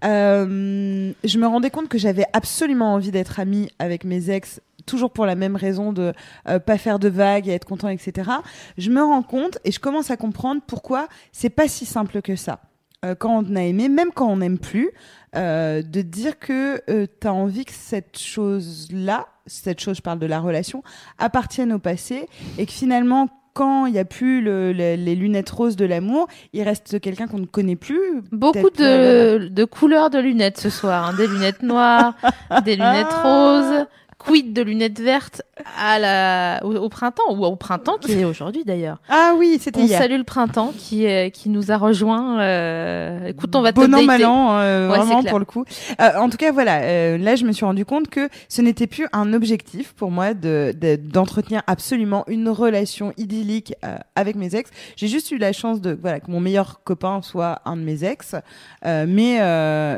[0.03, 5.26] Je me rendais compte que j'avais absolument envie d'être amie avec mes ex, toujours pour
[5.26, 6.14] la même raison de
[6.48, 8.30] euh, pas faire de vagues et être content, etc.
[8.77, 12.35] Je me rends compte et je commence à comprendre pourquoi c'est pas si simple que
[12.35, 12.60] ça.
[13.06, 14.91] Euh, quand on a aimé, même quand on n'aime plus,
[15.36, 20.26] euh, de dire que tu as envie que cette chose-là, cette chose, je parle de
[20.26, 20.84] la relation,
[21.18, 22.28] appartienne au passé
[22.58, 26.28] et que finalement, quand il n'y a plus le- le- les lunettes roses de l'amour,
[26.54, 28.22] il reste quelqu'un qu'on ne connaît plus.
[28.32, 31.14] beaucoup Peut-être, euh, de, de couleurs de lunettes ce soir, hein.
[31.16, 32.16] des lunettes noires,
[32.66, 33.86] des lunettes roses,
[34.26, 35.41] quid de lunettes vertes
[35.80, 38.98] à la, au, au printemps, ou au printemps qui est aujourd'hui d'ailleurs.
[39.10, 40.00] Ah oui, c'était On hier.
[40.00, 42.40] salue le printemps qui, euh, qui nous a rejoint.
[42.41, 43.28] Euh...
[43.28, 45.66] Écoute, on va bon an, mal an, euh, Ouais, vraiment pour le coup.
[46.00, 49.34] En tout cas, voilà, là, je me suis rendu compte que ce n'était plus un
[49.34, 53.74] objectif pour moi de de- d'entretenir absolument une relation idyllique
[54.16, 54.70] avec mes ex.
[54.95, 58.04] J'ai juste eu la chance de voilà que mon meilleur copain soit un de mes
[58.04, 58.36] ex,
[58.86, 59.40] mais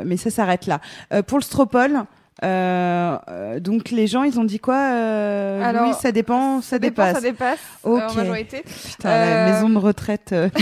[0.04, 0.80] mais ça s'arrête là.
[1.26, 2.04] Pour le stropole.
[2.44, 6.70] Euh, euh, donc les gens ils ont dit quoi euh, Alors, Louis, ça dépend ça,
[6.70, 8.62] Ça dépend, dépasse ça dépasse euh, en majorité.
[8.62, 10.50] Putain, la Euh, maison de retraite euh,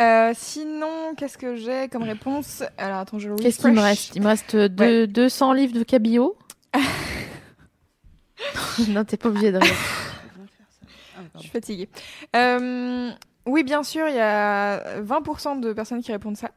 [0.00, 2.62] Euh, sinon, qu'est-ce que j'ai comme réponse?
[2.78, 4.16] Alors attends, je le Qu'est-ce qu'il me reste?
[4.16, 6.36] Il me reste deux, 200 livres de cabillaud.
[8.88, 9.74] non, t'es pas obligé de rire.
[11.34, 11.88] Je suis fatiguée.
[12.34, 13.10] Euh,
[13.44, 16.50] oui, bien sûr, il y a 20% de personnes qui répondent ça.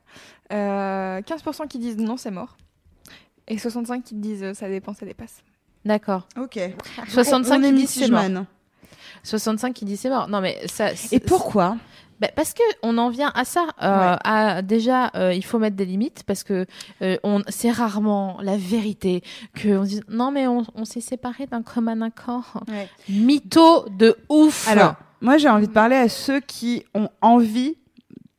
[0.54, 2.56] Euh, 15% qui disent non, c'est mort.
[3.48, 5.44] Et 65 qui disent euh, ça dépend, ça dépasse.
[5.86, 6.28] D'accord.
[6.40, 6.60] ok
[7.10, 8.22] 65 on est qui disent c'est mort.
[8.22, 8.46] musulmane.
[9.24, 10.28] 65 qui disent c'est mort.
[10.28, 10.92] Non, mais ça.
[11.12, 11.78] et pourquoi?
[12.20, 13.68] Bah, parce que on en vient à ça.
[13.82, 16.66] Euh, à, déjà, euh, il faut mettre des limites parce que
[17.02, 19.24] euh, on, c'est rarement la vérité
[19.56, 22.64] que on dit non mais on, on s'est séparés d'un commun accord.
[22.70, 22.88] Ouais.
[23.10, 24.68] Mytho de ouf.
[24.70, 27.78] Alors, moi, j'ai envie de parler à ceux qui ont envie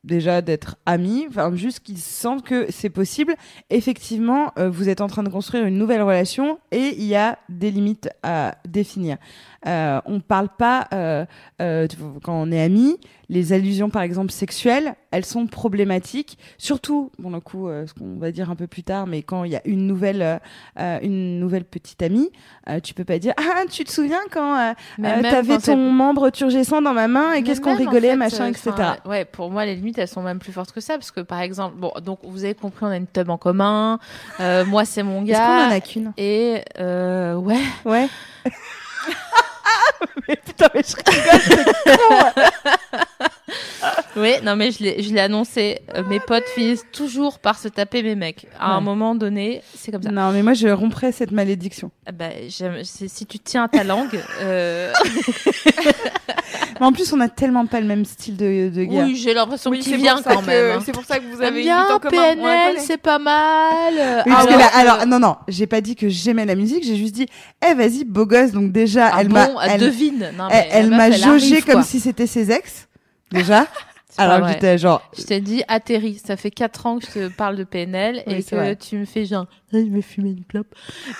[0.05, 3.35] déjà d'être amis, enfin juste qui sentent que c'est possible.
[3.69, 7.39] Effectivement, euh, vous êtes en train de construire une nouvelle relation et il y a
[7.49, 9.17] des limites à définir.
[9.67, 11.25] Euh, on parle pas euh,
[11.61, 11.87] euh,
[12.23, 12.97] quand on est amis.
[13.27, 16.37] Les allusions, par exemple sexuelles, elles sont problématiques.
[16.59, 19.45] Surtout, bon, le coup, euh, ce qu'on va dire un peu plus tard, mais quand
[19.45, 20.37] il y a une nouvelle, euh,
[20.79, 22.29] euh, une nouvelle petite amie,
[22.69, 26.93] euh, tu peux pas dire ah tu te souviens quand t'avais ton membre turgescent dans
[26.93, 28.71] ma main et qu'est-ce qu'on en rigolait, fait, machin, etc.
[29.05, 31.41] ouais, pour moi, les limites, elles sont même plus fortes que ça, parce que par
[31.41, 33.97] exemple, bon, donc vous avez compris, on a une tub en commun.
[34.39, 35.75] Euh, moi, c'est mon Est-ce qu'on en gars.
[35.75, 36.13] a qu'une?
[36.17, 37.57] Et euh, ouais.
[37.85, 38.07] Ouais.
[40.27, 42.51] mais putain, mais je rigole.
[44.17, 45.79] Oui, non mais je l'ai, je l'ai annoncé.
[45.93, 48.47] Euh, mes potes finissent toujours par se taper mes mecs.
[48.59, 48.83] À un Ouais.
[48.83, 50.09] moment donné, c'est comme ça.
[50.09, 51.91] Non, mais moi, je romprais cette malédiction.
[52.05, 54.91] Ah Bah, j'aime- c'est- si tu tiens à ta langue, euh...
[56.79, 59.03] Mais en plus, on a tellement pas le même style de, de gars.
[59.05, 60.77] oui, j'ai l'impression Oui, qu'il c'est vient pour ça quand que- même.
[60.77, 60.83] hein.
[60.85, 62.17] C'est pour ça que vous Ah, avez une bien, bite en commun.
[62.17, 62.85] on la PNL, connaît.
[62.85, 63.93] c'est pas mal.
[63.93, 66.55] Oui, parce que Alors là, que- alors, non, non, j'ai pas dit que j'aimais la
[66.55, 67.27] musique, j'ai juste dit,
[67.65, 70.31] eh, vas-y, beau gosse, donc déjà, Ah elle bon, m'a, elle elle, devine.
[70.37, 71.83] Non, elle, mais la elle meuf, m'a elle jaugé arrive, comme quoi.
[71.83, 72.87] si c'était ses ex,
[73.31, 73.67] déjà.
[74.17, 76.21] alors j'étais genre, Je t'ai dit, atterris.
[76.25, 78.75] Ça fait 4 ans que je te parle de PNL Oui, et que vrai.
[78.75, 80.73] tu me fais genre, Ah, je vais fumer une clope.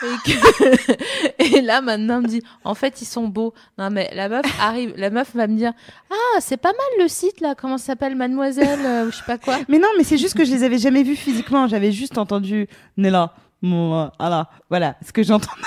[0.03, 1.57] Et, que...
[1.57, 3.53] et là, maintenant, on me dit, en fait, ils sont beaux.
[3.77, 5.73] Non, mais la meuf arrive, la meuf va me dire,
[6.09, 9.23] ah, c'est pas mal le site, là, comment ça s'appelle, Mademoiselle, euh, ou je sais
[9.25, 9.57] pas quoi.
[9.67, 11.67] Mais non, mais c'est juste que je les avais jamais vus physiquement.
[11.67, 12.67] J'avais juste entendu
[12.97, 13.33] Nella.
[13.61, 15.61] Mon, euh, voilà, voilà, ce que j'entendais.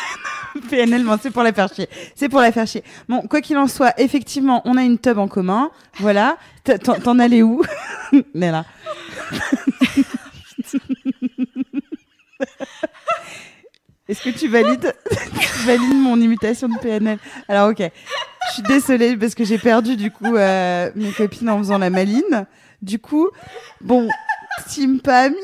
[0.70, 1.88] PNL, bon, c'est pour la faire chier.
[2.14, 2.82] C'est pour la faire chier.
[3.08, 5.70] Bon, quoi qu'il en soit, effectivement, on a une tub en commun.
[5.98, 6.36] Voilà.
[6.64, 7.62] T'en- allais où?
[8.34, 8.64] Nella.
[14.08, 17.18] Est-ce que tu valides, tu valides mon imitation de PNL
[17.48, 17.78] Alors, ok.
[17.80, 21.90] Je suis désolée parce que j'ai perdu, du coup, euh, mes copines en faisant la
[21.90, 22.46] maline.
[22.80, 23.28] Du coup,
[23.82, 24.08] bon,
[24.68, 25.36] team pas ami.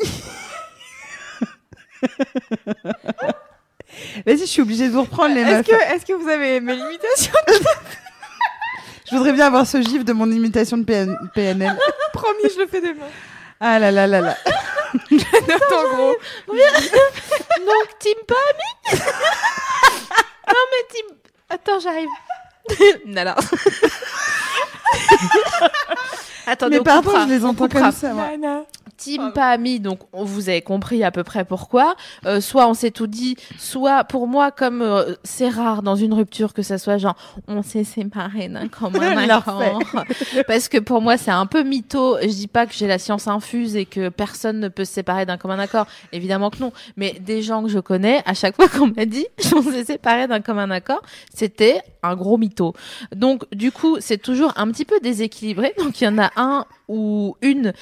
[4.26, 5.66] Vas-y, je suis obligée de vous reprendre les Est-ce meufs.
[5.66, 7.32] que, est-ce que vous avez mes limitations
[9.10, 11.76] Je voudrais bien avoir ce gif de mon imitation de PN- PNL.
[12.12, 13.06] Promis, je le fais demain.
[13.60, 14.36] Ah là là là là.
[15.10, 16.14] Note en gros.
[16.46, 19.00] Donc, team pas ami
[20.48, 21.06] Non, mais team.
[21.50, 22.08] Attends, j'arrive.
[23.06, 23.36] Nala.
[26.46, 28.08] Attendez, Mais on pardon, je les entends comme ça.
[28.12, 28.28] moi.
[28.96, 31.94] Team pas ami, donc on- vous avez compris à peu près pourquoi.
[32.26, 36.14] Euh, soit on s'est tout dit, soit pour moi, comme euh, c'est rare dans une
[36.14, 37.16] rupture que ça soit genre
[37.48, 39.80] on s'est séparés d'un commun accord.
[40.46, 42.16] Parce que pour moi c'est un peu mytho.
[42.22, 45.26] Je dis pas que j'ai la science infuse et que personne ne peut se séparer
[45.26, 45.86] d'un commun accord.
[46.12, 46.72] Évidemment que non.
[46.96, 49.26] Mais des gens que je connais, à chaque fois qu'on m'a dit
[49.56, 51.02] on s'est séparés d'un commun accord,
[51.34, 52.74] c'était un gros mytho.
[53.14, 55.74] Donc du coup c'est toujours un petit peu déséquilibré.
[55.78, 57.72] Donc il y en a un ou une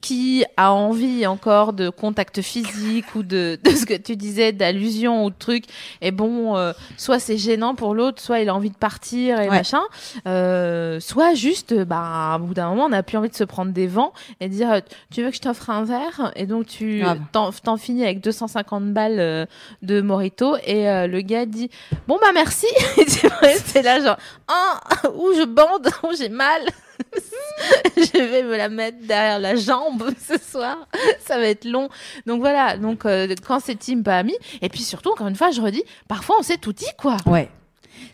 [0.00, 5.24] qui a envie encore de contact physique ou de, de ce que tu disais, d'allusion
[5.24, 5.64] ou de truc,
[6.00, 9.48] et bon, euh, soit c'est gênant pour l'autre, soit il a envie de partir et
[9.48, 9.56] Ouais.
[9.56, 9.80] machin,
[10.26, 13.72] euh, soit juste, bah, au bout d'un moment, on n'a plus envie de se prendre
[13.72, 14.80] des vents et dire, euh,
[15.12, 16.32] tu veux que je t'offre un verre?
[16.36, 17.02] Et donc tu
[17.32, 19.46] t'en, t'en finis avec 250 balles euh,
[19.82, 21.70] de Morito et euh, le gars dit,
[22.06, 22.66] bon bah merci,
[22.98, 24.16] et restes là genre,
[24.48, 24.80] ah,
[25.14, 26.62] ou je bande, ou j'ai mal?
[27.96, 30.88] je vais me la mettre derrière la jambe ce soir.
[31.20, 31.88] Ça va être long.
[32.26, 32.76] Donc voilà.
[32.76, 34.34] Donc euh, quand c'est team pas ami.
[34.62, 37.16] Et puis surtout encore une fois, je redis, parfois on s'est tout dit quoi.
[37.26, 37.48] Ouais.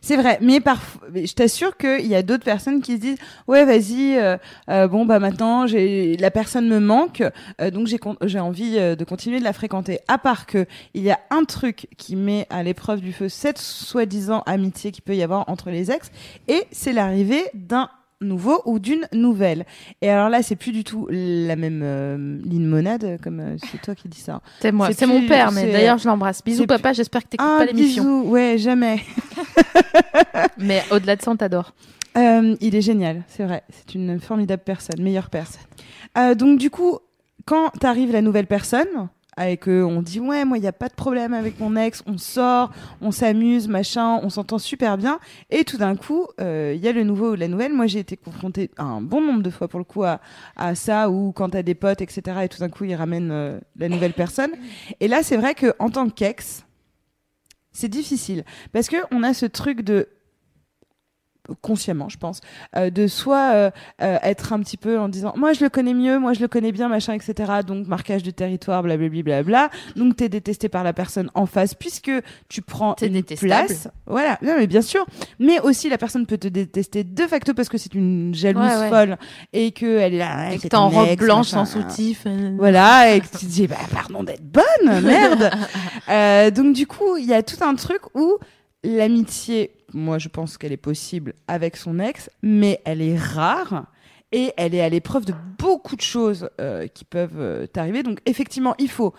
[0.00, 3.18] C'est vrai, mais parfois, je t'assure qu'il y a d'autres personnes qui se disent
[3.48, 4.36] ouais vas-y, euh,
[4.68, 7.22] euh, bon bah maintenant j'ai la personne me manque,
[7.60, 10.00] euh, donc j'ai j'ai envie euh, de continuer de la fréquenter.
[10.08, 13.58] À part que il y a un truc qui met à l'épreuve du feu cette
[13.58, 16.10] soi-disant amitié qu'il peut y avoir entre les ex,
[16.48, 17.88] et c'est l'arrivée d'un
[18.20, 19.66] nouveau ou d'une nouvelle.
[20.00, 23.80] Et alors là, c'est plus du tout la même euh, ligne monade, comme euh, c'est
[23.82, 24.40] toi qui dis ça.
[24.60, 26.42] C'est moi, C'est mon père, mais d'ailleurs je l'embrasse.
[26.44, 28.02] Bisous papa, j'espère que t'écoutes Un pas l'émission.
[28.02, 29.00] bisou, ouais, jamais.
[30.58, 31.74] Mais au-delà de ça, on t'adore.
[32.16, 33.62] Euh, il est génial, c'est vrai.
[33.70, 35.62] C'est une formidable personne, meilleure personne.
[36.36, 36.98] Donc du coup,
[37.44, 39.08] quand t'arrives la nouvelle personne,
[39.42, 42.02] et que on dit ouais, moi il y a pas de problème avec mon ex,
[42.06, 42.70] on sort,
[43.00, 45.18] on s'amuse, machin, on s'entend super bien,
[45.50, 47.72] et tout d'un coup, euh, il y a le nouveau ou la nouvelle.
[47.72, 50.20] Moi j'ai été confrontée un bon nombre de fois pour le coup à,
[50.56, 52.38] à ça, ou quand t'as des potes, etc.
[52.44, 54.52] Et tout d'un coup ils ramènent euh, la nouvelle personne.
[55.00, 56.64] Et là c'est vrai que en tant qu'ex,
[57.72, 60.08] c'est difficile parce que on a ce truc de
[61.60, 62.40] consciemment, je pense,
[62.76, 63.70] euh, de soit euh,
[64.02, 66.48] euh, être un petit peu en disant moi je le connais mieux, moi je le
[66.48, 67.52] connais bien, machin, etc.
[67.66, 69.70] Donc marquage de territoire, blablabla, bla.
[69.96, 72.10] Donc t'es détesté par la personne en face puisque
[72.48, 73.66] tu prends une détestable.
[73.66, 73.88] place.
[74.06, 75.04] Voilà, non, mais bien sûr.
[75.38, 78.76] Mais aussi la personne peut te détester de facto parce que c'est une jalouse Ouais,
[78.78, 78.88] ouais.
[78.88, 79.16] folle
[79.52, 82.22] et que elle est là, Et que t'es en robe blanche sans soutif.
[82.26, 85.50] euh, Voilà, et que tu te dis, bah, pardon d'être bonne, merde.
[86.10, 88.36] Euh, donc, du coup, il y a tout un truc où
[88.82, 93.86] l'amitié, moi, je pense qu'elle est possible avec son ex, mais elle est rare.
[94.32, 98.02] Et elle est à l'épreuve de beaucoup de choses euh, qui peuvent euh, t'arriver.
[98.02, 99.14] Donc, effectivement, il faut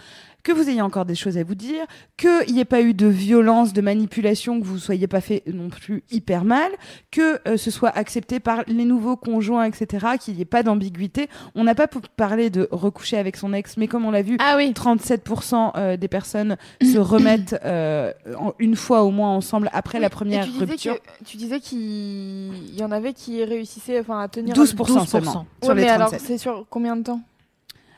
[0.46, 1.84] que vous ayez encore des choses à vous dire,
[2.16, 5.44] qu'il n'y ait pas eu de violence, de manipulation, que vous ne soyez pas fait
[5.52, 6.72] non plus hyper mal,
[7.12, 11.30] que euh, ce soit accepté par les nouveaux conjoints, etc., qu'il n'y ait pas d'ambiguïté.
[11.56, 14.54] On n'a pas parlé de recoucher avec son ex, mais comme on l'a vu, Ah
[14.56, 14.72] oui.
[14.72, 20.10] 37% euh, des personnes se remettent euh, en- une fois au moins ensemble après la
[20.12, 20.96] première tu rupture.
[21.02, 25.06] que- tu disais qu'il il y en avait qui réussissaient enfin, à tenir 12%, 12%.
[25.08, 25.32] seulement
[25.62, 26.28] Ouais, sur les mais alors 37.
[26.28, 27.22] c'est sur combien de temps?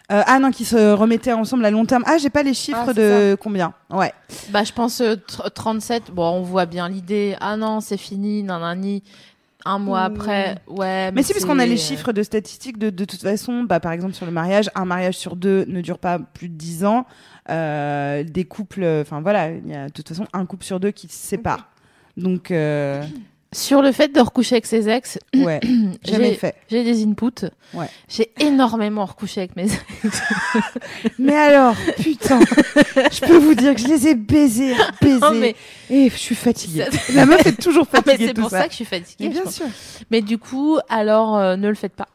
[0.10, 2.04] Euh, ah non, qui se remettaient ensemble à long terme.
[2.06, 3.74] Ah, j'ai pas les chiffres Ah, c'est de combien.
[3.90, 4.14] Ouais.
[4.52, 6.12] Bah, je pense euh, tr- 37.
[6.12, 7.36] Bon, on voit bien l'idée.
[7.42, 9.04] Ah non, c'est fini, nanani.
[9.66, 10.14] Un mois Mmh.
[10.16, 11.12] après, ouais.
[11.12, 13.82] Mais si, parce qu'on a les c'est- chiffres de statistiques de, de toute façon, bah,
[13.82, 16.86] par exemple sur le mariage, un mariage sur deux ne dure pas plus de 10
[16.86, 17.06] ans.
[17.50, 20.92] Euh, des couples, enfin voilà, il y a de toute façon un couple sur deux
[20.92, 21.68] qui se sépare.
[22.16, 23.04] Donc, euh,
[23.58, 25.60] Sur le fait de recoucher avec ses ex, ouais,
[26.06, 26.56] jamais j'ai fait.
[26.70, 27.48] j'ai des inputs.
[27.74, 27.88] Ouais.
[28.08, 30.22] J'ai énormément recouché avec mes ex.
[31.20, 32.40] Mais alors, putain,
[33.12, 35.20] je peux vous dire que je les ai baisés, baisés.
[35.20, 35.56] Non, mais,
[35.90, 36.86] Et je suis fatiguée.
[36.92, 38.60] Ça- La meuf est toujours fatiguée c'est de tout pour ça.
[38.62, 38.66] ça.
[38.66, 39.28] que je suis fatiguée.
[39.28, 39.66] Mais bien sûr.
[40.12, 42.08] Mais du coup, alors euh, ne le faites pas.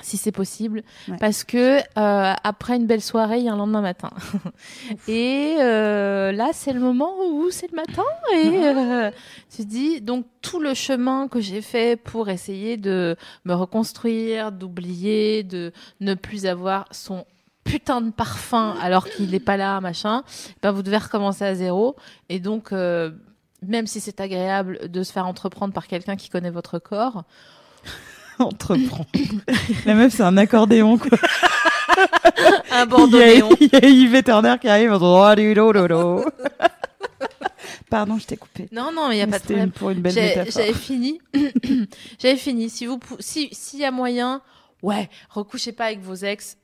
[0.00, 1.16] Si c'est possible, Ouais.
[1.18, 4.10] parce que euh, après une belle soirée, il y a un lendemain matin.
[5.08, 8.04] et euh, là, c'est le moment où c'est le matin
[8.34, 9.10] et euh,
[9.50, 14.52] tu te dis donc tout le chemin que j'ai fait pour essayer de me reconstruire,
[14.52, 17.24] d'oublier, de ne plus avoir son
[17.64, 20.22] putain de parfum alors qu'il n'est pas là, machin.
[20.62, 21.96] Ben vous devez recommencer à zéro
[22.28, 22.72] et donc.
[22.72, 23.10] euh,
[23.66, 27.24] même si c'est agréable de se faire entreprendre par quelqu'un qui connaît votre corps,
[28.44, 29.06] Entreprend.
[29.86, 31.18] La meuf, c'est un accordéon, quoi.
[32.70, 33.50] un Il y, bandéléon.
[33.50, 36.24] a, il y a Yves Turner qui arrive en disant, do, do, do, do.
[37.90, 38.68] Pardon, je t'ai coupé.
[38.70, 39.70] Non, non, il n'y a pas de problème.
[39.70, 40.14] pour une belle.
[40.14, 41.20] J'avais fini.
[42.18, 42.68] J'avais fini.
[42.68, 44.42] Si vous, si, s'il y a moyen,
[44.82, 46.56] ouais, recouchez pas avec vos ex.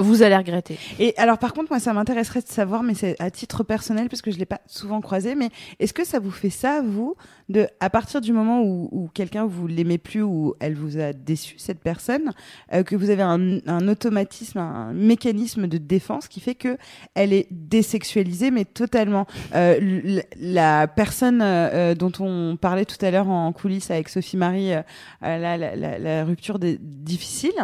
[0.00, 0.76] Vous allez regretter.
[0.98, 4.22] Et alors, par contre, moi, ça m'intéresserait de savoir, mais c'est à titre personnel, parce
[4.22, 7.14] que je l'ai pas souvent croisé, mais est-ce que ça vous fait ça, vous,
[7.48, 11.12] de, à partir du moment où, où quelqu'un vous l'aimez plus ou elle vous a
[11.12, 12.32] déçu, cette personne,
[12.72, 16.76] euh, que vous avez un, un automatisme, un mécanisme de défense qui fait que
[17.14, 19.28] elle est désexualisée, mais totalement.
[19.54, 24.36] Euh, la personne euh, euh, dont on parlait tout à l'heure en coulisses avec Sophie
[24.38, 24.82] Marie, euh,
[25.22, 27.54] la, la, la, la rupture des, difficile,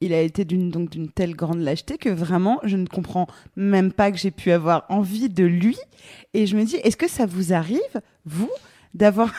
[0.00, 3.92] il a été d'une donc d'une telle grande lâcheté que vraiment je ne comprends même
[3.92, 5.76] pas que j'ai pu avoir envie de lui
[6.34, 7.80] et je me dis est-ce que ça vous arrive
[8.24, 8.50] vous
[8.94, 9.32] d'avoir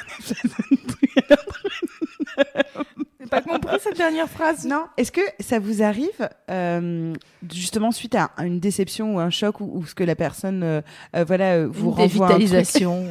[3.19, 4.65] J'ai pas compris cette dernière phrase.
[4.65, 7.13] non est-ce que ça vous arrive euh,
[7.51, 10.81] justement suite à une déception ou un choc ou, ou ce que la personne euh,
[11.15, 13.07] euh, voilà vous Une renvoie un truc, dévitalisation.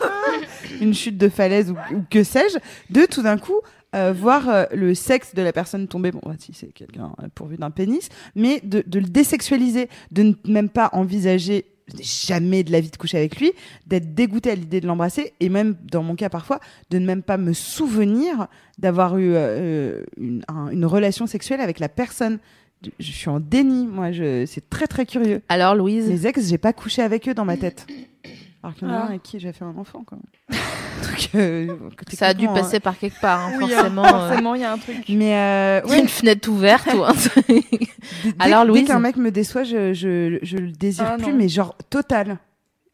[0.80, 2.58] une chute de falaise ou, ou que sais-je
[2.90, 3.60] de tout d'un coup
[3.94, 7.56] euh, voir euh, le sexe de la personne tomber, bon, si c'est quelqu'un euh, pourvu
[7.56, 11.66] d'un pénis, mais de, de le désexualiser, de ne même pas envisager
[12.00, 13.52] jamais de la vie de coucher avec lui,
[13.86, 16.58] d'être dégoûté à l'idée de l'embrasser, et même dans mon cas parfois,
[16.90, 18.48] de ne même pas me souvenir
[18.78, 22.38] d'avoir eu euh, une, un- une relation sexuelle avec la personne.
[22.98, 25.40] Je suis en déni, moi, je, c'est très très curieux.
[25.48, 26.08] Alors, Louise?
[26.08, 27.86] Les ex, j'ai pas couché avec eux dans ma tête.
[28.64, 29.02] Alors qu'il y en a Ah.
[29.02, 30.58] un avec qui j'ai fait un enfant, quand même.
[31.02, 31.76] Donc, euh,
[32.12, 34.04] Ça a dû techniquement, passer par quelque part, hein, Oui, hein, forcément.
[34.06, 35.04] euh, forcément, il y a un truc.
[35.10, 37.44] Mais euh, Il y a ouais, une fenêtre ouverte ou un truc.
[37.46, 37.60] dès,
[38.38, 41.48] Alors, dès Louise qu'un mec me déçoit, je, je, je le désire Ah, plus, mais
[41.48, 42.38] genre total.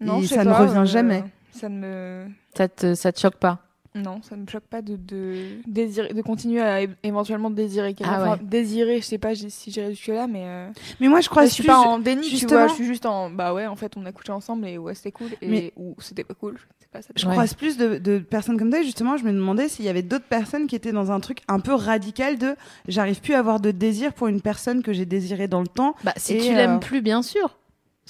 [0.01, 1.23] Non, Et ça ne revient euh, jamais.
[1.53, 2.27] Ça ne me.
[2.57, 3.59] ça, te, ça te choque pas
[3.95, 5.35] Non, ça me choque pas de, de,
[5.67, 8.13] désirer, de continuer à éventuellement désirer quelqu'un.
[8.15, 8.29] Ah ouais.
[8.29, 10.43] Enfin, désirer, je sais pas si j'irai jusque-là, mais.
[10.45, 10.69] euh,
[11.01, 12.69] Mais moi, je crois je suis pas en déni, tu justement- vois.
[12.69, 13.31] Je suis juste en.
[13.31, 15.31] Bah ouais, en fait, on a couché ensemble et ouais, c'était cool.
[15.43, 16.57] Et, Mais- Ou c'était pas cool.
[16.57, 17.33] Je sais pas, ça Je Ouais.
[17.33, 18.81] croise plus de, de personnes comme ça.
[18.81, 21.39] Et justement, je me demandais s'il y avait d'autres personnes qui étaient dans un truc
[21.49, 22.55] un peu radical de
[22.87, 25.97] j'arrive plus à avoir de désir pour une personne que j'ai désirée dans le temps.
[26.05, 27.57] Bah, si Et, tu l'aimes euh, plus, bien sûr.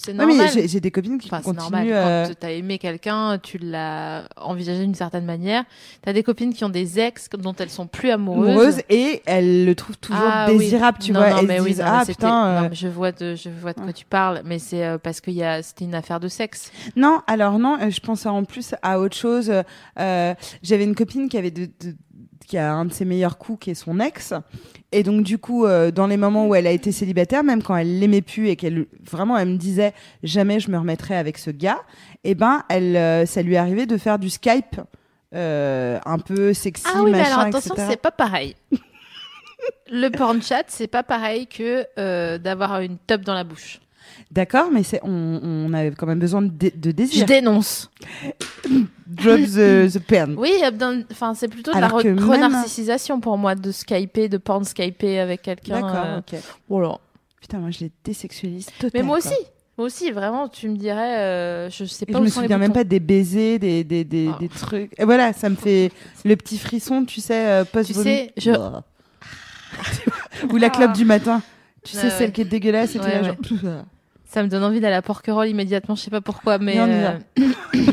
[0.03, 0.37] C'est normal.
[0.55, 1.63] mais j'ai- des copines qui Enfin, c'est continuent.
[1.71, 1.87] normal.
[1.93, 5.65] euh, Quand t'as aimé quelqu'un, tu l'as envisagé d'une certaine manière.
[6.03, 8.49] T'as des copines qui ont des ex dont elles sont plus amoureuses.
[8.49, 10.59] amoureuse et elles le trouvent toujours Ah oui.
[10.59, 11.31] désirable, tu Non, vois.
[11.31, 12.47] non, elles mais se oui, disent non, ah putain.
[12.47, 14.97] euh, non, mais je vois de, je vois de quoi tu parles, mais c'est euh,
[14.99, 16.73] parce qu'il y a, c'était une affaire de sexe.
[16.97, 19.53] Non, alors non, euh, je pense en plus à autre chose.
[19.97, 21.95] J'avais une copine qui avait de, de-
[22.51, 24.35] qui a un de ses meilleurs coups qui est son ex.
[24.91, 27.77] Et donc du coup, euh, dans les moments où elle a été célibataire, même quand
[27.77, 29.95] elle l'aimait plus et qu'elle vraiment elle me disait
[30.25, 31.79] jamais je me remettrai avec ce gars,
[32.25, 34.81] et ben elle, euh, ça lui arrivait de faire du Skype.
[35.33, 38.57] euh, un peu sexy, ah oui, mais machin, alors attention, c'est pas pareil.
[39.93, 41.87] Le porn chat, c'est pas pareil que
[42.39, 43.79] d'avoir une top dans la bouche.
[44.31, 47.27] D'accord, mais c'est on, on avait quand même besoin de, dé- de Je désir.
[47.27, 47.91] dénonce.
[49.07, 50.37] Drop the, the pen.
[50.39, 50.53] Oui,
[51.11, 54.65] enfin, c'est plutôt de Alors la re- même- renarcissisation pour moi de skyper, de porn
[54.65, 55.81] skyper avec quelqu'un.
[55.81, 56.35] D'accord, euh, ok.
[56.69, 56.99] Voilà.
[57.41, 58.91] Putain, moi je les désexualise totalement.
[58.95, 59.35] Mais moi aussi,
[59.77, 62.41] moi aussi, vraiment, tu me dirais, euh, je sais Et pas je où me sont
[62.43, 64.37] les souviens même pas des baisers, des, des, des, Ah.
[64.39, 64.93] des trucs.
[64.97, 65.91] Et voilà, ça me fait
[66.25, 68.53] le petit frisson, tu sais, euh, post Tu sais, je-
[70.53, 70.97] Ou la clope Ah.
[70.97, 71.43] du matin.
[71.83, 72.15] Tu Ouais, sais, ouais.
[72.17, 73.37] celle qui est dégueulasse, et Ouais, là, ouais.
[73.63, 73.85] genre.
[74.33, 76.91] Ça me donne envie d'aller à Porquerolles immédiatement, je sais pas pourquoi, mais on y
[76.91, 77.45] euh, va.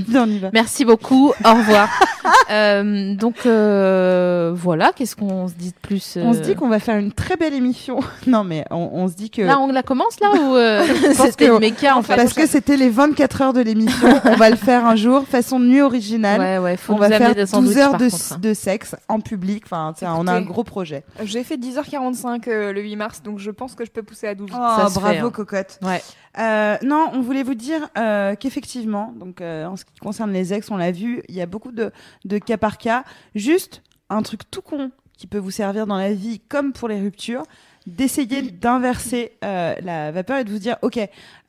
[0.07, 0.49] Viens, on y va.
[0.53, 1.89] merci beaucoup, au revoir.
[2.49, 6.70] Euh, donc euh, voilà, qu'est-ce qu'on se dit de plus On se euh, dit qu'on
[6.70, 7.99] va faire une très belle émission.
[8.28, 9.41] non, mais on, on se dit que.
[9.41, 12.78] Là, on la commence là ou euh, c'était le méca en fait Parce que c'était
[12.78, 14.08] les 24 heures de l'émission.
[14.24, 16.40] on va le faire un jour, façon nuit originale.
[16.40, 18.34] Ouais, ouais, faut on va faire des 12 sandwichs heures par de, contre.
[18.34, 18.40] hein.
[18.41, 19.64] de sexe en public.
[19.66, 20.54] Enfin, sais, on a un Écoutez.
[20.54, 21.04] gros projet.
[21.24, 24.36] J'ai fait 10h45 euh, le 8 mars, donc je pense que je peux pousser à
[24.36, 24.49] 12.
[24.54, 25.32] Oh, fait, bravo, hein.
[25.32, 25.80] cocotte.
[25.84, 26.02] Ouais.
[26.40, 30.54] Euh, non, on voulait vous dire euh, qu'effectivement, donc euh, en ce qui concerne les
[30.54, 31.91] ex, on l'a vu, il y a beaucoup de,
[32.26, 33.03] de cas par cas.
[33.35, 37.02] Juste un truc tout con qui peut vous servir dans la vie comme pour les
[37.02, 37.44] ruptures,
[37.88, 40.99] d'essayer d'inverser euh, la vapeur et de vous dire, ok,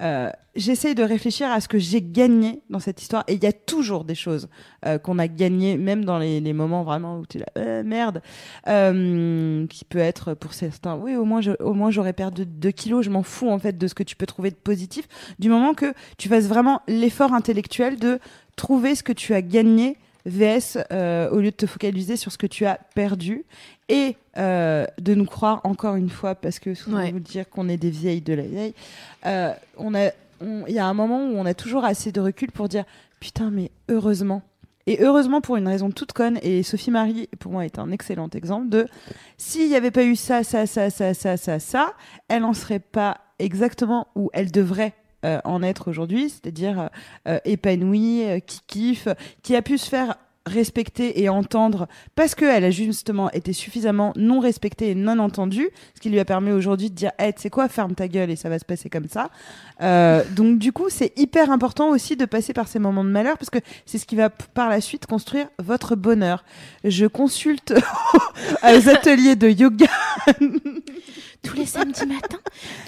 [0.01, 3.25] euh, j'essaye de réfléchir à ce que j'ai gagné dans cette histoire.
[3.27, 4.49] Et il y a toujours des choses
[4.87, 8.23] euh, qu'on a gagnées, même dans les, moments vraiment où tu es là, merde,
[8.65, 13.11] qui peut être pour certains, oui, au moins, au moins j'aurais perdu 2 kilos, je
[13.11, 15.09] m'en fous en fait de ce que tu peux trouver de positif,
[15.39, 18.19] du moment que tu fasses vraiment l'effort intellectuel de
[18.57, 19.99] trouver ce que tu as gagné
[20.29, 23.45] VS euh, au lieu de te focaliser sur ce que tu as perdu
[23.89, 27.11] et euh, de nous croire encore une fois parce que souvent Ouais.
[27.11, 28.75] vous dire qu'on est des vieilles de la vieille
[29.27, 30.11] euh, on a
[30.41, 32.85] il y a un moment où on a toujours assez de recul pour dire
[33.19, 34.43] putain mais heureusement
[34.87, 38.31] et heureusement pour une raison toute conne et Sophie Marie pour moi est un excellent
[38.35, 38.87] exemple de
[39.37, 41.93] s'il n'y avait pas eu ça ça ça ça ça ça ça
[42.29, 46.91] elle en serait pas exactement où elle devrait euh, en être aujourd'hui, c'est-à-dire
[47.27, 49.09] euh, euh, qui kiffe,
[49.43, 50.17] qui a pu se faire
[50.49, 56.01] respecter et entendre parce qu'elle a justement été suffisamment non respectée et non entendue, ce
[56.01, 58.37] qui lui a permis aujourd'hui de dire hey, tu sais quoi, ferme ta gueule et
[58.37, 59.31] ça va se passer comme ça.
[59.81, 63.39] Euh, donc du coup, c'est hyper important aussi de passer par ces moments de malheur
[63.39, 66.45] parce que c'est ce qui va par la suite construire votre bonheur.
[66.85, 67.75] Je consulte
[68.63, 69.87] aux ateliers de yoga.
[71.43, 72.41] Tous les samedis matins,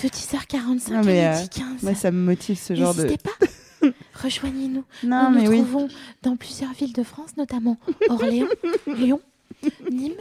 [0.03, 1.83] de 10h45 Non, mais, à euh, midi 15.
[1.83, 3.03] Moi, ça me motive ce genre de.
[3.03, 3.47] N'hésitez pas,
[4.23, 4.85] rejoignez-nous.
[5.05, 5.57] Non, Nous mais nous oui.
[5.63, 5.89] trouvons
[6.23, 7.77] dans plusieurs villes de France, notamment
[8.09, 8.49] Orléans,
[8.87, 9.21] Lyon,
[9.91, 10.13] Nîmes,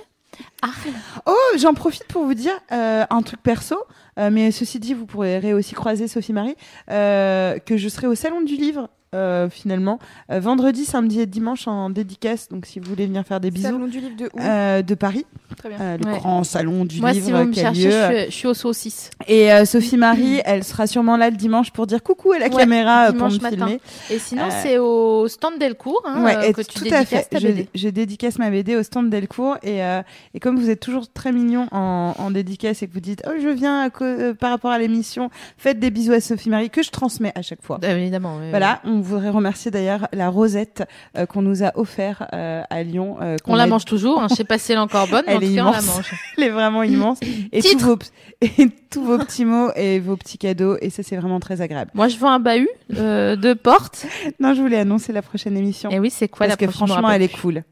[0.62, 0.94] Arles.
[1.26, 3.78] Oh, j'en profite pour vous dire euh, un truc perso,
[4.18, 6.56] euh, mais ceci dit, vous pourrez aussi croiser Sophie Marie,
[6.92, 10.00] euh, que je serai au Salon du Livre euh, finalement.
[10.32, 12.50] Euh, vendredi, samedi et dimanche en dédicace.
[12.50, 14.96] Donc, si vous voulez venir faire des bisous, Salon du livre de où euh, de
[14.96, 15.26] Paris,
[15.58, 15.78] Très bien.
[15.82, 16.18] euh, le Ouais.
[16.18, 17.92] grand salon du Moi, livre si vous me qui a cherchez, lieu.
[17.92, 19.10] je suis, je suis au saucisse.
[19.28, 22.48] Et euh, Sophie Marie, elle sera sûrement là le dimanche pour dire coucou à la
[22.48, 23.50] Ouais, caméra pour me matin.
[23.68, 23.82] filmer.
[24.10, 27.04] Et sinon, Euh, c'est au stand Delcourt hein, Ouais, euh, et que tu tout à
[27.06, 27.24] fait.
[27.24, 27.68] ta Je, BD.
[27.76, 30.02] je dédicace ma BD au stand Delcourt et, euh,
[30.34, 33.32] et comme vous êtes toujours très mignon en, en dédicace et que vous dites oh
[33.42, 36.84] je viens à euh, par rapport à l'émission, faites des bisous à Sophie Marie que
[36.84, 37.80] je transmets à chaque fois.
[37.84, 38.38] Euh, évidemment.
[38.40, 40.84] oui, Voilà, on voudrait remercier d'ailleurs la rosette
[41.18, 43.18] euh, qu'on nous a offert euh, à Lyon.
[43.22, 44.22] euh, On la a- mange toujours.
[44.22, 44.28] Hein.
[44.30, 45.96] Je sais pas si elle est encore bonne, mais Elle est cas, on la immense.
[45.96, 46.12] mange.
[46.38, 47.20] Elle est vraiment immense.
[47.52, 47.98] Et tous, vos,
[48.42, 50.78] et tous vos petits mots et vos petits cadeaux.
[50.82, 51.92] Et ça, c'est vraiment très agréable.
[51.94, 54.06] Moi, je vends un bahut de porte.
[54.40, 55.90] Non, je voulais annoncer la prochaine émission.
[55.92, 57.64] Et oui, c'est quoi parce la que prochaine, je me franchement, elle est cool.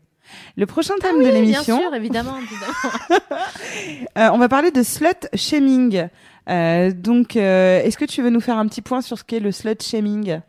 [0.57, 2.35] Le prochain Ah thème oui, de Bien l'émission, sûr, évidemment.
[2.37, 3.21] évidemment.
[4.17, 6.07] euh, on va parler de slut shaming.
[6.49, 9.39] Euh, donc, euh, est-ce que tu veux nous faire un petit point sur ce qu'est
[9.39, 10.39] le slut shaming?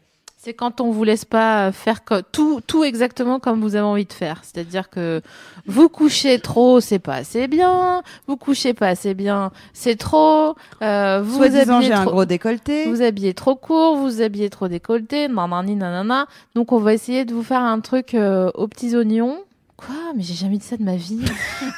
[0.41, 1.99] C'est quand on vous laisse pas faire
[2.31, 4.43] tout, tout exactement comme vous avez envie de faire.
[4.45, 5.21] C'est-à-dire que
[5.67, 8.05] vous couchez trop, c'est pas assez bien.
[8.29, 10.55] Vous couchez pas assez bien, c'est trop.
[10.81, 12.87] Euh, vous habillez j'ai un trop- gros décolleté.
[12.87, 16.29] Vous habillez trop court, vous habillez trop décolleté, nanani nanana.
[16.55, 19.39] Donc on va essayer de vous faire un truc euh, aux petits oignons.
[19.77, 19.97] Quoi?
[20.15, 21.21] Mais j'ai jamais dit ça de ma vie.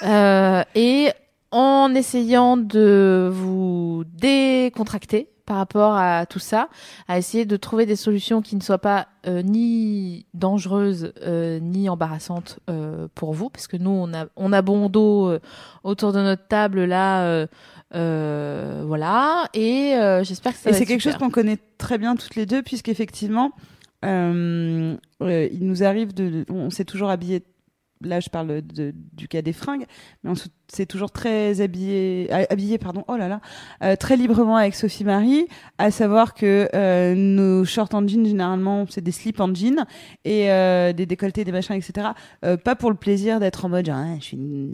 [0.06, 1.10] Euh, et
[1.50, 6.68] en essayant de vous décontracter par rapport à tout ça,
[7.08, 11.88] à essayer de trouver des solutions qui ne soient pas euh, ni dangereuses euh, ni
[11.88, 15.36] embarrassantes euh, pour vous, parce que nous on a on a bon dos
[15.82, 17.48] autour de notre table là.
[17.92, 21.14] voilà, et j'espère que ça Et c'est quelque super.
[21.14, 23.50] chose qu'on connaît très bien toutes les deux, puisqu'effectivement,
[24.04, 26.44] il nous arrive de.
[26.48, 27.42] On s'est toujours habillé.
[28.02, 29.84] Là, je parle de- du cas des fringues,
[30.24, 33.40] mais on se- s'est toujours très habillé, ah, habillé, pardon, oh là là,
[33.82, 35.46] euh, très librement avec Sophie Marie,
[35.76, 39.84] à savoir que euh, nos shorts en jean, généralement, c'est des slips en jean
[40.24, 42.08] et euh, des décolletés, des machins, etc.
[42.42, 44.72] Euh, pas pour le plaisir d'être en mode, genre, Ah, je suis une.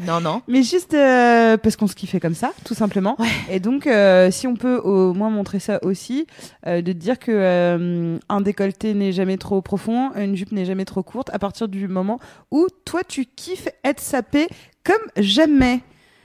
[0.00, 0.42] Non, non.
[0.46, 3.16] Mais juste euh, parce qu'on se kiffait comme ça, tout simplement.
[3.50, 6.26] Et donc, euh, si on peut au moins montrer ça aussi,
[6.66, 10.84] euh, de dire que euh, un décolleté n'est jamais trop profond, une jupe n'est jamais
[10.84, 12.20] trop courte, à partir du moment
[12.50, 14.46] où toi tu kiffes être sapé
[14.84, 15.80] comme jamais.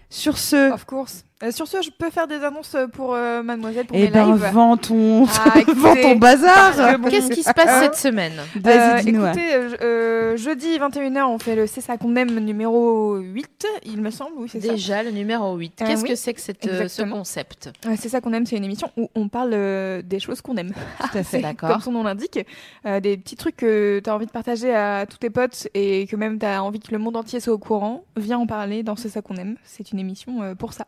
[0.09, 1.25] Sur ce, Of course.
[1.41, 4.31] Euh, sur ce, je peux faire des annonces pour euh, Mademoiselle pour eh mes ben
[4.33, 4.49] lives.
[4.53, 6.99] vends ton, Ah, vends ton bazar.
[6.99, 8.33] bon, Qu'est-ce qui se passe cette semaine?
[8.55, 9.25] Vas-y, Euh, dis-nous.
[9.25, 13.99] écoutez, euh, je- jeudi 21h, on fait le C'est ça qu'on aime numéro 8, il
[14.01, 14.69] me semble, oui, c'est ça.
[14.73, 15.81] Déjà, le numéro 8.
[15.81, 17.71] Euh, Qu'est-ce oui, que c'est que cette, ce concept?
[17.87, 20.55] Euh, c'est ça qu'on aime, c'est une émission où on parle euh, des choses qu'on
[20.55, 20.71] aime.
[20.71, 21.39] Tout à fait.
[21.41, 21.71] D'accord.
[21.71, 22.39] Comme son nom l'indique,
[22.85, 26.07] euh, des petits trucs que tu as envie de partager à tous tes potes et
[26.07, 28.83] que même tu as envie que le monde entier soit au courant, viens en parler
[28.83, 29.57] dans C'est ça qu'on aime.
[29.65, 30.85] C'est une émission euh, pour ça.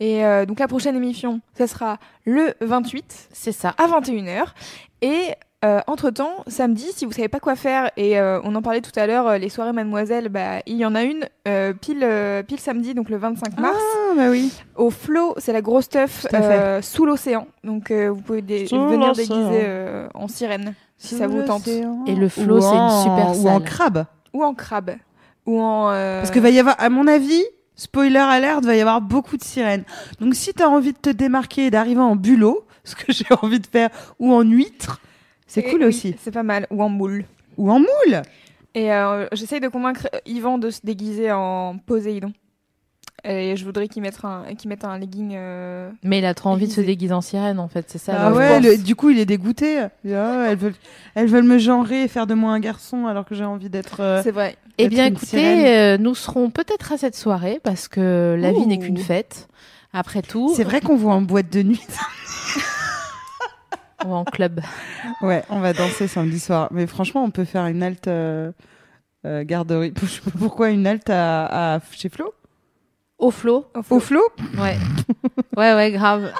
[0.00, 3.74] Et euh, donc la prochaine émission, ça sera le 28 C'est ça.
[3.78, 4.44] à 21h.
[5.02, 5.32] Et
[5.64, 8.92] euh, entre-temps, samedi, si vous savez pas quoi faire, et euh, on en parlait tout
[8.94, 12.42] à l'heure, euh, les soirées Mademoiselle, bah, il y en a une euh, pile, euh,
[12.42, 13.74] pile samedi, donc le 25 mars.
[13.80, 14.52] Ah bah oui.
[14.76, 15.88] Au flot, c'est la grosse
[16.34, 17.46] euh, sous l'océan.
[17.64, 21.66] Donc euh, vous pouvez dé- Sous venir déguiser euh, en sirène, si ça vous tente.
[21.68, 23.64] Et le flow, c'est une super Ou en salle.
[23.64, 24.04] crabe.
[24.34, 24.90] Ou en crabe.
[25.46, 25.90] Ou en...
[25.90, 27.42] euh, Parce que va y avoir, à mon avis,
[27.76, 29.84] spoiler alert, va y avoir beaucoup de sirènes.
[30.20, 33.60] Donc si t'as envie de te démarquer et d'arriver en bulot, ce que j'ai envie
[33.60, 35.00] de faire, ou en huître,
[35.46, 36.16] c'est cool oui, aussi.
[36.18, 36.66] C'est pas mal.
[36.70, 37.24] Ou en moule.
[37.56, 38.22] Ou en moule.
[38.74, 42.32] Et euh, j'essaye de convaincre Yvan de se déguiser en Poséidon.
[43.24, 45.32] Et je voudrais qu'il mette un, qu'il mette un legging.
[45.34, 48.12] euh, Mais il a trop envie de se déguiser en sirène, en fait, c'est ça.
[48.28, 49.86] Ah ouais, le- du coup il est dégoûté.
[50.04, 50.74] Il dit, Ah, elles, veulent,
[51.16, 54.00] elles veulent me genrer et faire de moi un garçon alors que j'ai envie d'être...
[54.00, 54.56] euh, C'est vrai.
[54.78, 58.78] Eh bien, écoutez, euh, nous serons peut-être à cette soirée parce que la vie n'est
[58.78, 59.48] qu'une fête.
[59.92, 61.80] Après tout, C'est vrai qu'on voit en boîte de nuit.
[64.04, 64.60] on va en club.
[65.22, 66.68] ouais, on va danser samedi soir.
[66.70, 68.08] Mais franchement, on peut faire une halte
[69.24, 69.92] garderie.
[70.02, 72.32] Je sais pas Pourquoi une halte à, à- chez Flo
[73.18, 73.66] Au flot.
[73.90, 74.20] Au Flo
[74.58, 74.76] Ouais.
[75.56, 76.32] ouais, ouais, grave.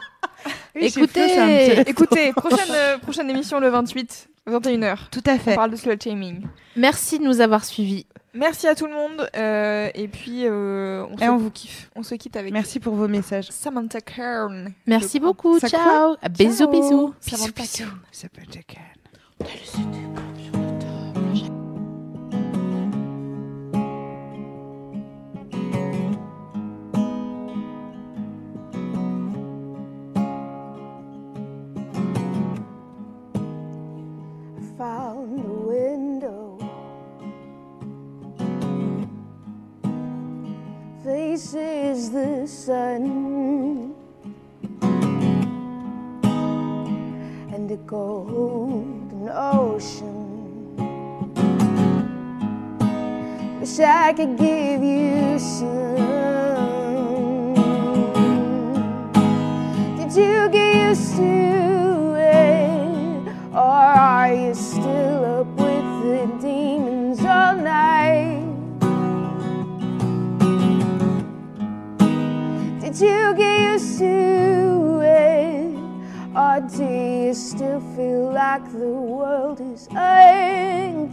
[0.74, 1.90] Oui, Écoutez, Flo, c'est un petit resto.
[1.90, 5.08] Écoutez, prochaine, euh, prochaine émission le 28, 21h.
[5.10, 5.54] Tout à On fait.
[5.54, 6.46] parle de slut shaming.
[6.76, 8.06] Merci de nous avoir suivis.
[8.34, 9.28] Merci à tout le monde.
[9.36, 11.90] euh, et puis, euh, on, Et se, on vous kiffe.
[11.96, 13.48] on se quitte avec Merci pour vos messages.
[13.50, 14.72] Samantha Kern.
[14.86, 15.58] Merci beaucoup.
[15.58, 16.16] Ça Ciao.
[16.30, 16.70] Bisous, Ciao.
[16.70, 17.14] bisous.
[17.20, 17.98] Samantha Kern.
[18.12, 18.42] Ça peut
[41.36, 43.94] Faces the sun
[47.52, 50.16] and the golden ocean.
[53.60, 55.96] Wish I could give you some.
[59.98, 66.35] Did you get used to it, or are you still up with the
[72.98, 75.76] You get used to it?
[76.34, 81.12] Or do you still feel like the world is unkind?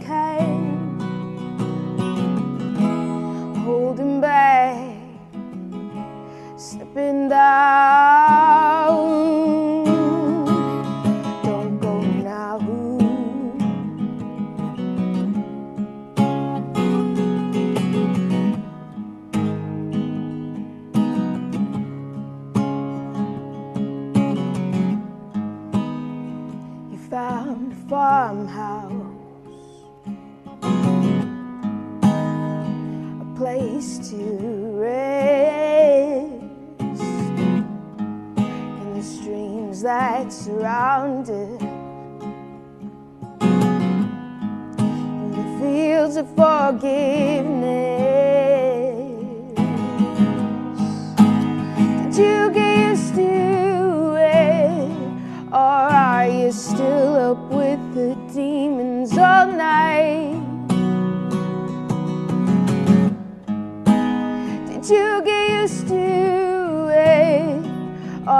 [3.66, 4.96] Holding back,
[6.56, 8.54] slipping down.
[27.94, 28.90] Farmhouse,
[33.20, 34.20] a place to
[34.82, 36.32] rest,
[38.80, 41.62] in the streams that surround it,
[44.80, 47.63] and the fields of forgiveness.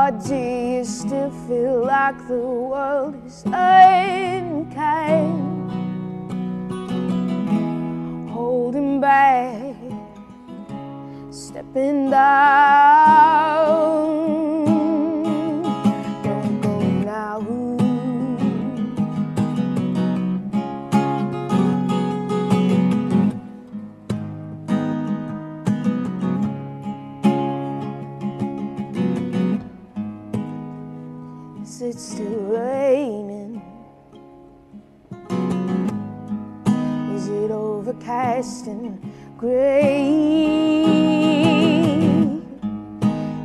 [0.04, 4.50] Or do you still feel like the world is unkind?
[8.28, 9.74] Holding back,
[11.30, 13.14] stepping down.
[32.04, 33.62] Is it still raining?
[37.14, 39.00] Is it overcast and
[39.38, 40.04] gray?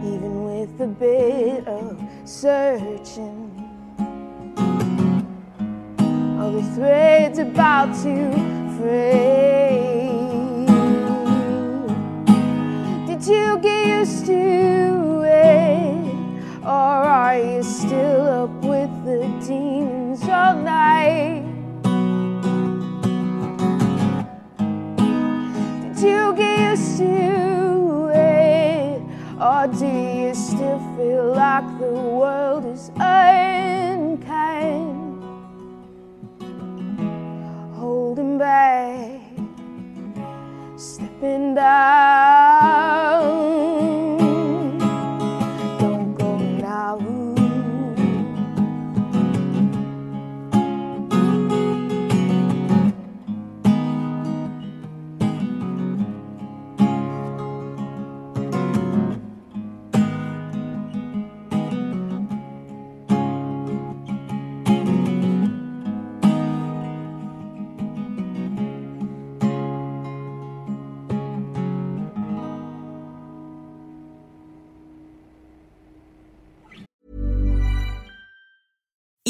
[0.03, 3.49] Even with a bit of searching,
[6.38, 8.30] are the threads about to
[8.77, 10.10] fray?
[13.07, 14.79] Did you get used to?
[16.61, 21.45] Or are you still up with the demons all night?
[25.81, 29.02] Did you get used to it?
[29.40, 34.03] Or do you still feel like the world is unkind?
[37.76, 39.22] Holding back,
[40.76, 43.19] stepping down.